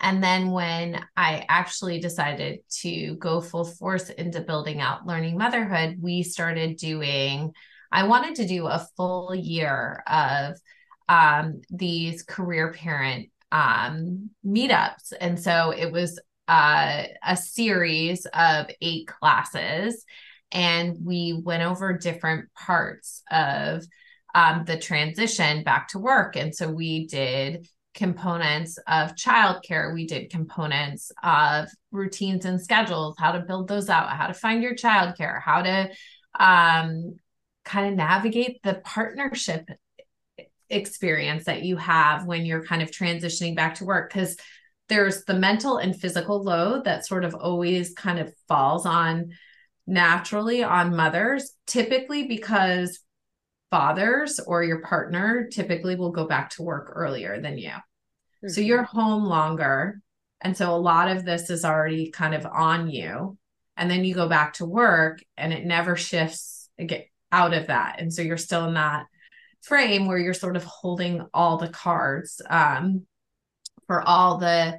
And 0.00 0.22
then 0.22 0.50
when 0.50 1.04
I 1.16 1.44
actually 1.48 2.00
decided 2.00 2.60
to 2.80 3.16
go 3.16 3.42
full 3.42 3.64
force 3.64 4.08
into 4.08 4.40
building 4.40 4.80
out 4.80 5.06
learning 5.06 5.36
motherhood, 5.36 5.98
we 6.00 6.22
started 6.22 6.78
doing, 6.78 7.52
I 7.92 8.04
wanted 8.06 8.36
to 8.36 8.46
do 8.46 8.66
a 8.66 8.86
full 8.96 9.34
year 9.34 10.02
of 10.06 10.56
um, 11.08 11.60
these 11.68 12.22
career 12.22 12.72
parent 12.72 13.28
um, 13.52 14.30
meetups. 14.46 15.12
And 15.20 15.38
so 15.38 15.72
it 15.76 15.92
was 15.92 16.18
uh, 16.50 17.04
a 17.24 17.36
series 17.36 18.26
of 18.34 18.66
eight 18.82 19.06
classes 19.06 20.04
and 20.50 20.96
we 21.00 21.40
went 21.44 21.62
over 21.62 21.96
different 21.96 22.52
parts 22.54 23.22
of 23.30 23.84
um, 24.34 24.64
the 24.64 24.76
transition 24.76 25.62
back 25.62 25.86
to 25.88 26.00
work. 26.00 26.34
And 26.34 26.52
so 26.52 26.68
we 26.68 27.06
did 27.06 27.68
components 27.94 28.78
of 28.88 29.14
childcare, 29.14 29.94
we 29.94 30.08
did 30.08 30.30
components 30.30 31.12
of 31.22 31.68
routines 31.92 32.44
and 32.44 32.60
schedules, 32.60 33.14
how 33.16 33.30
to 33.30 33.40
build 33.40 33.68
those 33.68 33.88
out, 33.88 34.10
how 34.10 34.26
to 34.26 34.34
find 34.34 34.60
your 34.60 34.74
childcare, 34.74 35.40
how 35.40 35.62
to 35.62 35.90
um, 36.38 37.14
kind 37.64 37.90
of 37.90 37.94
navigate 37.94 38.60
the 38.64 38.74
partnership 38.84 39.68
experience 40.68 41.44
that 41.44 41.62
you 41.62 41.76
have 41.76 42.24
when 42.26 42.44
you're 42.44 42.64
kind 42.64 42.82
of 42.82 42.90
transitioning 42.90 43.54
back 43.54 43.76
to 43.76 43.84
work 43.84 44.12
because 44.12 44.36
there's 44.90 45.24
the 45.24 45.34
mental 45.34 45.78
and 45.78 45.98
physical 45.98 46.42
load 46.42 46.84
that 46.84 47.06
sort 47.06 47.24
of 47.24 47.34
always 47.34 47.94
kind 47.94 48.18
of 48.18 48.34
falls 48.48 48.84
on 48.84 49.30
naturally 49.86 50.62
on 50.62 50.94
mothers 50.94 51.52
typically 51.66 52.26
because 52.26 53.00
fathers 53.70 54.40
or 54.40 54.62
your 54.62 54.82
partner 54.82 55.48
typically 55.50 55.94
will 55.94 56.10
go 56.10 56.26
back 56.26 56.50
to 56.50 56.62
work 56.62 56.92
earlier 56.94 57.40
than 57.40 57.56
you 57.56 57.70
mm-hmm. 57.70 58.48
so 58.48 58.60
you're 58.60 58.82
home 58.82 59.24
longer 59.24 60.00
and 60.42 60.56
so 60.56 60.74
a 60.74 60.76
lot 60.76 61.08
of 61.08 61.24
this 61.24 61.50
is 61.50 61.64
already 61.64 62.10
kind 62.10 62.34
of 62.34 62.44
on 62.44 62.90
you 62.90 63.38
and 63.76 63.90
then 63.90 64.04
you 64.04 64.12
go 64.14 64.28
back 64.28 64.54
to 64.54 64.66
work 64.66 65.20
and 65.36 65.52
it 65.52 65.64
never 65.64 65.96
shifts 65.96 66.68
get 66.84 67.06
out 67.30 67.54
of 67.54 67.68
that 67.68 68.00
and 68.00 68.12
so 68.12 68.22
you're 68.22 68.36
still 68.36 68.66
in 68.66 68.74
that 68.74 69.06
frame 69.62 70.06
where 70.06 70.18
you're 70.18 70.34
sort 70.34 70.56
of 70.56 70.64
holding 70.64 71.24
all 71.32 71.58
the 71.58 71.68
cards 71.68 72.42
um, 72.50 73.06
for 73.90 74.08
all 74.08 74.38
the 74.38 74.78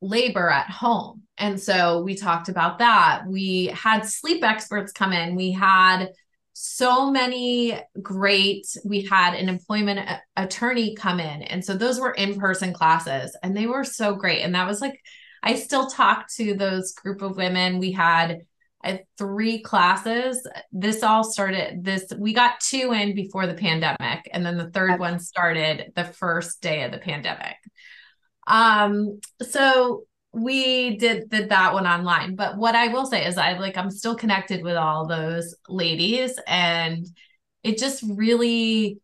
labor 0.00 0.50
at 0.50 0.68
home. 0.68 1.22
And 1.38 1.60
so 1.60 2.02
we 2.02 2.16
talked 2.16 2.48
about 2.48 2.80
that. 2.80 3.22
We 3.28 3.66
had 3.66 4.04
sleep 4.04 4.42
experts 4.42 4.90
come 4.90 5.12
in. 5.12 5.36
We 5.36 5.52
had 5.52 6.08
so 6.54 7.08
many 7.08 7.80
great 8.02 8.66
we 8.84 9.02
had 9.02 9.34
an 9.34 9.48
employment 9.48 10.00
uh, 10.00 10.16
attorney 10.36 10.96
come 10.96 11.20
in 11.20 11.42
and 11.44 11.64
so 11.64 11.76
those 11.76 12.00
were 12.00 12.10
in-person 12.10 12.72
classes 12.72 13.36
and 13.44 13.56
they 13.56 13.68
were 13.68 13.84
so 13.84 14.16
great 14.16 14.42
and 14.42 14.56
that 14.56 14.66
was 14.66 14.80
like 14.80 15.00
i 15.44 15.54
still 15.54 15.86
talk 15.86 16.26
to 16.28 16.54
those 16.54 16.94
group 16.94 17.22
of 17.22 17.36
women 17.36 17.78
we 17.78 17.92
had 17.92 18.40
at 18.82 19.04
three 19.16 19.60
classes. 19.60 20.46
This 20.72 21.02
all 21.02 21.24
started 21.24 21.84
this 21.84 22.04
we 22.16 22.32
got 22.32 22.60
two 22.60 22.92
in 22.92 23.14
before 23.14 23.46
the 23.46 23.54
pandemic 23.54 24.28
and 24.32 24.44
then 24.44 24.56
the 24.56 24.70
third 24.70 25.00
one 25.00 25.18
started 25.18 25.92
the 25.96 26.04
first 26.04 26.62
day 26.62 26.84
of 26.84 26.92
the 26.92 26.98
pandemic. 26.98 27.56
Um 28.48 29.20
so 29.42 30.04
we 30.32 30.96
did 30.96 31.30
did 31.30 31.50
that 31.50 31.72
one 31.72 31.86
online. 31.86 32.34
But 32.34 32.56
what 32.56 32.74
I 32.74 32.88
will 32.88 33.06
say 33.06 33.26
is 33.26 33.38
I 33.38 33.58
like 33.58 33.76
I'm 33.76 33.90
still 33.90 34.14
connected 34.14 34.62
with 34.62 34.76
all 34.76 35.06
those 35.06 35.54
ladies 35.68 36.38
and 36.46 37.06
it 37.62 37.78
just 37.78 38.02
really 38.08 38.98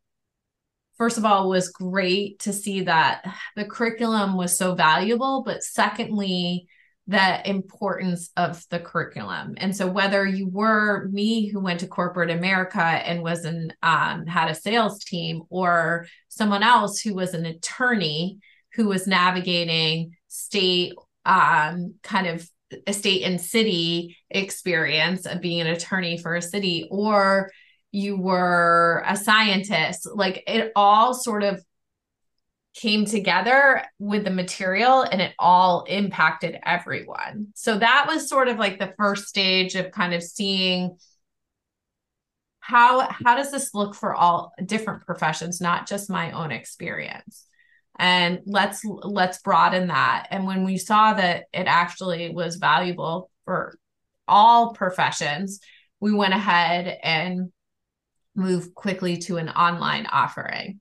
first 0.97 1.19
of 1.19 1.25
all 1.25 1.49
was 1.49 1.71
great 1.71 2.39
to 2.41 2.53
see 2.53 2.83
that 2.83 3.25
the 3.57 3.65
curriculum 3.65 4.37
was 4.37 4.57
so 4.57 4.75
valuable 4.75 5.43
but 5.45 5.63
secondly 5.63 6.67
the 7.07 7.47
importance 7.49 8.31
of 8.37 8.65
the 8.71 8.79
curriculum. 8.79 9.55
And 9.59 9.77
so 9.77 9.87
whether 9.87 10.27
you 10.27 10.49
were 10.49 11.07
me 11.09 11.49
who 11.49 11.61
went 11.61 11.81
to 11.81 11.87
corporate 11.87 12.31
America 12.31 12.81
and 12.81 13.23
was 13.23 13.45
an 13.45 13.75
um, 13.83 14.27
had 14.27 14.51
a 14.51 14.55
sales 14.55 15.05
team 15.05 15.43
or 15.51 16.07
someone 16.29 16.63
else 16.63 17.01
who 17.01 17.15
was 17.15 17.35
an 17.35 17.45
attorney 17.45 18.39
who 18.75 18.87
was 18.87 19.07
navigating 19.07 20.17
state 20.29 20.95
um, 21.25 21.95
kind 22.03 22.27
of 22.27 22.49
a 22.87 22.93
state 22.93 23.23
and 23.23 23.41
city 23.41 24.17
experience 24.31 25.27
of 25.27 25.41
being 25.41 25.61
an 25.61 25.69
attorney 25.69 26.19
for 26.19 26.35
a 26.35 26.43
city 26.43 26.89
or 26.91 27.51
you 27.93 28.17
were 28.17 29.05
a 29.07 29.17
scientist 29.17 30.09
like 30.13 30.43
it 30.49 30.73
all 30.75 31.15
sort 31.15 31.45
of 31.45 31.63
came 32.75 33.05
together 33.05 33.85
with 34.01 34.25
the 34.25 34.31
material 34.31 35.03
and 35.03 35.23
it 35.23 35.33
all 35.39 35.85
impacted 35.85 36.59
everyone. 36.65 37.49
So 37.55 37.79
that 37.79 38.07
was 38.09 38.29
sort 38.29 38.49
of 38.49 38.59
like 38.59 38.79
the 38.79 38.93
first 38.99 39.29
stage 39.29 39.77
of 39.77 39.93
kind 39.93 40.13
of 40.13 40.23
seeing 40.23 40.99
how 42.59 43.07
how 43.11 43.37
does 43.37 43.53
this 43.53 43.75
look 43.75 43.95
for 43.95 44.15
all 44.15 44.53
different 44.65 45.07
professions, 45.07 45.61
not 45.61 45.87
just 45.87 46.11
my 46.11 46.33
own 46.33 46.51
experience. 46.51 47.47
And 47.99 48.41
let's 48.47 48.85
let's 48.85 49.39
broaden 49.39 49.89
that. 49.89 50.27
And 50.31 50.47
when 50.47 50.65
we 50.65 50.79
saw 50.79 51.15
that 51.15 51.45
it 51.53 51.67
actually 51.67 52.31
was 52.31 52.57
valuable 52.57 53.31
for 53.45 53.79
all 54.27 54.73
professions, 54.73 55.61
we 56.01 56.13
went 56.13 56.35
ahead 56.35 56.99
and 57.03 57.53
moved 58.35 58.75
quickly 58.75 59.19
to 59.19 59.37
an 59.37 59.49
online 59.49 60.07
offering. 60.07 60.81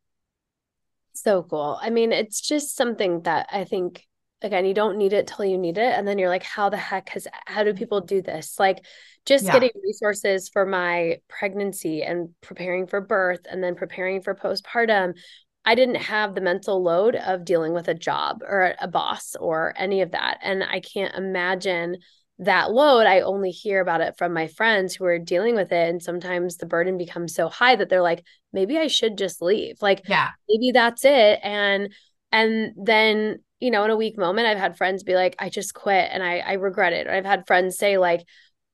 So 1.14 1.44
cool. 1.44 1.78
I 1.80 1.92
mean, 1.92 2.12
it's 2.12 2.42
just 2.42 2.76
something 2.76 3.22
that 3.22 3.48
I 3.52 3.66
think 3.66 4.06
again, 4.44 4.66
you 4.66 4.74
don't 4.74 4.98
need 4.98 5.14
it 5.14 5.28
till 5.28 5.46
you 5.46 5.58
need 5.58 5.78
it. 5.78 5.98
And 5.98 6.08
then 6.08 6.20
you're 6.20 6.30
like, 6.30 6.44
how 6.44 6.70
the 6.70 6.78
heck 6.78 7.10
has 7.10 7.28
how 7.46 7.64
do 7.64 7.74
people 7.74 8.02
do 8.02 8.22
this? 8.22 8.60
Like 8.60 8.86
just 9.26 9.46
yeah. 9.46 9.54
getting 9.54 9.72
resources 9.82 10.50
for 10.50 10.66
my 10.66 11.20
pregnancy 11.30 12.04
and 12.04 12.30
preparing 12.42 12.88
for 12.88 13.00
birth 13.00 13.48
and 13.50 13.64
then 13.64 13.76
preparing 13.76 14.22
for 14.22 14.36
postpartum. 14.36 15.14
I 15.66 15.76
didn't 15.76 15.96
have 15.96 16.36
the 16.36 16.42
mental 16.42 16.84
load 16.84 17.16
of 17.16 17.46
dealing 17.46 17.74
with 17.74 17.88
a 17.88 17.94
job 17.94 18.42
or 18.44 18.76
a 18.80 18.88
boss 18.88 19.36
or 19.40 19.74
any 19.78 20.02
of 20.02 20.12
that. 20.12 20.40
And 20.42 20.64
I 20.64 20.82
can't 20.82 21.16
imagine 21.16 21.98
that 22.40 22.72
load, 22.72 23.06
I 23.06 23.22
only 23.22 23.52
hear 23.52 23.80
about 23.80 24.02
it 24.02 24.18
from 24.18 24.34
my 24.34 24.48
friends 24.48 24.96
who 24.96 25.06
are 25.06 25.20
dealing 25.20 25.56
with 25.56 25.72
it. 25.72 25.90
And 25.90 26.02
sometimes 26.02 26.58
the 26.58 26.66
burden 26.66 26.98
becomes 26.98 27.36
so 27.36 27.48
high 27.48 27.76
that 27.76 27.90
they're 27.90 28.02
like, 28.02 28.26
maybe 28.52 28.78
I 28.78 28.88
should 28.88 29.18
just 29.18 29.42
leave. 29.42 29.82
Like, 29.82 30.02
yeah, 30.08 30.30
maybe 30.50 30.72
that's 30.72 31.06
it. 31.06 31.40
And, 31.44 31.94
and 32.32 32.74
then, 32.76 33.40
you 33.60 33.72
know, 33.72 33.84
in 33.84 33.92
a 33.92 33.96
weak 33.96 34.18
moment, 34.18 34.48
I've 34.48 34.58
had 34.58 34.78
friends 34.78 35.04
be 35.04 35.16
like, 35.16 35.36
I 35.40 35.50
just 35.50 35.74
quit 35.74 36.10
and 36.12 36.24
I, 36.24 36.40
I 36.40 36.54
regret 36.54 36.94
it. 36.94 37.08
Or 37.08 37.12
I've 37.12 37.24
had 37.24 37.48
friends 37.48 37.78
say, 37.78 37.98
like, 37.98 38.26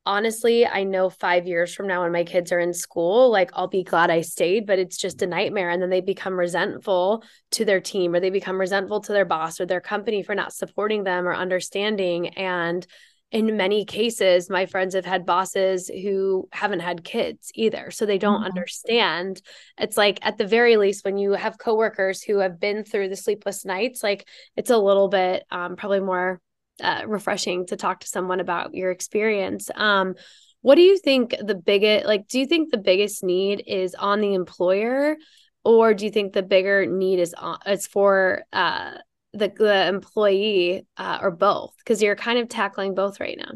honestly, 0.06 0.66
I 0.66 0.84
know 0.84 1.10
five 1.10 1.48
years 1.48 1.74
from 1.74 1.88
now 1.88 2.04
when 2.04 2.12
my 2.12 2.24
kids 2.24 2.52
are 2.52 2.60
in 2.60 2.74
school, 2.74 3.30
like 3.30 3.52
I'll 3.54 3.68
be 3.68 3.84
glad 3.84 4.10
I 4.10 4.22
stayed, 4.22 4.66
but 4.66 4.80
it's 4.80 4.98
just 4.98 5.22
a 5.22 5.28
nightmare. 5.28 5.70
And 5.70 5.82
then 5.82 5.90
they 5.90 6.02
become 6.02 6.40
resentful 6.40 7.24
to 7.52 7.66
their 7.66 7.80
team 7.80 8.16
or 8.16 8.20
they 8.20 8.30
become 8.30 8.60
resentful 8.60 9.02
to 9.02 9.14
their 9.14 9.26
boss 9.26 9.60
or 9.60 9.66
their 9.66 9.82
company 9.82 10.24
for 10.24 10.36
not 10.36 10.54
supporting 10.54 11.04
them 11.04 11.28
or 11.28 11.36
understanding. 11.36 12.30
And 12.30 12.86
in 13.32 13.58
many 13.58 13.86
cases, 13.86 14.50
my 14.50 14.66
friends 14.66 14.96
have 14.96 15.06
had 15.06 15.26
bosses 15.26 15.88
who 15.88 16.50
haven't 16.52 16.80
had 16.80 17.04
kids 17.04 17.52
either. 17.54 17.92
So 17.92 18.06
they 18.06 18.18
don't 18.18 18.38
mm-hmm. 18.38 18.46
understand. 18.46 19.42
It's 19.78 19.98
like, 19.98 20.18
at 20.24 20.40
the 20.40 20.48
very 20.48 20.78
least, 20.78 21.06
when 21.06 21.20
you 21.20 21.34
have 21.34 21.60
coworkers 21.60 22.24
who 22.24 22.40
have 22.40 22.60
been 22.60 22.84
through 22.84 23.10
the 23.10 23.16
sleepless 23.16 23.66
nights, 23.66 24.02
like 24.02 24.28
it's 24.56 24.72
a 24.72 24.78
little 24.78 25.10
bit 25.10 25.44
um, 25.52 25.76
probably 25.76 26.00
more 26.00 26.42
uh, 26.82 27.04
refreshing 27.08 27.66
to 27.68 27.76
talk 27.76 28.02
to 28.02 28.08
someone 28.08 28.40
about 28.40 28.74
your 28.74 28.92
experience. 28.92 29.70
Um, 29.76 30.16
what 30.62 30.76
do 30.76 30.82
you 30.82 30.98
think 30.98 31.36
the 31.40 31.56
biggest, 31.56 32.06
like, 32.06 32.28
do 32.28 32.40
you 32.40 32.46
think 32.46 32.72
the 32.72 32.78
biggest 32.78 33.24
need 33.24 33.64
is 33.66 33.96
on 33.96 34.22
the 34.22 34.34
employer? 34.34 35.16
Or 35.64 35.94
do 35.94 36.06
you 36.06 36.12
think 36.12 36.34
the 36.34 36.44
bigger 36.44 36.86
need 36.86 37.20
is 37.20 37.34
on, 37.34 37.60
it's 37.66 37.88
for 37.88 38.44
uh, 38.54 38.92
the 39.34 39.52
the 39.56 39.88
employee 39.88 40.86
uh, 40.98 41.20
or 41.22 41.32
both 41.32 41.74
because 41.78 42.02
you're 42.02 42.16
kind 42.16 42.40
of 42.40 42.50
tackling 42.50 42.96
both 42.96 43.20
right 43.20 43.38
now 43.38 43.52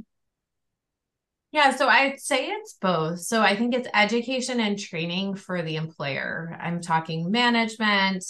yeah 1.51 1.75
so 1.75 1.87
i'd 1.87 2.19
say 2.19 2.47
it's 2.47 2.73
both 2.73 3.19
so 3.19 3.41
i 3.41 3.55
think 3.55 3.73
it's 3.73 3.87
education 3.93 4.59
and 4.59 4.77
training 4.77 5.35
for 5.35 5.61
the 5.61 5.75
employer 5.75 6.55
i'm 6.61 6.79
talking 6.79 7.31
management 7.31 8.23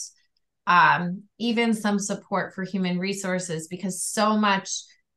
um, 0.68 1.24
even 1.40 1.74
some 1.74 2.00
support 2.00 2.54
for 2.54 2.64
human 2.64 3.00
resources 3.00 3.68
because 3.68 4.02
so 4.02 4.38
much 4.38 4.70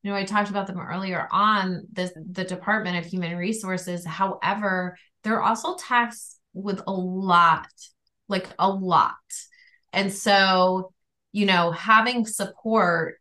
you 0.02 0.10
know 0.10 0.16
i 0.16 0.24
talked 0.24 0.50
about 0.50 0.66
them 0.66 0.80
earlier 0.80 1.28
on 1.30 1.86
the 1.92 2.10
the 2.32 2.44
department 2.44 2.96
of 2.96 3.10
human 3.10 3.36
resources. 3.36 4.04
However 4.04 4.96
they're 5.22 5.42
also 5.42 5.76
taxed 5.76 6.38
with 6.52 6.80
a 6.86 6.92
lot 6.92 7.68
like 8.28 8.48
a 8.58 8.68
lot. 8.68 9.14
And 9.92 10.12
so 10.12 10.92
you 11.36 11.44
know, 11.44 11.70
having 11.70 12.24
support 12.24 13.16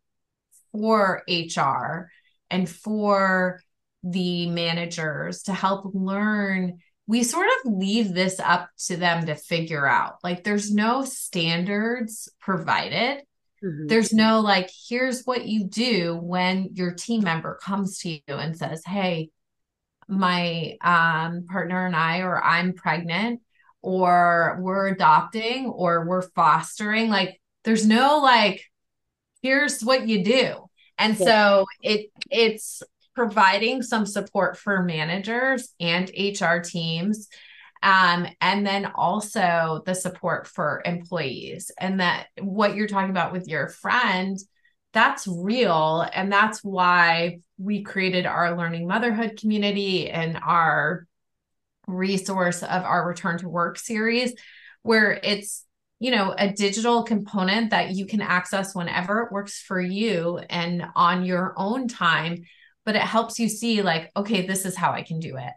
for 0.72 1.22
HR 1.28 2.08
and 2.50 2.66
for 2.66 3.60
the 4.02 4.48
managers 4.48 5.42
to 5.42 5.52
help 5.52 5.90
learn 5.92 6.78
we 7.06 7.22
sort 7.22 7.46
of 7.46 7.72
leave 7.72 8.12
this 8.12 8.40
up 8.40 8.68
to 8.86 8.96
them 8.96 9.26
to 9.26 9.34
figure 9.34 9.86
out. 9.86 10.16
Like 10.24 10.42
there's 10.42 10.72
no 10.72 11.04
standards 11.04 12.28
provided. 12.40 13.22
Mm-hmm. 13.64 13.86
There's 13.86 14.12
no 14.12 14.40
like 14.40 14.70
here's 14.88 15.24
what 15.24 15.46
you 15.46 15.64
do 15.64 16.16
when 16.16 16.70
your 16.72 16.92
team 16.92 17.22
member 17.22 17.58
comes 17.62 17.98
to 18.00 18.10
you 18.10 18.20
and 18.28 18.56
says, 18.56 18.82
"Hey, 18.84 19.30
my 20.08 20.76
um 20.80 21.46
partner 21.48 21.86
and 21.86 21.96
I 21.96 22.18
or 22.20 22.42
I'm 22.42 22.74
pregnant 22.74 23.40
or 23.82 24.58
we're 24.60 24.88
adopting 24.88 25.66
or 25.66 26.06
we're 26.06 26.22
fostering." 26.22 27.08
Like 27.08 27.40
there's 27.64 27.86
no 27.86 28.18
like, 28.18 28.64
here's 29.42 29.82
what 29.82 30.08
you 30.08 30.24
do. 30.24 30.66
And 30.98 31.18
yeah. 31.18 31.26
so 31.26 31.66
it 31.82 32.10
it's 32.30 32.82
providing 33.16 33.82
some 33.82 34.04
support 34.04 34.58
for 34.58 34.82
managers 34.82 35.70
and 35.80 36.10
HR 36.14 36.58
teams. 36.58 37.28
Um, 37.82 38.26
and 38.40 38.66
then 38.66 38.86
also 38.94 39.82
the 39.86 39.94
support 39.94 40.46
for 40.46 40.82
employees. 40.84 41.70
And 41.78 42.00
that 42.00 42.26
what 42.40 42.74
you're 42.74 42.88
talking 42.88 43.10
about 43.10 43.32
with 43.32 43.48
your 43.48 43.68
friend, 43.68 44.38
that's 44.92 45.26
real. 45.26 46.06
And 46.14 46.30
that's 46.30 46.62
why 46.62 47.40
we 47.58 47.82
created 47.82 48.26
our 48.26 48.56
learning 48.56 48.86
motherhood 48.86 49.38
community 49.38 50.10
and 50.10 50.38
our 50.44 51.06
resource 51.86 52.62
of 52.62 52.84
our 52.84 53.06
return 53.06 53.38
to 53.38 53.48
work 53.48 53.78
series, 53.78 54.34
where 54.82 55.18
it's 55.22 55.64
you 56.00 56.10
know 56.10 56.34
a 56.36 56.52
digital 56.52 57.02
component 57.04 57.70
that 57.70 57.94
you 57.94 58.04
can 58.04 58.20
access 58.20 58.74
whenever 58.74 59.22
it 59.22 59.32
works 59.32 59.62
for 59.62 59.80
you 59.80 60.38
and 60.50 60.84
on 60.94 61.24
your 61.24 61.54
own 61.56 61.88
time 61.88 62.44
but 62.86 62.96
it 62.96 63.02
helps 63.02 63.38
you 63.38 63.48
see 63.48 63.82
like 63.82 64.10
okay 64.16 64.46
this 64.46 64.64
is 64.64 64.74
how 64.74 64.92
i 64.92 65.02
can 65.02 65.20
do 65.20 65.36
it 65.36 65.52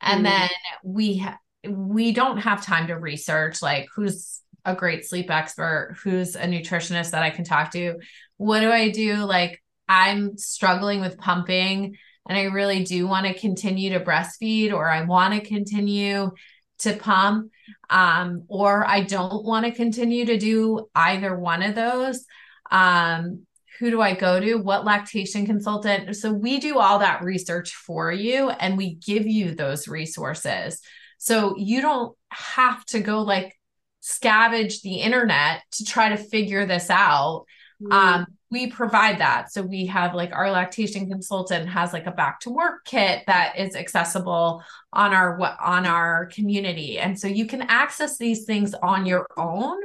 and 0.00 0.24
mm-hmm. 0.24 0.36
then 0.36 0.50
we 0.84 1.18
ha- 1.18 1.38
we 1.68 2.12
don't 2.12 2.38
have 2.38 2.64
time 2.64 2.86
to 2.86 2.94
research 2.94 3.60
like 3.60 3.88
who's 3.96 4.40
a 4.64 4.74
great 4.74 5.04
sleep 5.04 5.30
expert 5.30 5.96
who's 6.04 6.36
a 6.36 6.44
nutritionist 6.44 7.10
that 7.10 7.22
i 7.22 7.30
can 7.30 7.44
talk 7.44 7.72
to 7.72 7.96
what 8.36 8.60
do 8.60 8.70
i 8.70 8.90
do 8.90 9.16
like 9.16 9.60
i'm 9.88 10.36
struggling 10.38 11.00
with 11.00 11.18
pumping 11.18 11.96
and 12.28 12.38
i 12.38 12.44
really 12.44 12.84
do 12.84 13.08
want 13.08 13.26
to 13.26 13.34
continue 13.34 13.90
to 13.90 14.04
breastfeed 14.04 14.72
or 14.72 14.88
i 14.88 15.02
want 15.02 15.34
to 15.34 15.40
continue 15.40 16.30
to 16.78 16.94
pump 16.96 17.50
um, 17.90 18.44
or 18.48 18.86
I 18.86 19.02
don't 19.02 19.44
want 19.44 19.66
to 19.66 19.72
continue 19.72 20.26
to 20.26 20.36
do 20.36 20.88
either 20.94 21.36
one 21.36 21.62
of 21.62 21.74
those. 21.74 22.24
Um, 22.70 23.46
who 23.78 23.90
do 23.90 24.00
I 24.00 24.14
go 24.14 24.40
to? 24.40 24.54
What 24.54 24.84
lactation 24.84 25.46
consultant? 25.46 26.16
So 26.16 26.32
we 26.32 26.58
do 26.58 26.78
all 26.78 27.00
that 27.00 27.22
research 27.22 27.74
for 27.74 28.12
you 28.12 28.50
and 28.50 28.76
we 28.76 28.94
give 28.94 29.26
you 29.26 29.54
those 29.54 29.88
resources. 29.88 30.80
So 31.18 31.56
you 31.56 31.80
don't 31.80 32.16
have 32.30 32.84
to 32.86 33.00
go 33.00 33.22
like 33.22 33.58
scavenge 34.02 34.82
the 34.82 34.96
internet 34.96 35.62
to 35.72 35.84
try 35.84 36.10
to 36.10 36.16
figure 36.16 36.66
this 36.66 36.90
out. 36.90 37.46
Mm. 37.82 37.92
Um, 37.92 38.26
we 38.50 38.68
provide 38.68 39.18
that. 39.18 39.50
So 39.50 39.62
we 39.62 39.86
have 39.86 40.14
like 40.14 40.32
our 40.32 40.50
lactation 40.50 41.08
consultant 41.08 41.68
has 41.68 41.92
like 41.92 42.06
a 42.06 42.12
back 42.12 42.40
to 42.40 42.50
work 42.50 42.84
kit 42.84 43.24
that 43.26 43.58
is 43.58 43.74
accessible 43.74 44.62
on 44.92 45.12
our 45.12 45.36
what 45.36 45.56
on 45.60 45.86
our 45.86 46.26
community. 46.26 46.98
And 46.98 47.18
so 47.18 47.26
you 47.26 47.46
can 47.46 47.62
access 47.62 48.16
these 48.16 48.44
things 48.44 48.74
on 48.74 49.06
your 49.06 49.26
own, 49.36 49.78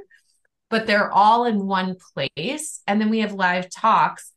but 0.69 0.87
they're 0.87 1.11
all 1.11 1.45
in 1.45 1.65
one 1.65 1.95
place. 2.13 2.81
And 2.87 2.99
then 2.99 3.09
we 3.09 3.19
have 3.19 3.33
live 3.33 3.69
talks 3.69 4.31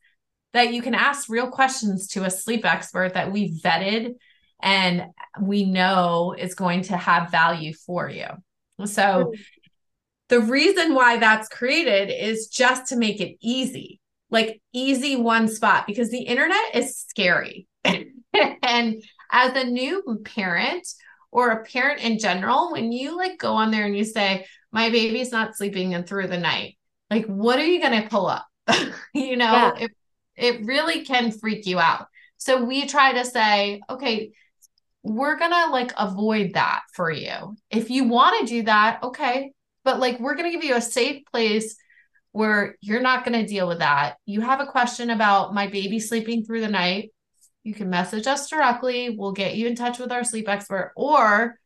that 0.53 0.73
you 0.73 0.81
can 0.81 0.95
ask 0.95 1.29
real 1.29 1.47
questions 1.47 2.07
to 2.09 2.23
a 2.23 2.29
sleep 2.29 2.65
expert 2.65 3.15
that 3.15 3.31
we 3.31 3.59
vetted 3.59 4.15
and 4.61 5.05
we 5.41 5.65
know 5.65 6.35
is 6.37 6.55
going 6.55 6.83
to 6.83 6.97
have 6.97 7.31
value 7.31 7.73
for 7.73 8.09
you. 8.09 8.27
So 8.85 9.33
the 10.29 10.39
reason 10.39 10.95
why 10.95 11.17
that's 11.17 11.47
created 11.47 12.09
is 12.09 12.47
just 12.47 12.87
to 12.87 12.95
make 12.95 13.19
it 13.19 13.37
easy 13.41 13.99
like 14.33 14.61
easy 14.73 15.15
one 15.15 15.47
spot 15.47 15.85
because 15.87 16.09
the 16.09 16.23
internet 16.23 16.73
is 16.73 16.97
scary. 16.97 17.67
and 17.85 19.01
as 19.31 19.55
a 19.55 19.63
new 19.63 20.19
parent 20.25 20.85
or 21.31 21.51
a 21.51 21.63
parent 21.63 22.03
in 22.03 22.17
general, 22.17 22.71
when 22.71 22.91
you 22.91 23.15
like 23.15 23.37
go 23.37 23.53
on 23.53 23.69
there 23.71 23.85
and 23.85 23.95
you 23.95 24.03
say, 24.03 24.45
my 24.73 24.89
baby's 24.89 25.31
not 25.31 25.55
sleeping 25.55 25.93
in 25.93 26.03
through 26.03 26.27
the 26.27 26.37
night, 26.37 26.77
like 27.09 27.25
what 27.27 27.59
are 27.59 27.65
you 27.65 27.79
going 27.79 28.01
to 28.01 28.09
pull 28.09 28.27
up? 28.27 28.45
you 29.13 29.37
know, 29.37 29.51
yeah. 29.53 29.71
it, 29.79 29.91
it 30.35 30.65
really 30.65 31.05
can 31.05 31.31
freak 31.31 31.65
you 31.65 31.79
out. 31.79 32.07
So 32.37 32.65
we 32.65 32.87
try 32.87 33.13
to 33.13 33.23
say, 33.23 33.81
okay, 33.89 34.31
we're 35.03 35.37
going 35.37 35.51
to 35.51 35.67
like 35.67 35.93
avoid 35.97 36.53
that 36.55 36.81
for 36.93 37.11
you. 37.11 37.55
If 37.69 37.89
you 37.89 38.05
want 38.05 38.39
to 38.39 38.53
do 38.53 38.63
that, 38.63 39.03
okay. 39.03 39.53
But 39.85 39.99
like, 39.99 40.19
we're 40.19 40.35
going 40.35 40.51
to 40.51 40.57
give 40.57 40.63
you 40.63 40.75
a 40.75 40.81
safe 40.81 41.23
place 41.31 41.75
where 42.31 42.75
you're 42.81 43.01
not 43.01 43.23
going 43.23 43.39
to 43.39 43.47
deal 43.47 43.67
with 43.67 43.79
that. 43.79 44.15
You 44.25 44.41
have 44.41 44.59
a 44.59 44.65
question 44.65 45.09
about 45.09 45.53
my 45.53 45.67
baby 45.67 45.99
sleeping 45.99 46.43
through 46.43 46.61
the 46.61 46.67
night, 46.67 47.11
you 47.63 47.73
can 47.73 47.89
message 47.89 48.27
us 48.27 48.49
directly. 48.49 49.15
We'll 49.17 49.31
get 49.31 49.55
you 49.55 49.67
in 49.67 49.75
touch 49.75 49.97
with 49.97 50.11
our 50.11 50.23
sleep 50.23 50.49
expert, 50.49 50.91
or 50.95 51.57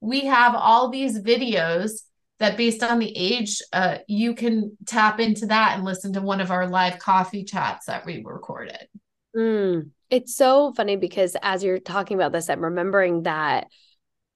we 0.00 0.22
have 0.26 0.54
all 0.54 0.88
these 0.88 1.20
videos 1.20 2.02
that 2.42 2.56
based 2.56 2.82
on 2.82 2.98
the 2.98 3.16
age, 3.16 3.62
uh, 3.72 3.98
you 4.08 4.34
can 4.34 4.76
tap 4.84 5.20
into 5.20 5.46
that 5.46 5.76
and 5.76 5.84
listen 5.84 6.12
to 6.12 6.20
one 6.20 6.40
of 6.40 6.50
our 6.50 6.68
live 6.68 6.98
coffee 6.98 7.44
chats 7.44 7.86
that 7.86 8.04
we 8.04 8.20
recorded. 8.24 8.88
Mm, 9.36 9.90
it's 10.10 10.34
so 10.34 10.72
funny 10.72 10.96
because 10.96 11.36
as 11.40 11.62
you're 11.62 11.78
talking 11.78 12.16
about 12.16 12.32
this, 12.32 12.50
I'm 12.50 12.64
remembering 12.64 13.22
that 13.22 13.68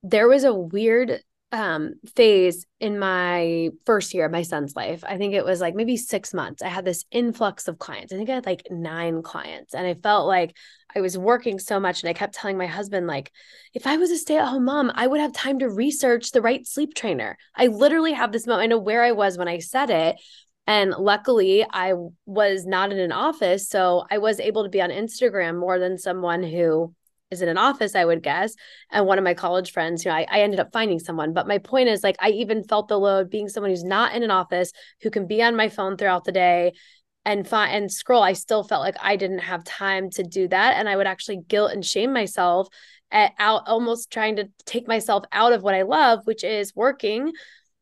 there 0.05 0.29
was 0.29 0.45
a 0.45 0.55
weird 0.55 1.21
um 1.53 1.95
phase 2.17 2.67
in 2.81 2.99
my 2.99 3.71
first 3.85 4.15
year 4.15 4.27
of 4.27 4.33
my 4.33 4.43
son's 4.43 4.77
life. 4.77 5.03
I 5.05 5.17
think 5.17 5.35
it 5.35 5.45
was 5.45 5.61
like 5.61 5.75
maybe 5.75 5.97
six 5.97 6.33
months. 6.33 6.63
I 6.63 6.69
had 6.69 6.85
this 6.85 7.05
influx 7.11 7.67
of 7.67 7.79
clients. 7.79 8.13
I 8.13 8.17
think 8.17 8.31
i 8.31 8.35
had 8.35 8.47
like 8.47 8.67
nine 8.71 9.23
clients 9.23 9.75
and 9.75 9.87
i 9.87 9.95
felt 9.95 10.27
like 10.27 10.57
i 10.97 11.01
was 11.01 11.17
working 11.17 11.59
so 11.59 11.79
much 11.79 12.03
and 12.03 12.11
i 12.11 12.13
kept 12.13 12.35
telling 12.35 12.57
my 12.57 12.67
husband 12.67 13.07
like 13.07 13.31
if 13.75 13.87
i 13.87 13.97
was 13.97 14.11
a 14.11 14.17
stay-at-home 14.17 14.65
mom 14.65 14.91
i 14.95 15.07
would 15.07 15.21
have 15.21 15.33
time 15.33 15.59
to 15.59 15.69
research 15.69 16.33
the 16.33 16.43
right 16.43 16.67
sleep 16.67 16.95
trainer 16.95 17.37
i 17.55 17.67
literally 17.67 18.13
have 18.13 18.33
this 18.33 18.47
moment 18.47 18.65
i 18.65 18.67
know 18.67 18.79
where 18.79 19.05
i 19.05 19.13
was 19.13 19.39
when 19.39 19.49
i 19.49 19.59
said 19.59 19.91
it 19.91 20.17
and 20.67 20.91
luckily 20.91 21.65
i 21.71 21.93
was 22.25 22.67
not 22.67 22.91
in 22.91 22.99
an 22.99 23.13
office 23.13 23.69
so 23.69 24.05
i 24.11 24.19
was 24.19 24.41
able 24.41 24.65
to 24.65 24.71
be 24.71 24.81
on 24.83 24.91
instagram 24.91 25.59
more 25.59 25.79
than 25.79 25.99
someone 25.99 26.43
who 26.43 26.93
is 27.31 27.43
in 27.43 27.49
an 27.49 27.59
office, 27.59 27.95
I 27.95 28.05
would 28.05 28.23
guess. 28.23 28.55
And 28.91 29.07
one 29.07 29.19
of 29.19 29.25
my 29.25 29.35
college 29.35 29.73
friends, 29.73 30.05
you 30.05 30.11
know, 30.11 30.17
I, 30.17 30.27
I 30.31 30.41
ended 30.41 30.61
up 30.61 30.73
finding 30.73 30.99
someone. 30.99 31.33
But 31.33 31.49
my 31.49 31.59
point 31.59 31.89
is, 31.89 32.05
like, 32.05 32.17
I 32.21 32.31
even 32.31 32.63
felt 32.65 32.89
the 32.89 32.99
load 32.99 33.31
being 33.31 33.49
someone 33.49 33.71
who's 33.71 33.85
not 33.85 34.15
in 34.15 34.23
an 34.23 34.31
office, 34.31 34.73
who 35.03 35.11
can 35.11 35.27
be 35.27 35.43
on 35.43 35.57
my 35.57 35.69
phone 35.69 35.97
throughout 35.97 36.25
the 36.25 36.33
day 36.33 36.73
and 37.27 37.47
find 37.47 37.75
and 37.75 37.93
scroll. 37.93 38.23
I 38.23 38.33
still 38.33 38.65
felt 38.65 38.81
like 38.81 38.97
I 39.03 39.17
didn't 39.17 39.41
have 39.41 39.65
time 39.65 40.09
to 40.11 40.23
do 40.23 40.49
that. 40.49 40.77
And 40.77 40.89
I 40.89 40.97
would 40.97 41.07
actually 41.07 41.39
guilt 41.49 41.73
and 41.73 41.85
shame 41.85 42.13
myself 42.13 42.69
at 43.11 43.33
out 43.39 43.65
almost 43.67 44.11
trying 44.11 44.37
to 44.37 44.49
take 44.65 44.89
myself 44.89 45.25
out 45.33 45.53
of 45.53 45.63
what 45.63 45.75
I 45.75 45.83
love, 45.83 46.21
which 46.25 46.43
is 46.43 46.75
working 46.75 47.33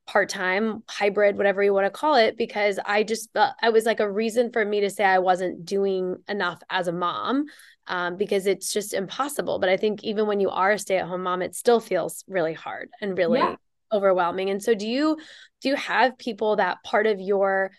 part-time 0.06 0.82
hybrid 0.86 1.38
whatever 1.38 1.62
you 1.62 1.72
want 1.72 1.86
to 1.86 1.90
call 1.90 2.14
it 2.16 2.36
because 2.36 2.78
i 2.84 3.02
just 3.02 3.32
felt 3.32 3.54
i 3.62 3.70
was 3.70 3.86
like 3.86 4.00
a 4.00 4.12
reason 4.12 4.52
for 4.52 4.62
me 4.62 4.80
to 4.80 4.90
say 4.90 5.02
i 5.02 5.18
wasn't 5.18 5.64
doing 5.64 6.14
enough 6.28 6.60
as 6.68 6.88
a 6.88 6.92
mom 6.92 7.46
um, 7.86 8.16
because 8.16 8.46
it's 8.46 8.72
just 8.72 8.94
impossible. 8.94 9.58
But 9.58 9.68
I 9.68 9.76
think 9.76 10.02
even 10.04 10.26
when 10.26 10.40
you 10.40 10.50
are 10.50 10.72
a 10.72 10.78
stay 10.78 10.98
at 10.98 11.06
home 11.06 11.22
mom, 11.22 11.42
it 11.42 11.54
still 11.54 11.80
feels 11.80 12.24
really 12.26 12.54
hard 12.54 12.90
and 13.00 13.16
really 13.16 13.40
yeah. 13.40 13.56
overwhelming. 13.92 14.50
And 14.50 14.62
so, 14.62 14.74
do 14.74 14.88
you 14.88 15.18
do 15.60 15.68
you 15.68 15.76
have 15.76 16.18
people 16.18 16.56
that 16.56 16.78
part 16.84 17.06
of 17.06 17.20
your 17.20 17.72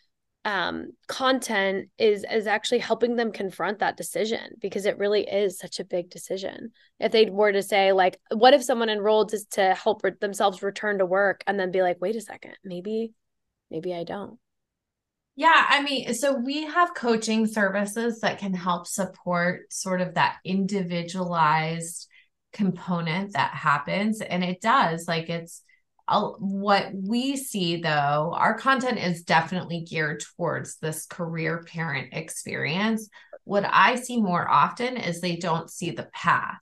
um, 0.45 0.91
content 1.07 1.89
is 1.97 2.23
is 2.31 2.45
actually 2.45 2.77
helping 2.79 3.15
them 3.15 3.31
confront 3.31 3.79
that 3.79 3.97
decision 3.97 4.51
because 4.61 4.85
it 4.85 4.99
really 4.99 5.23
is 5.23 5.57
such 5.57 5.79
a 5.79 5.83
big 5.85 6.11
decision. 6.11 6.71
If 6.99 7.11
they 7.11 7.29
were 7.31 7.51
to 7.51 7.63
say 7.63 7.91
like, 7.91 8.19
what 8.31 8.53
if 8.53 8.63
someone 8.63 8.89
enrolled 8.89 9.31
just 9.31 9.53
to 9.53 9.73
help 9.73 10.03
re- 10.03 10.11
themselves 10.21 10.61
return 10.61 10.99
to 10.99 11.05
work 11.05 11.43
and 11.47 11.59
then 11.59 11.71
be 11.71 11.81
like, 11.81 11.97
wait 11.99 12.15
a 12.15 12.21
second, 12.21 12.53
maybe, 12.63 13.11
maybe 13.71 13.93
I 13.93 14.03
don't. 14.03 14.37
Yeah, 15.35 15.65
I 15.67 15.81
mean, 15.81 16.13
so 16.13 16.37
we 16.37 16.63
have 16.63 16.93
coaching 16.93 17.47
services 17.47 18.21
that 18.21 18.37
can 18.37 18.53
help 18.53 18.87
support 18.87 19.73
sort 19.73 19.99
of 19.99 20.13
that 20.13 20.37
individualized 20.45 22.07
component 22.53 23.33
that 23.33 23.51
happens. 23.51 24.21
And 24.21 24.43
it 24.43 24.61
does, 24.61 25.07
like, 25.09 25.29
it's 25.29 25.61
what 26.07 26.91
we 26.93 27.35
see 27.35 27.81
though, 27.81 28.33
our 28.35 28.53
content 28.57 28.99
is 28.99 29.23
definitely 29.23 29.81
geared 29.81 30.23
towards 30.37 30.77
this 30.77 31.05
career 31.05 31.63
parent 31.63 32.13
experience. 32.13 33.09
What 33.43 33.65
I 33.65 33.95
see 33.95 34.21
more 34.21 34.47
often 34.47 34.97
is 34.97 35.19
they 35.19 35.35
don't 35.35 35.69
see 35.69 35.91
the 35.91 36.09
path 36.13 36.59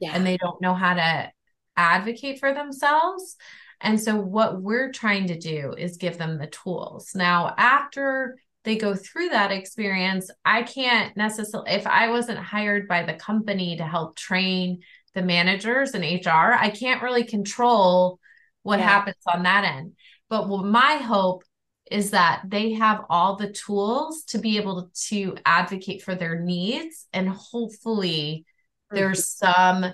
yeah. 0.00 0.12
and 0.14 0.26
they 0.26 0.36
don't 0.36 0.60
know 0.60 0.74
how 0.74 0.94
to 0.94 1.30
advocate 1.76 2.40
for 2.40 2.54
themselves. 2.54 3.36
And 3.80 4.00
so, 4.00 4.16
what 4.16 4.62
we're 4.62 4.90
trying 4.92 5.26
to 5.26 5.38
do 5.38 5.74
is 5.76 5.98
give 5.98 6.16
them 6.16 6.38
the 6.38 6.46
tools. 6.46 7.10
Now, 7.14 7.54
after 7.58 8.38
they 8.64 8.76
go 8.76 8.94
through 8.94 9.28
that 9.28 9.52
experience, 9.52 10.30
I 10.44 10.62
can't 10.62 11.14
necessarily, 11.16 11.72
if 11.72 11.86
I 11.86 12.08
wasn't 12.08 12.38
hired 12.38 12.88
by 12.88 13.02
the 13.02 13.14
company 13.14 13.76
to 13.76 13.84
help 13.84 14.16
train 14.16 14.80
the 15.14 15.22
managers 15.22 15.92
and 15.92 16.02
HR, 16.02 16.54
I 16.54 16.70
can't 16.70 17.02
really 17.02 17.24
control 17.24 18.18
what 18.66 18.80
yeah. 18.80 18.86
happens 18.86 19.16
on 19.32 19.44
that 19.44 19.64
end. 19.64 19.92
But 20.28 20.48
what 20.48 20.64
my 20.64 20.96
hope 20.96 21.44
is 21.88 22.10
that 22.10 22.42
they 22.44 22.72
have 22.72 23.04
all 23.08 23.36
the 23.36 23.52
tools 23.52 24.24
to 24.24 24.38
be 24.38 24.56
able 24.56 24.90
to 25.08 25.36
advocate 25.46 26.02
for 26.02 26.16
their 26.16 26.40
needs 26.40 27.06
and 27.12 27.28
hopefully 27.28 28.44
mm-hmm. 28.44 28.96
there's 28.96 29.28
some 29.28 29.86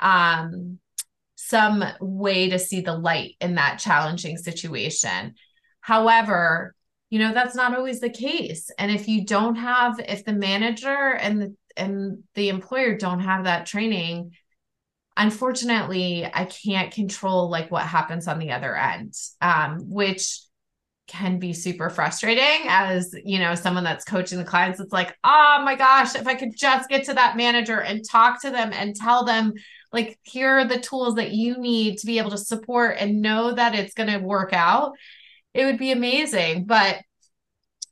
um 0.00 0.80
some 1.36 1.84
way 2.00 2.50
to 2.50 2.58
see 2.58 2.80
the 2.80 2.98
light 2.98 3.36
in 3.40 3.54
that 3.54 3.78
challenging 3.78 4.36
situation. 4.36 5.34
However, 5.80 6.74
you 7.10 7.20
know 7.20 7.32
that's 7.32 7.54
not 7.54 7.76
always 7.76 8.00
the 8.00 8.10
case 8.10 8.68
and 8.76 8.90
if 8.90 9.06
you 9.06 9.24
don't 9.24 9.54
have 9.54 10.00
if 10.00 10.24
the 10.24 10.32
manager 10.32 11.14
and 11.14 11.40
the 11.40 11.56
and 11.76 12.24
the 12.34 12.48
employer 12.48 12.96
don't 12.96 13.20
have 13.20 13.44
that 13.44 13.66
training 13.66 14.32
unfortunately 15.16 16.28
i 16.34 16.44
can't 16.44 16.92
control 16.92 17.50
like 17.50 17.70
what 17.70 17.84
happens 17.84 18.28
on 18.28 18.38
the 18.38 18.50
other 18.50 18.76
end 18.76 19.14
um, 19.40 19.78
which 19.88 20.40
can 21.08 21.38
be 21.38 21.52
super 21.52 21.88
frustrating 21.88 22.66
as 22.68 23.14
you 23.24 23.38
know 23.38 23.54
someone 23.54 23.84
that's 23.84 24.04
coaching 24.04 24.38
the 24.38 24.44
clients 24.44 24.80
it's 24.80 24.92
like 24.92 25.16
oh 25.22 25.62
my 25.64 25.76
gosh 25.76 26.16
if 26.16 26.26
i 26.26 26.34
could 26.34 26.56
just 26.56 26.88
get 26.88 27.04
to 27.04 27.14
that 27.14 27.36
manager 27.36 27.80
and 27.80 28.08
talk 28.08 28.42
to 28.42 28.50
them 28.50 28.72
and 28.72 28.96
tell 28.96 29.24
them 29.24 29.52
like 29.92 30.18
here 30.22 30.58
are 30.58 30.64
the 30.64 30.80
tools 30.80 31.14
that 31.14 31.30
you 31.30 31.56
need 31.58 31.96
to 31.96 32.06
be 32.06 32.18
able 32.18 32.30
to 32.30 32.38
support 32.38 32.96
and 32.98 33.22
know 33.22 33.52
that 33.52 33.74
it's 33.74 33.94
going 33.94 34.10
to 34.10 34.18
work 34.18 34.52
out 34.52 34.92
it 35.56 35.64
would 35.64 35.78
be 35.78 35.90
amazing. 35.90 36.66
But 36.66 36.98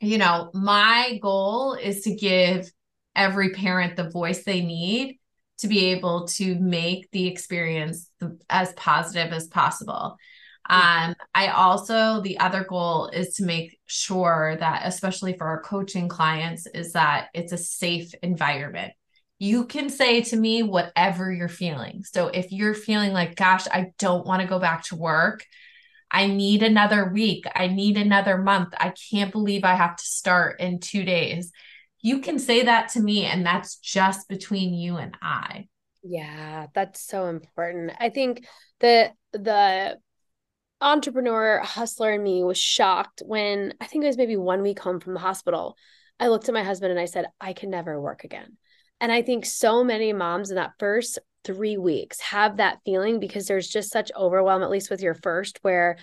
you 0.01 0.18
know 0.18 0.51
my 0.53 1.18
goal 1.22 1.75
is 1.75 2.03
to 2.03 2.14
give 2.14 2.70
every 3.16 3.51
parent 3.51 3.97
the 3.97 4.11
voice 4.11 4.45
they 4.45 4.61
need 4.61 5.18
to 5.65 5.69
be 5.69 5.87
able 5.87 6.27
to 6.29 6.55
make 6.57 7.11
the 7.11 7.27
experience 7.27 8.09
as 8.49 8.73
positive 8.75 9.33
as 9.33 9.49
possible 9.49 10.17
um, 10.71 11.15
I 11.35 11.49
also, 11.49 12.23
the 12.23 12.39
other 12.39 12.65
goal 12.65 13.09
is 13.09 13.35
to 13.35 13.45
make 13.45 13.79
sure 13.87 14.57
that, 14.59 14.83
especially 14.87 15.37
for 15.37 15.47
our 15.47 15.61
coaching 15.61 16.09
clients, 16.09 16.67
is 16.67 16.93
that 16.93 17.29
it's 17.35 17.53
a 17.53 17.59
safe 17.59 18.15
environment. 18.23 18.93
You 19.39 19.67
can 19.67 19.91
say 19.91 20.23
to 20.23 20.37
me 20.37 20.62
whatever 20.62 21.31
you're 21.31 21.49
feeling. 21.49 22.03
So 22.05 22.29
if 22.29 22.51
you're 22.51 22.73
feeling 22.73 23.12
like, 23.12 23.37
gosh, 23.37 23.67
I 23.71 23.93
don't 23.99 24.27
want 24.27 24.41
to 24.41 24.49
go 24.49 24.59
back 24.59 24.85
to 24.85 24.97
work, 24.97 25.45
I 26.11 26.29
need 26.29 26.62
another 26.62 27.11
week, 27.11 27.45
I 27.55 27.67
need 27.67 27.99
another 27.99 28.39
month, 28.39 28.73
I 28.79 28.95
can't 29.11 29.33
believe 29.33 29.65
I 29.65 29.75
have 29.75 29.97
to 29.97 30.05
start 30.05 30.61
in 30.61 30.79
two 30.79 31.05
days. 31.05 31.53
You 32.05 32.18
can 32.18 32.38
say 32.38 32.64
that 32.64 32.90
to 32.90 33.00
me, 33.00 33.24
and 33.24 33.46
that's 33.46 33.76
just 33.76 34.28
between 34.28 34.74
you 34.74 34.98
and 34.98 35.16
I. 35.22 35.68
Yeah, 36.02 36.66
that's 36.74 37.00
so 37.00 37.28
important. 37.28 37.92
I 37.98 38.11
think 38.11 38.46
the 38.80 39.11
the 39.32 39.96
entrepreneur 40.82 41.61
hustler 41.61 42.12
in 42.12 42.22
me 42.22 42.44
was 42.44 42.59
shocked 42.59 43.22
when 43.24 43.72
I 43.80 43.86
think 43.86 44.05
it 44.05 44.09
was 44.09 44.18
maybe 44.18 44.36
one 44.36 44.61
week 44.61 44.80
home 44.80 45.00
from 45.00 45.14
the 45.14 45.20
hospital. 45.20 45.78
I 46.20 46.28
looked 46.28 46.46
at 46.46 46.55
my 46.55 46.62
husband 46.62 46.90
and 46.90 47.00
I 47.00 47.07
said, 47.07 47.24
I 47.40 47.55
can 47.55 47.70
never 47.70 47.98
work 47.98 48.24
again. 48.24 48.59
And 49.00 49.11
I 49.11 49.22
think 49.22 49.46
so 49.46 49.82
many 49.82 50.12
moms 50.12 50.50
in 50.50 50.57
that 50.57 50.74
first 50.78 51.18
three 51.42 51.78
weeks 51.78 52.20
have 52.20 52.59
that 52.59 52.80
feeling 52.84 53.18
because 53.18 53.46
there's 53.46 53.68
just 53.68 53.90
such 53.90 54.12
overwhelm, 54.14 54.62
at 54.62 54.68
least 54.70 54.90
with 54.90 55.00
your 55.00 55.14
first, 55.14 55.59
where 55.62 55.96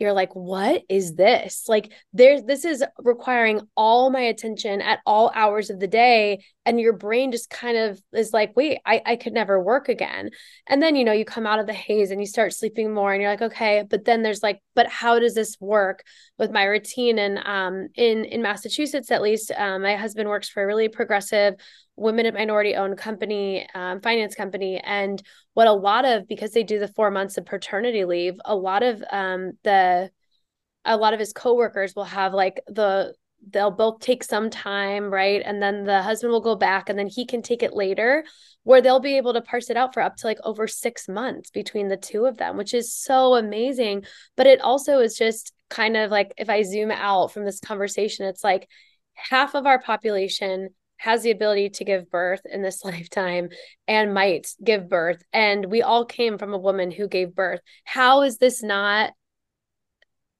you're 0.00 0.12
like 0.12 0.34
what 0.34 0.82
is 0.88 1.14
this? 1.14 1.64
Like 1.68 1.92
there's 2.12 2.42
this 2.42 2.64
is 2.64 2.82
requiring 2.98 3.60
all 3.76 4.10
my 4.10 4.22
attention 4.22 4.80
at 4.80 5.00
all 5.06 5.30
hours 5.34 5.70
of 5.70 5.78
the 5.78 5.86
day 5.88 6.44
and 6.70 6.80
your 6.80 6.92
brain 6.92 7.32
just 7.32 7.50
kind 7.50 7.76
of 7.76 8.00
is 8.12 8.32
like 8.32 8.56
wait 8.56 8.78
I, 8.86 9.02
I 9.04 9.16
could 9.16 9.32
never 9.32 9.60
work 9.60 9.88
again 9.88 10.30
and 10.66 10.82
then 10.82 10.94
you 10.94 11.04
know 11.04 11.12
you 11.12 11.24
come 11.24 11.46
out 11.46 11.58
of 11.58 11.66
the 11.66 11.72
haze 11.72 12.10
and 12.10 12.20
you 12.20 12.26
start 12.26 12.52
sleeping 12.52 12.94
more 12.94 13.12
and 13.12 13.20
you're 13.20 13.30
like 13.30 13.42
okay 13.42 13.84
but 13.88 14.04
then 14.04 14.22
there's 14.22 14.42
like 14.42 14.60
but 14.74 14.86
how 14.86 15.18
does 15.18 15.34
this 15.34 15.56
work 15.60 16.02
with 16.38 16.50
my 16.50 16.64
routine 16.64 17.18
and 17.18 17.38
um 17.44 17.88
in 17.96 18.24
in 18.24 18.40
massachusetts 18.40 19.10
at 19.10 19.22
least 19.22 19.50
um, 19.56 19.82
my 19.82 19.96
husband 19.96 20.28
works 20.28 20.48
for 20.48 20.62
a 20.62 20.66
really 20.66 20.88
progressive 20.88 21.54
women 22.00 22.24
and 22.24 22.34
minority 22.34 22.74
owned 22.74 22.96
company, 22.96 23.68
um, 23.74 24.00
finance 24.00 24.34
company. 24.34 24.78
And 24.78 25.22
what 25.54 25.68
a 25.68 25.72
lot 25.72 26.04
of, 26.06 26.26
because 26.26 26.52
they 26.52 26.62
do 26.62 26.78
the 26.78 26.88
four 26.88 27.10
months 27.10 27.36
of 27.36 27.44
paternity 27.44 28.04
leave, 28.06 28.36
a 28.44 28.56
lot 28.56 28.82
of 28.82 29.04
um, 29.12 29.52
the, 29.64 30.10
a 30.86 30.96
lot 30.96 31.12
of 31.12 31.20
his 31.20 31.34
coworkers 31.34 31.94
will 31.94 32.04
have 32.04 32.32
like 32.32 32.60
the, 32.66 33.14
they'll 33.48 33.70
both 33.70 34.00
take 34.00 34.22
some 34.22 34.50
time, 34.50 35.12
right? 35.12 35.42
And 35.44 35.62
then 35.62 35.84
the 35.84 36.02
husband 36.02 36.32
will 36.32 36.40
go 36.40 36.56
back 36.56 36.88
and 36.88 36.98
then 36.98 37.06
he 37.06 37.26
can 37.26 37.42
take 37.42 37.62
it 37.62 37.72
later, 37.74 38.24
where 38.64 38.82
they'll 38.82 39.00
be 39.00 39.16
able 39.16 39.32
to 39.32 39.40
parse 39.40 39.70
it 39.70 39.76
out 39.76 39.94
for 39.94 40.02
up 40.02 40.16
to 40.16 40.26
like 40.26 40.38
over 40.44 40.66
six 40.66 41.08
months 41.08 41.50
between 41.50 41.88
the 41.88 41.96
two 41.96 42.26
of 42.26 42.36
them, 42.36 42.56
which 42.56 42.74
is 42.74 42.94
so 42.94 43.34
amazing. 43.34 44.04
But 44.36 44.46
it 44.46 44.60
also 44.60 44.98
is 44.98 45.16
just 45.16 45.52
kind 45.68 45.96
of 45.96 46.10
like 46.10 46.32
if 46.36 46.50
I 46.50 46.62
zoom 46.62 46.90
out 46.90 47.32
from 47.32 47.44
this 47.44 47.60
conversation, 47.60 48.26
it's 48.26 48.44
like 48.44 48.68
half 49.14 49.54
of 49.54 49.66
our 49.66 49.80
population 49.80 50.70
has 51.00 51.22
the 51.22 51.30
ability 51.30 51.70
to 51.70 51.84
give 51.84 52.10
birth 52.10 52.42
in 52.44 52.62
this 52.62 52.84
lifetime 52.84 53.48
and 53.88 54.14
might 54.14 54.48
give 54.62 54.88
birth 54.88 55.22
and 55.32 55.66
we 55.66 55.82
all 55.82 56.04
came 56.04 56.38
from 56.38 56.52
a 56.52 56.58
woman 56.58 56.90
who 56.90 57.08
gave 57.08 57.34
birth 57.34 57.60
how 57.84 58.22
is 58.22 58.36
this 58.36 58.62
not 58.62 59.12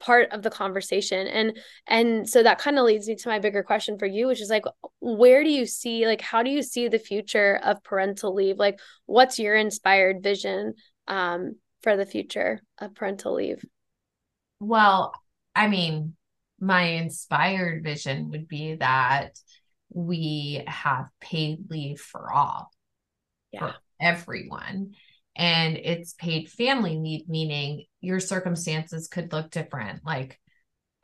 part 0.01 0.32
of 0.32 0.42
the 0.42 0.51
conversation. 0.51 1.26
And 1.26 1.59
and 1.86 2.28
so 2.28 2.42
that 2.42 2.59
kind 2.59 2.78
of 2.78 2.84
leads 2.84 3.07
me 3.07 3.14
to 3.16 3.28
my 3.28 3.38
bigger 3.38 3.62
question 3.62 3.98
for 3.98 4.07
you 4.07 4.26
which 4.26 4.40
is 4.40 4.51
like 4.51 4.64
where 5.01 5.44
do 5.44 5.51
you 5.51 5.66
see 5.66 6.07
like 6.07 6.20
how 6.20 6.42
do 6.42 6.51
you 6.51 6.62
see 6.62 6.88
the 6.88 6.98
future 6.98 7.61
of 7.62 7.84
parental 7.84 8.34
leave? 8.34 8.59
Like 8.59 8.80
what's 9.07 9.38
your 9.38 9.55
inspired 9.55 10.22
vision 10.22 10.74
um 11.07 11.57
for 11.82 11.96
the 11.96 12.07
future 12.07 12.61
of 12.78 12.94
parental 12.94 13.34
leave? 13.34 13.64
Well 14.59 15.12
i 15.55 15.66
mean 15.68 16.14
my 16.61 16.82
inspired 16.82 17.82
vision 17.82 18.30
would 18.30 18.46
be 18.46 18.74
that 18.74 19.38
we 19.92 20.62
have 20.66 21.09
paid 21.20 21.70
leave 21.70 21.98
for 21.98 22.32
all 22.32 22.70
yeah. 23.53 23.61
for 23.61 23.74
everyone 24.01 24.92
and 25.41 25.76
it's 25.76 26.12
paid 26.14 26.49
family 26.51 26.99
leave 26.99 27.28
meaning 27.28 27.84
your 28.01 28.20
circumstances 28.20 29.09
could 29.09 29.32
look 29.32 29.51
different 29.51 30.05
like 30.05 30.38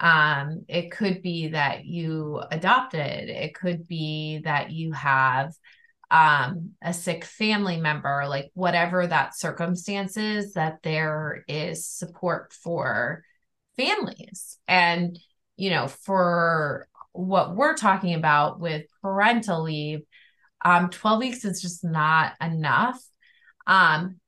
um 0.01 0.65
it 0.69 0.93
could 0.93 1.23
be 1.23 1.49
that 1.49 1.85
you 1.85 2.41
adopted 2.53 3.29
it 3.29 3.55
could 3.55 3.89
be 3.89 4.43
that 4.45 4.71
you 4.71 4.93
have 4.93 5.53
um 6.11 6.71
a 6.83 6.93
sick 6.93 7.25
family 7.25 7.81
member 7.81 8.27
like 8.29 8.51
whatever 8.55 9.07
that 9.07 9.37
circumstances 9.37 10.53
that 10.53 10.79
there 10.83 11.45
is 11.49 11.87
support 11.87 12.53
for 12.53 13.25
families 13.77 14.59
and 14.69 15.19
you 15.57 15.71
know 15.71 15.89
for 15.89 16.87
what 17.17 17.57
we're 17.57 17.75
talking 17.75 18.15
about 18.15 18.61
with 18.61 18.87
parental 19.03 19.63
leave, 19.63 20.03
um, 20.65 20.91
12 20.91 21.19
weeks 21.19 21.45
is 21.45 21.63
just 21.63 21.85
not 21.85 22.35
enough. 22.41 23.03
Um, 23.67 24.21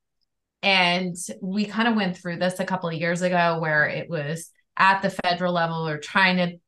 and 0.69 1.17
we 1.41 1.65
kind 1.65 1.89
of 1.89 1.95
went 1.95 2.15
through 2.15 2.37
this 2.37 2.61
a 2.61 2.65
couple 2.67 2.91
of 2.91 2.95
years 2.95 3.23
ago 3.23 3.59
where 3.59 3.87
it 3.87 4.11
was 4.11 4.51
at 4.77 5.01
the 5.01 5.09
federal 5.09 5.55
level 5.55 5.89
or 5.89 5.97
trying 5.97 6.37
to 6.37 6.59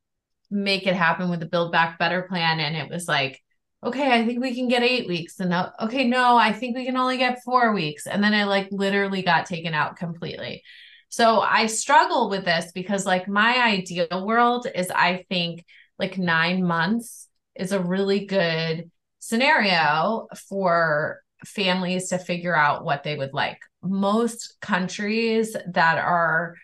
make 0.50 0.86
it 0.86 0.96
happen 0.96 1.28
with 1.28 1.40
the 1.40 1.46
Build 1.46 1.70
Back 1.70 1.98
Better 1.98 2.22
plan. 2.22 2.60
And 2.60 2.74
it 2.74 2.88
was 2.88 3.06
like, 3.06 3.42
okay, 3.84 4.10
I 4.10 4.24
think 4.24 4.40
we 4.40 4.54
can 4.54 4.68
get 4.68 4.82
eight 4.82 5.06
weeks. 5.06 5.38
And 5.38 5.52
uh, 5.52 5.72
okay, 5.80 6.08
no, 6.08 6.38
I 6.38 6.50
think 6.54 6.78
we 6.78 6.86
can 6.86 6.96
only 6.96 7.18
get 7.18 7.42
four 7.44 7.74
weeks. 7.74 8.06
And 8.06 8.24
then 8.24 8.32
I 8.32 8.44
like 8.44 8.68
literally 8.70 9.20
got 9.20 9.44
taken 9.44 9.74
out 9.74 9.96
completely. 9.96 10.62
So 11.10 11.40
I 11.40 11.66
struggle 11.66 12.30
with 12.30 12.46
this 12.46 12.72
because, 12.72 13.04
like, 13.04 13.28
my 13.28 13.62
ideal 13.62 14.24
world 14.26 14.66
is 14.74 14.90
I 14.90 15.26
think 15.28 15.66
like 15.98 16.16
nine 16.16 16.64
months 16.64 17.28
is 17.54 17.72
a 17.72 17.80
really 17.82 18.24
good 18.24 18.90
scenario 19.18 20.26
for 20.48 21.20
families 21.44 22.08
to 22.08 22.18
figure 22.18 22.56
out 22.56 22.84
what 22.84 23.02
they 23.02 23.16
would 23.16 23.32
like. 23.32 23.58
Most 23.82 24.56
countries 24.60 25.56
that 25.68 25.98
are 25.98 26.54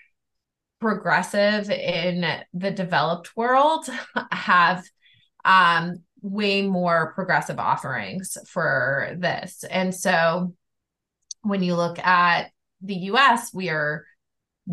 progressive 0.81 1.71
in 1.71 2.27
the 2.53 2.71
developed 2.71 3.37
world 3.37 3.89
have 4.31 4.85
um, 5.45 6.03
way 6.21 6.63
more 6.63 7.13
progressive 7.15 7.59
offerings 7.59 8.37
for 8.49 9.15
this. 9.19 9.65
And 9.71 9.95
so 9.95 10.55
when 11.43 11.63
you 11.63 11.75
look 11.75 11.99
at 11.99 12.51
the 12.83 12.95
US, 13.11 13.55
we 13.55 13.71
are 13.71 14.05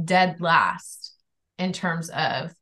dead 0.03 0.41
last 0.41 1.13
in 1.57 1.71
terms 1.71 2.09
of 2.09 2.53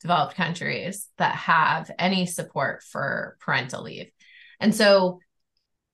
developed 0.00 0.34
countries 0.34 1.08
that 1.18 1.34
have 1.34 1.90
any 1.98 2.26
support 2.26 2.82
for 2.82 3.36
parental 3.40 3.82
leave. 3.82 4.10
And 4.58 4.74
so 4.74 5.20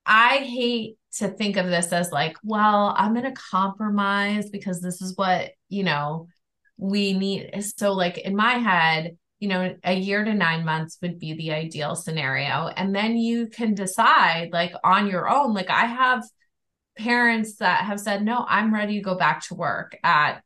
I 0.06 0.38
hate 0.38 0.96
to 1.18 1.28
think 1.28 1.56
of 1.56 1.66
this 1.66 1.92
as 1.92 2.12
like, 2.12 2.36
well, 2.42 2.94
I'm 2.96 3.14
going 3.14 3.24
to 3.24 3.32
compromise 3.32 4.50
because 4.50 4.80
this 4.80 5.02
is 5.02 5.16
what, 5.16 5.50
you 5.68 5.82
know, 5.82 6.28
we 6.76 7.12
need. 7.12 7.50
So, 7.76 7.92
like 7.92 8.18
in 8.18 8.36
my 8.36 8.54
head, 8.54 9.16
you 9.40 9.48
know, 9.48 9.74
a 9.84 9.94
year 9.94 10.24
to 10.24 10.34
nine 10.34 10.64
months 10.64 10.98
would 11.02 11.18
be 11.18 11.34
the 11.34 11.52
ideal 11.52 11.94
scenario. 11.94 12.68
And 12.68 12.94
then 12.94 13.16
you 13.16 13.48
can 13.48 13.74
decide, 13.74 14.50
like, 14.52 14.72
on 14.82 15.08
your 15.08 15.28
own. 15.28 15.52
Like, 15.52 15.68
I 15.68 15.84
have 15.84 16.24
parents 16.96 17.56
that 17.56 17.84
have 17.84 18.00
said, 18.00 18.24
no, 18.24 18.46
I'm 18.48 18.72
ready 18.72 18.94
to 18.94 19.02
go 19.02 19.14
back 19.14 19.42
to 19.48 19.54
work 19.54 19.98
at 20.02 20.42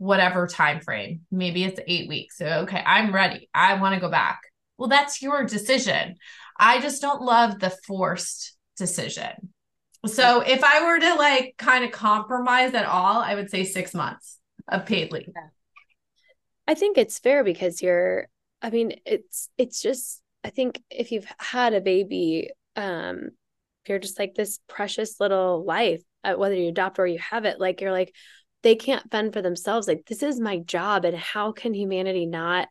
whatever 0.00 0.46
time 0.46 0.80
frame 0.80 1.20
maybe 1.30 1.62
it's 1.62 1.78
eight 1.86 2.08
weeks 2.08 2.38
so, 2.38 2.46
okay 2.46 2.82
i'm 2.86 3.14
ready 3.14 3.50
i 3.52 3.74
want 3.74 3.94
to 3.94 4.00
go 4.00 4.10
back 4.10 4.40
well 4.78 4.88
that's 4.88 5.20
your 5.20 5.44
decision 5.44 6.14
i 6.58 6.80
just 6.80 7.02
don't 7.02 7.20
love 7.20 7.58
the 7.58 7.68
forced 7.86 8.56
decision 8.80 9.50
so 10.06 10.40
if 10.40 10.64
i 10.64 10.84
were 10.84 10.98
to 10.98 11.14
like 11.14 11.54
kind 11.56 11.84
of 11.84 11.92
compromise 11.92 12.74
at 12.74 12.86
all 12.86 13.20
i 13.20 13.36
would 13.36 13.48
say 13.48 13.62
six 13.62 13.94
months 13.94 14.38
of 14.66 14.84
paid 14.84 15.12
leave 15.12 15.30
i 16.66 16.74
think 16.74 16.98
it's 16.98 17.20
fair 17.20 17.44
because 17.44 17.80
you're 17.80 18.26
I 18.62 18.70
mean, 18.70 18.94
it's 19.06 19.48
it's 19.58 19.80
just 19.80 20.22
I 20.44 20.50
think 20.50 20.82
if 20.90 21.12
you've 21.12 21.26
had 21.38 21.74
a 21.74 21.80
baby, 21.80 22.50
um, 22.76 23.30
you're 23.86 23.98
just 23.98 24.18
like 24.18 24.34
this 24.34 24.60
precious 24.68 25.20
little 25.20 25.64
life, 25.64 26.02
uh, 26.24 26.34
whether 26.34 26.54
you 26.54 26.68
adopt 26.68 26.98
or 26.98 27.06
you 27.06 27.18
have 27.18 27.44
it, 27.44 27.60
like 27.60 27.80
you're 27.80 27.92
like, 27.92 28.14
they 28.62 28.74
can't 28.74 29.10
fend 29.10 29.32
for 29.32 29.42
themselves. 29.42 29.88
Like 29.88 30.06
this 30.06 30.22
is 30.22 30.40
my 30.40 30.58
job, 30.58 31.04
and 31.04 31.16
how 31.16 31.52
can 31.52 31.74
humanity 31.74 32.26
not? 32.26 32.68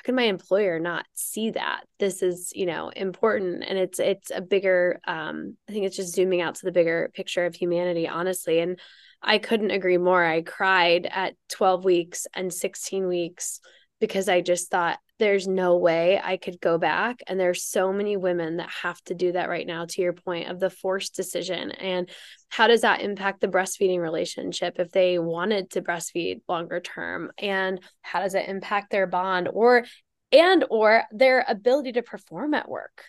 How 0.00 0.02
can 0.02 0.14
my 0.14 0.22
employer 0.22 0.78
not 0.80 1.04
see 1.12 1.50
that? 1.50 1.82
This 1.98 2.22
is 2.22 2.52
you 2.54 2.64
know 2.64 2.88
important 2.88 3.64
and 3.68 3.78
it's 3.78 3.98
it's 3.98 4.32
a 4.34 4.40
bigger 4.40 4.98
um 5.06 5.58
i 5.68 5.72
think 5.72 5.84
it's 5.84 5.96
just 5.96 6.14
zooming 6.14 6.40
out 6.40 6.54
to 6.54 6.64
the 6.64 6.72
bigger 6.72 7.10
picture 7.12 7.44
of 7.44 7.54
humanity 7.54 8.08
honestly 8.08 8.60
and 8.60 8.80
i 9.22 9.36
couldn't 9.36 9.72
agree 9.72 9.98
more. 9.98 10.24
I 10.24 10.40
cried 10.40 11.06
at 11.10 11.34
12 11.50 11.84
weeks 11.84 12.26
and 12.32 12.50
16 12.50 13.08
weeks 13.08 13.60
because 14.00 14.28
I 14.28 14.40
just 14.40 14.70
thought 14.70 14.98
there's 15.18 15.46
no 15.46 15.76
way 15.76 16.18
I 16.22 16.38
could 16.38 16.60
go 16.60 16.78
back. 16.78 17.20
And 17.26 17.38
there's 17.38 17.62
so 17.62 17.92
many 17.92 18.16
women 18.16 18.56
that 18.56 18.70
have 18.82 19.00
to 19.02 19.14
do 19.14 19.32
that 19.32 19.50
right 19.50 19.66
now, 19.66 19.84
to 19.84 20.02
your 20.02 20.14
point 20.14 20.48
of 20.48 20.58
the 20.58 20.70
forced 20.70 21.14
decision. 21.14 21.70
And 21.72 22.08
how 22.48 22.66
does 22.66 22.80
that 22.80 23.02
impact 23.02 23.40
the 23.40 23.48
breastfeeding 23.48 24.00
relationship 24.00 24.76
if 24.78 24.90
they 24.90 25.18
wanted 25.18 25.70
to 25.70 25.82
breastfeed 25.82 26.40
longer 26.48 26.80
term? 26.80 27.30
And 27.38 27.80
how 28.00 28.20
does 28.20 28.34
it 28.34 28.48
impact 28.48 28.90
their 28.90 29.06
bond 29.06 29.48
or 29.52 29.84
and 30.32 30.64
or 30.70 31.04
their 31.12 31.44
ability 31.46 31.92
to 31.92 32.02
perform 32.02 32.54
at 32.54 32.68
work? 32.68 33.04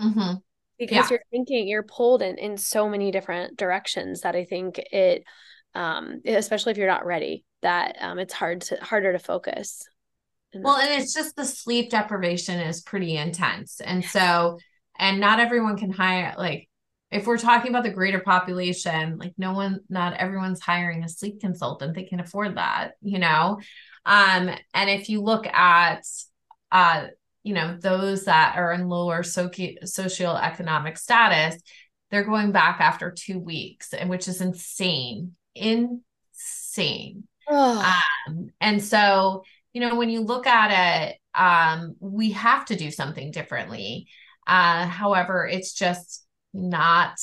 Mm-hmm. 0.00 0.36
Because 0.78 0.96
yeah. 0.96 1.08
you're 1.10 1.24
thinking 1.30 1.68
you're 1.68 1.82
pulled 1.82 2.22
in 2.22 2.38
in 2.38 2.56
so 2.56 2.88
many 2.88 3.10
different 3.10 3.58
directions 3.58 4.22
that 4.22 4.34
I 4.34 4.44
think 4.44 4.78
it 4.78 5.24
um 5.74 6.20
especially 6.26 6.72
if 6.72 6.76
you're 6.76 6.86
not 6.86 7.06
ready 7.06 7.44
that 7.62 7.96
um 8.00 8.18
it's 8.18 8.34
hard 8.34 8.60
to 8.60 8.76
harder 8.82 9.12
to 9.12 9.18
focus 9.18 9.88
well, 10.54 10.76
and 10.76 11.00
it's 11.00 11.14
just 11.14 11.36
the 11.36 11.44
sleep 11.44 11.90
deprivation 11.90 12.60
is 12.60 12.80
pretty 12.80 13.16
intense. 13.16 13.80
And 13.80 14.04
so, 14.04 14.58
and 14.98 15.20
not 15.20 15.40
everyone 15.40 15.76
can 15.76 15.90
hire, 15.90 16.34
like, 16.36 16.68
if 17.10 17.26
we're 17.26 17.38
talking 17.38 17.70
about 17.70 17.84
the 17.84 17.90
greater 17.90 18.20
population, 18.20 19.18
like, 19.18 19.34
no 19.36 19.52
one, 19.52 19.80
not 19.88 20.14
everyone's 20.14 20.60
hiring 20.60 21.04
a 21.04 21.08
sleep 21.08 21.40
consultant. 21.40 21.94
They 21.94 22.04
can 22.04 22.20
afford 22.20 22.56
that, 22.56 22.92
you 23.02 23.18
know? 23.18 23.60
Um, 24.06 24.50
and 24.74 24.90
if 24.90 25.08
you 25.08 25.20
look 25.20 25.46
at, 25.46 26.04
uh, 26.70 27.08
you 27.42 27.54
know, 27.54 27.76
those 27.78 28.24
that 28.24 28.56
are 28.56 28.72
in 28.72 28.88
lower 28.88 29.22
socio- 29.22 29.80
socioeconomic 29.84 30.96
status, 30.96 31.60
they're 32.10 32.24
going 32.24 32.52
back 32.52 32.80
after 32.80 33.10
two 33.10 33.38
weeks, 33.38 33.92
and 33.92 34.08
which 34.08 34.28
is 34.28 34.40
insane, 34.40 35.32
insane. 35.54 37.24
Um, 38.28 38.50
and 38.60 38.82
so 38.82 39.44
you 39.72 39.80
know, 39.80 39.96
when 39.96 40.10
you 40.10 40.20
look 40.20 40.46
at 40.46 41.10
it, 41.10 41.18
um, 41.34 41.96
we 42.00 42.32
have 42.32 42.64
to 42.66 42.76
do 42.76 42.90
something 42.90 43.30
differently. 43.30 44.08
Uh, 44.46 44.86
however, 44.86 45.46
it's 45.46 45.72
just 45.72 46.24
not 46.52 47.18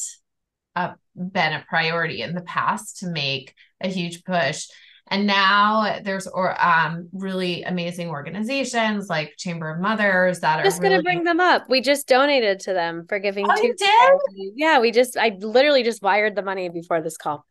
a, 0.76 0.96
been 1.16 1.54
a 1.54 1.66
priority 1.68 2.22
in 2.22 2.34
the 2.34 2.42
past 2.42 3.00
to 3.00 3.08
make 3.08 3.54
a 3.82 3.88
huge 3.88 4.24
push. 4.24 4.68
And 5.12 5.26
now 5.26 6.00
there's 6.04 6.28
or 6.28 6.56
um, 6.64 7.10
really 7.12 7.64
amazing 7.64 8.10
organizations 8.10 9.10
like 9.10 9.34
Chamber 9.38 9.72
of 9.72 9.80
Mothers 9.80 10.42
that 10.42 10.60
I'm 10.60 10.66
just 10.66 10.80
are 10.80 10.84
really... 10.84 10.96
gonna 10.96 11.04
bring 11.04 11.24
them 11.24 11.40
up. 11.40 11.68
We 11.68 11.82
just 11.82 12.08
donated 12.08 12.60
to 12.62 12.74
them 12.74 13.06
for 13.10 13.18
giving. 13.18 13.48
Oh, 13.50 13.56
you 13.56 13.74
did? 13.76 14.52
Yeah, 14.56 14.80
we 14.80 14.92
just 14.92 15.18
I 15.18 15.36
literally 15.40 15.82
just 15.82 16.04
wired 16.04 16.36
the 16.36 16.44
money 16.44 16.70
before 16.70 17.02
this 17.02 17.18
call. 17.18 17.44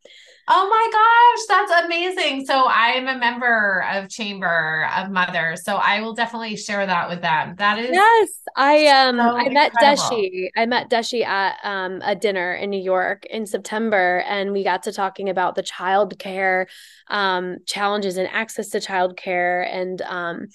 Oh 0.50 0.68
my 0.70 0.88
gosh, 0.92 1.68
that's 1.68 1.84
amazing. 1.84 2.46
So 2.46 2.64
I 2.64 2.92
am 2.92 3.06
a 3.06 3.18
member 3.18 3.84
of 3.92 4.08
Chamber 4.08 4.88
of 4.96 5.10
Mothers. 5.10 5.62
So 5.62 5.76
I 5.76 6.00
will 6.00 6.14
definitely 6.14 6.56
share 6.56 6.86
that 6.86 7.10
with 7.10 7.20
them. 7.20 7.54
That 7.58 7.78
is 7.78 7.90
Yes. 7.92 8.28
I 8.56 8.86
um 8.86 9.18
so 9.18 9.36
I 9.36 9.48
met 9.50 9.72
Deshi. 9.74 10.48
I 10.56 10.64
met 10.64 10.88
Deshi 10.88 11.22
at 11.24 11.56
um 11.64 12.00
a 12.02 12.14
dinner 12.14 12.54
in 12.54 12.70
New 12.70 12.80
York 12.80 13.26
in 13.26 13.44
September 13.44 14.24
and 14.26 14.52
we 14.52 14.64
got 14.64 14.84
to 14.84 14.92
talking 14.92 15.28
about 15.28 15.54
the 15.54 15.62
child 15.62 16.18
care 16.18 16.66
um 17.10 17.58
challenges 17.66 18.16
and 18.16 18.28
access 18.28 18.70
to 18.70 18.78
childcare 18.78 19.68
and 19.70 20.00
um 20.02 20.46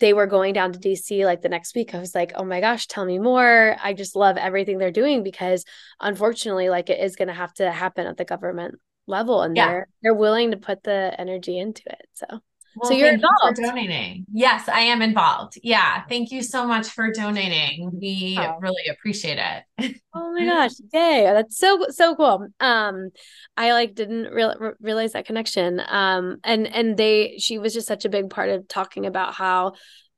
they 0.00 0.12
were 0.12 0.26
going 0.26 0.52
down 0.52 0.72
to 0.72 0.78
DC 0.78 1.24
like 1.24 1.40
the 1.42 1.48
next 1.48 1.74
week. 1.74 1.94
I 1.94 1.98
was 1.98 2.14
like, 2.14 2.32
oh 2.36 2.44
my 2.44 2.60
gosh, 2.60 2.86
tell 2.86 3.04
me 3.04 3.18
more. 3.18 3.76
I 3.82 3.94
just 3.94 4.14
love 4.14 4.36
everything 4.36 4.78
they're 4.78 4.92
doing 4.92 5.24
because 5.24 5.64
unfortunately, 6.00 6.68
like 6.68 6.88
it 6.90 7.00
is 7.00 7.16
going 7.16 7.26
to 7.26 7.34
have 7.34 7.52
to 7.54 7.72
happen 7.72 8.06
at 8.06 8.16
the 8.16 8.24
government 8.24 8.76
level 9.08 9.42
and 9.42 9.56
yeah. 9.56 9.66
they're 9.66 9.88
they're 10.02 10.14
willing 10.14 10.50
to 10.50 10.56
put 10.56 10.82
the 10.82 11.14
energy 11.18 11.58
into 11.58 11.82
it 11.86 12.08
so. 12.12 12.26
Well, 12.76 12.90
so 12.90 12.96
you're 12.96 13.12
involved 13.12 13.58
you 13.58 13.66
donating. 13.66 14.24
Yes 14.32 14.68
i 14.68 14.80
am 14.80 15.02
involved. 15.02 15.58
Yeah 15.62 16.04
thank 16.08 16.30
you 16.30 16.42
so 16.42 16.66
much 16.66 16.88
for 16.88 17.10
donating. 17.10 17.90
We 17.92 18.38
oh. 18.38 18.56
really 18.60 18.86
appreciate 18.90 19.38
it. 19.38 19.96
Oh 20.14 20.32
my 20.32 20.44
gosh 20.44 20.72
yay 20.92 21.24
that's 21.24 21.58
so 21.58 21.86
so 21.88 22.14
cool. 22.14 22.48
Um 22.60 23.10
i 23.56 23.72
like 23.72 23.94
didn't 23.94 24.32
re- 24.32 24.72
realize 24.80 25.12
that 25.12 25.26
connection. 25.26 25.82
Um 25.88 26.38
and 26.44 26.66
and 26.66 26.96
they 26.96 27.38
she 27.38 27.58
was 27.58 27.74
just 27.74 27.88
such 27.88 28.04
a 28.04 28.10
big 28.10 28.30
part 28.30 28.50
of 28.50 28.68
talking 28.68 29.06
about 29.06 29.34
how 29.34 29.72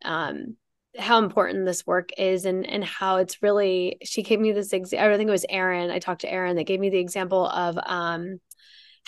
um 0.05 0.57
how 0.99 1.19
important 1.19 1.67
this 1.67 1.87
work 1.87 2.11
is 2.19 2.45
and 2.45 2.67
and 2.67 2.85
how 2.85 3.19
it's 3.19 3.43
really 3.43 3.97
she 4.03 4.23
gave 4.23 4.41
me 4.41 4.53
this 4.53 4.73
example 4.73 5.15
i 5.15 5.17
think 5.17 5.29
it 5.29 5.33
was 5.33 5.47
Erin 5.49 5.91
i 5.91 5.99
talked 5.99 6.23
to 6.23 6.31
Erin 6.31 6.57
that 6.57 6.67
gave 6.67 6.81
me 6.81 6.91
the 6.91 6.99
example 6.99 7.47
of 7.47 7.79
um 7.87 8.41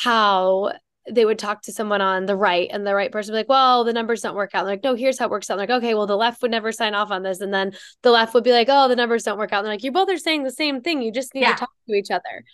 how 0.03 0.73
they 1.11 1.25
would 1.25 1.39
talk 1.39 1.63
to 1.63 1.73
someone 1.73 2.01
on 2.01 2.27
the 2.27 2.37
right 2.37 2.69
and 2.73 2.87
the 2.87 2.95
right 2.95 3.11
person 3.11 3.33
would 3.33 3.37
be 3.37 3.41
like, 3.41 3.49
well, 3.49 3.83
the 3.85 3.93
numbers 3.93 4.21
don't 4.21 4.37
work 4.37 4.51
out. 4.55 4.61
And 4.61 4.69
like, 4.69 4.85
no, 4.85 4.95
here's 4.95 5.19
how 5.19 5.25
it 5.27 5.31
works 5.31 5.51
out. 5.51 5.55
I'm 5.55 5.59
like, 5.59 5.71
okay, 5.71 5.95
well, 5.95 6.07
the 6.07 6.17
left 6.17 6.43
would 6.43 6.51
never 6.51 6.71
sign 6.71 6.95
off 6.95 7.11
on 7.11 7.23
this. 7.23 7.41
And 7.41 7.53
then 7.53 7.73
the 8.03 8.13
left 8.13 8.35
would 8.35 8.45
be 8.45 8.53
like, 8.53 8.69
oh, 8.71 8.89
the 8.89 8.97
numbers 8.97 9.25
don't 9.25 9.39
work 9.39 9.53
out. 9.53 9.59
And 9.59 9.67
they're 9.67 9.75
like, 9.75 9.83
you 9.83 9.91
both 9.91 10.09
are 10.09 10.19
saying 10.19 10.45
the 10.45 10.51
same 10.53 10.81
thing. 10.81 11.03
You 11.03 11.13
just 11.13 11.35
need 11.35 11.41
yeah. 11.43 11.55
to 11.55 11.61
talk 11.61 11.71
to 11.89 11.95
each 11.95 12.11
other. 12.11 12.45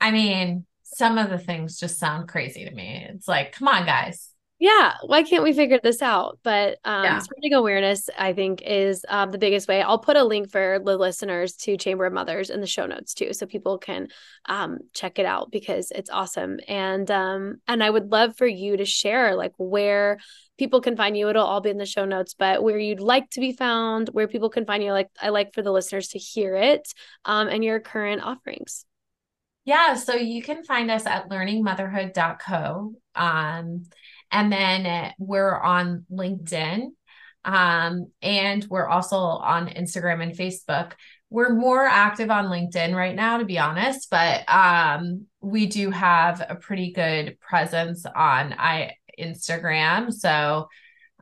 I 0.00 0.10
mean, 0.10 0.66
some 0.82 1.18
of 1.18 1.30
the 1.30 1.38
things 1.38 1.78
just 1.78 1.98
sound 1.98 2.28
crazy 2.28 2.64
to 2.64 2.70
me. 2.70 3.06
It's 3.08 3.28
like, 3.28 3.52
come 3.52 3.68
on, 3.68 3.86
guys 3.86 4.30
yeah 4.58 4.94
why 5.04 5.22
can't 5.22 5.42
we 5.42 5.52
figure 5.52 5.78
this 5.82 6.00
out? 6.00 6.38
But 6.42 6.78
um 6.84 7.04
yeah. 7.04 7.18
spreading 7.18 7.52
awareness 7.52 8.08
i 8.18 8.32
think 8.32 8.62
is 8.62 9.04
um, 9.08 9.30
the 9.30 9.38
biggest 9.38 9.68
way. 9.68 9.82
I'll 9.82 9.98
put 9.98 10.16
a 10.16 10.24
link 10.24 10.50
for 10.50 10.80
the 10.82 10.96
listeners 10.96 11.54
to 11.56 11.76
chamber 11.76 12.06
of 12.06 12.12
mothers 12.12 12.48
in 12.48 12.60
the 12.60 12.66
show 12.66 12.86
notes 12.86 13.12
too 13.12 13.32
so 13.32 13.46
people 13.46 13.78
can 13.78 14.08
um 14.46 14.78
check 14.94 15.18
it 15.18 15.26
out 15.26 15.50
because 15.50 15.90
it's 15.90 16.10
awesome. 16.10 16.58
And 16.68 17.10
um 17.10 17.56
and 17.68 17.82
i 17.84 17.90
would 17.90 18.10
love 18.10 18.36
for 18.36 18.46
you 18.46 18.76
to 18.78 18.84
share 18.84 19.34
like 19.34 19.52
where 19.58 20.18
people 20.58 20.80
can 20.80 20.96
find 20.96 21.18
you. 21.18 21.28
It'll 21.28 21.44
all 21.44 21.60
be 21.60 21.68
in 21.70 21.76
the 21.76 21.84
show 21.84 22.06
notes 22.06 22.34
but 22.34 22.62
where 22.62 22.78
you'd 22.78 23.00
like 23.00 23.28
to 23.30 23.40
be 23.40 23.52
found 23.52 24.08
where 24.08 24.26
people 24.26 24.48
can 24.48 24.64
find 24.64 24.82
you 24.82 24.92
like 24.92 25.08
i 25.20 25.28
like 25.28 25.52
for 25.52 25.60
the 25.60 25.72
listeners 25.72 26.08
to 26.08 26.18
hear 26.18 26.56
it 26.56 26.88
um 27.26 27.48
and 27.48 27.62
your 27.62 27.78
current 27.80 28.22
offerings. 28.22 28.86
Yeah 29.66 29.94
so 29.96 30.14
you 30.14 30.42
can 30.42 30.64
find 30.64 30.90
us 30.90 31.04
at 31.04 31.28
learningmotherhood.co 31.28 32.94
um 33.14 33.82
and 34.36 34.52
then 34.52 35.14
we're 35.18 35.58
on 35.58 36.04
LinkedIn. 36.12 36.88
Um, 37.46 38.10
and 38.20 38.66
we're 38.68 38.86
also 38.86 39.16
on 39.16 39.68
Instagram 39.68 40.22
and 40.22 40.36
Facebook. 40.36 40.92
We're 41.30 41.54
more 41.54 41.86
active 41.86 42.30
on 42.30 42.46
LinkedIn 42.46 42.94
right 42.94 43.14
now, 43.14 43.38
to 43.38 43.46
be 43.46 43.58
honest, 43.58 44.10
but 44.10 44.44
um, 44.46 45.26
we 45.40 45.66
do 45.66 45.90
have 45.90 46.44
a 46.46 46.54
pretty 46.54 46.92
good 46.92 47.40
presence 47.40 48.04
on 48.04 48.54
I 48.58 48.96
Instagram. 49.18 50.12
So 50.12 50.68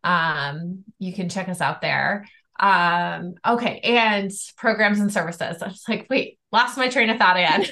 um, 0.02 0.82
you 0.98 1.12
can 1.12 1.28
check 1.28 1.48
us 1.48 1.60
out 1.60 1.82
there. 1.82 2.26
Um, 2.58 3.34
okay, 3.46 3.78
and 3.80 4.32
programs 4.56 4.98
and 4.98 5.12
services. 5.12 5.62
I 5.62 5.68
was 5.68 5.84
like, 5.88 6.08
wait, 6.10 6.38
lost 6.50 6.76
my 6.76 6.88
train 6.88 7.10
of 7.10 7.18
thought 7.18 7.36
again. 7.36 7.66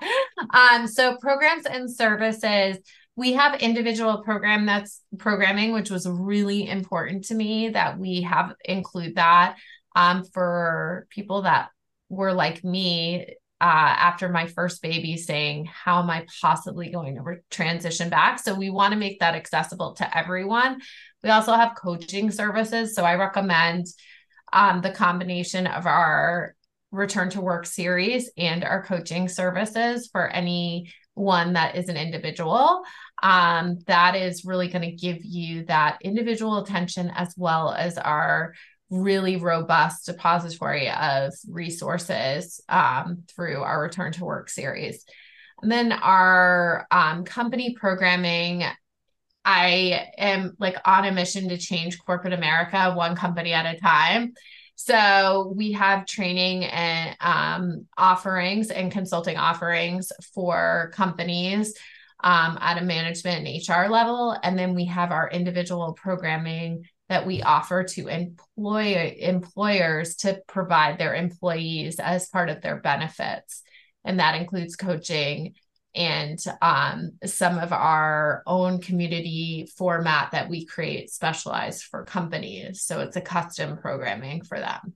um, 0.54 0.86
so 0.86 1.18
programs 1.18 1.66
and 1.66 1.94
services 1.94 2.78
we 3.16 3.32
have 3.32 3.60
individual 3.60 4.22
program 4.22 4.66
that's 4.66 5.02
programming 5.18 5.72
which 5.72 5.90
was 5.90 6.06
really 6.06 6.68
important 6.68 7.24
to 7.24 7.34
me 7.34 7.70
that 7.70 7.98
we 7.98 8.22
have 8.22 8.54
include 8.64 9.16
that 9.16 9.56
um, 9.96 10.24
for 10.24 11.06
people 11.10 11.42
that 11.42 11.70
were 12.08 12.32
like 12.32 12.62
me 12.62 13.26
uh, 13.58 13.64
after 13.64 14.28
my 14.28 14.46
first 14.46 14.82
baby 14.82 15.16
saying 15.16 15.64
how 15.64 16.02
am 16.02 16.10
i 16.10 16.26
possibly 16.40 16.90
going 16.90 17.16
to 17.16 17.22
re- 17.22 17.38
transition 17.50 18.10
back? 18.10 18.38
So 18.38 18.54
we 18.54 18.68
want 18.68 18.92
to 18.92 18.98
make 18.98 19.20
that 19.20 19.34
accessible 19.34 19.94
to 19.94 20.16
everyone. 20.16 20.80
We 21.22 21.30
also 21.30 21.54
have 21.54 21.74
coaching 21.74 22.30
services 22.30 22.94
so 22.94 23.04
i 23.04 23.14
recommend 23.16 23.86
um, 24.52 24.80
the 24.80 24.92
combination 24.92 25.66
of 25.66 25.86
our 25.86 26.54
return 26.92 27.30
to 27.30 27.40
work 27.40 27.66
series 27.66 28.30
and 28.36 28.62
our 28.62 28.84
coaching 28.84 29.28
services 29.28 30.08
for 30.12 30.28
any 30.28 30.92
one 31.14 31.54
that 31.54 31.76
is 31.76 31.88
an 31.88 31.96
individual 31.96 32.82
um, 33.22 33.78
that 33.86 34.14
is 34.14 34.44
really 34.44 34.68
going 34.68 34.82
to 34.82 34.96
give 34.96 35.24
you 35.24 35.64
that 35.64 35.98
individual 36.02 36.58
attention 36.58 37.10
as 37.14 37.34
well 37.36 37.72
as 37.72 37.98
our 37.98 38.54
really 38.90 39.36
robust 39.36 40.06
depository 40.06 40.90
of 40.90 41.32
resources 41.48 42.60
um, 42.68 43.24
through 43.34 43.62
our 43.62 43.82
return 43.82 44.12
to 44.12 44.24
work 44.24 44.48
series 44.48 45.04
and 45.62 45.72
then 45.72 45.92
our 45.92 46.86
um, 46.90 47.24
company 47.24 47.74
programming 47.74 48.64
I 49.44 50.08
am 50.18 50.56
like 50.58 50.76
on 50.84 51.04
a 51.04 51.12
mission 51.12 51.48
to 51.50 51.56
change 51.56 52.00
corporate 52.00 52.32
America 52.32 52.92
one 52.94 53.14
company 53.14 53.52
at 53.52 53.76
a 53.76 53.78
time. 53.78 54.34
So 54.74 55.52
we 55.56 55.72
have 55.72 56.04
training 56.04 56.64
and 56.64 57.16
um, 57.20 57.86
offerings 57.96 58.70
and 58.70 58.90
consulting 58.90 59.36
offerings 59.36 60.10
for 60.34 60.90
companies 60.94 61.74
um, 62.20 62.58
at 62.60 62.78
a 62.78 62.84
management 62.84 63.46
and 63.46 63.68
HR 63.68 63.90
level. 63.90 64.36
And 64.42 64.58
then 64.58 64.74
we 64.74 64.86
have 64.86 65.12
our 65.12 65.28
individual 65.28 65.92
programming 65.92 66.84
that 67.08 67.26
we 67.26 67.42
offer 67.42 67.84
to 67.84 68.08
employ 68.08 69.16
employers 69.18 70.16
to 70.16 70.40
provide 70.48 70.98
their 70.98 71.14
employees 71.14 72.00
as 72.00 72.28
part 72.28 72.48
of 72.48 72.62
their 72.62 72.80
benefits. 72.80 73.62
And 74.04 74.18
that 74.18 74.40
includes 74.40 74.76
coaching 74.76 75.54
and 75.94 76.38
um, 76.60 77.12
some 77.24 77.58
of 77.58 77.72
our 77.72 78.42
own 78.46 78.80
community 78.80 79.68
format 79.76 80.32
that 80.32 80.48
we 80.48 80.66
create 80.66 81.10
specialized 81.10 81.84
for 81.84 82.04
companies. 82.04 82.82
So 82.82 83.00
it's 83.00 83.16
a 83.16 83.22
custom 83.22 83.78
programming 83.78 84.42
for 84.42 84.58
them. 84.58 84.94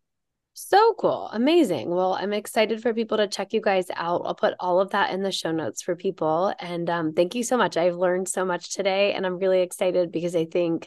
So 0.62 0.94
cool. 0.98 1.30
Amazing. 1.32 1.88
Well, 1.88 2.12
I'm 2.12 2.34
excited 2.34 2.82
for 2.82 2.92
people 2.92 3.16
to 3.16 3.26
check 3.26 3.54
you 3.54 3.62
guys 3.62 3.86
out. 3.94 4.22
I'll 4.26 4.34
put 4.34 4.54
all 4.61 4.78
of 4.78 4.90
that 4.90 5.11
in 5.11 5.22
the 5.22 5.32
show 5.32 5.52
notes 5.52 5.80
for 5.80 5.96
people. 5.96 6.52
And 6.61 6.88
um, 6.90 7.12
thank 7.14 7.34
you 7.34 7.42
so 7.42 7.56
much. 7.56 7.78
I've 7.78 7.96
learned 7.96 8.28
so 8.28 8.44
much 8.44 8.74
today, 8.74 9.14
and 9.14 9.24
I'm 9.24 9.38
really 9.38 9.62
excited 9.62 10.12
because 10.12 10.36
I 10.36 10.44
think 10.44 10.86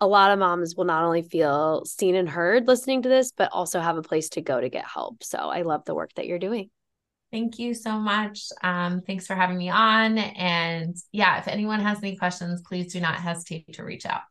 a 0.00 0.06
lot 0.06 0.32
of 0.32 0.38
moms 0.38 0.74
will 0.74 0.86
not 0.86 1.04
only 1.04 1.20
feel 1.20 1.84
seen 1.84 2.14
and 2.14 2.30
heard 2.30 2.66
listening 2.66 3.02
to 3.02 3.10
this, 3.10 3.30
but 3.36 3.52
also 3.52 3.78
have 3.78 3.98
a 3.98 4.02
place 4.02 4.30
to 4.30 4.40
go 4.40 4.58
to 4.58 4.70
get 4.70 4.86
help. 4.86 5.22
So 5.22 5.36
I 5.36 5.62
love 5.62 5.84
the 5.84 5.94
work 5.94 6.14
that 6.14 6.26
you're 6.26 6.38
doing. 6.38 6.70
Thank 7.30 7.58
you 7.58 7.74
so 7.74 7.98
much. 7.98 8.46
Um, 8.62 9.02
thanks 9.02 9.26
for 9.26 9.34
having 9.34 9.58
me 9.58 9.68
on. 9.68 10.16
And 10.16 10.96
yeah, 11.12 11.38
if 11.38 11.46
anyone 11.46 11.80
has 11.80 11.98
any 11.98 12.16
questions, 12.16 12.62
please 12.62 12.92
do 12.92 13.00
not 13.00 13.16
hesitate 13.16 13.70
to 13.74 13.84
reach 13.84 14.06
out. 14.06 14.22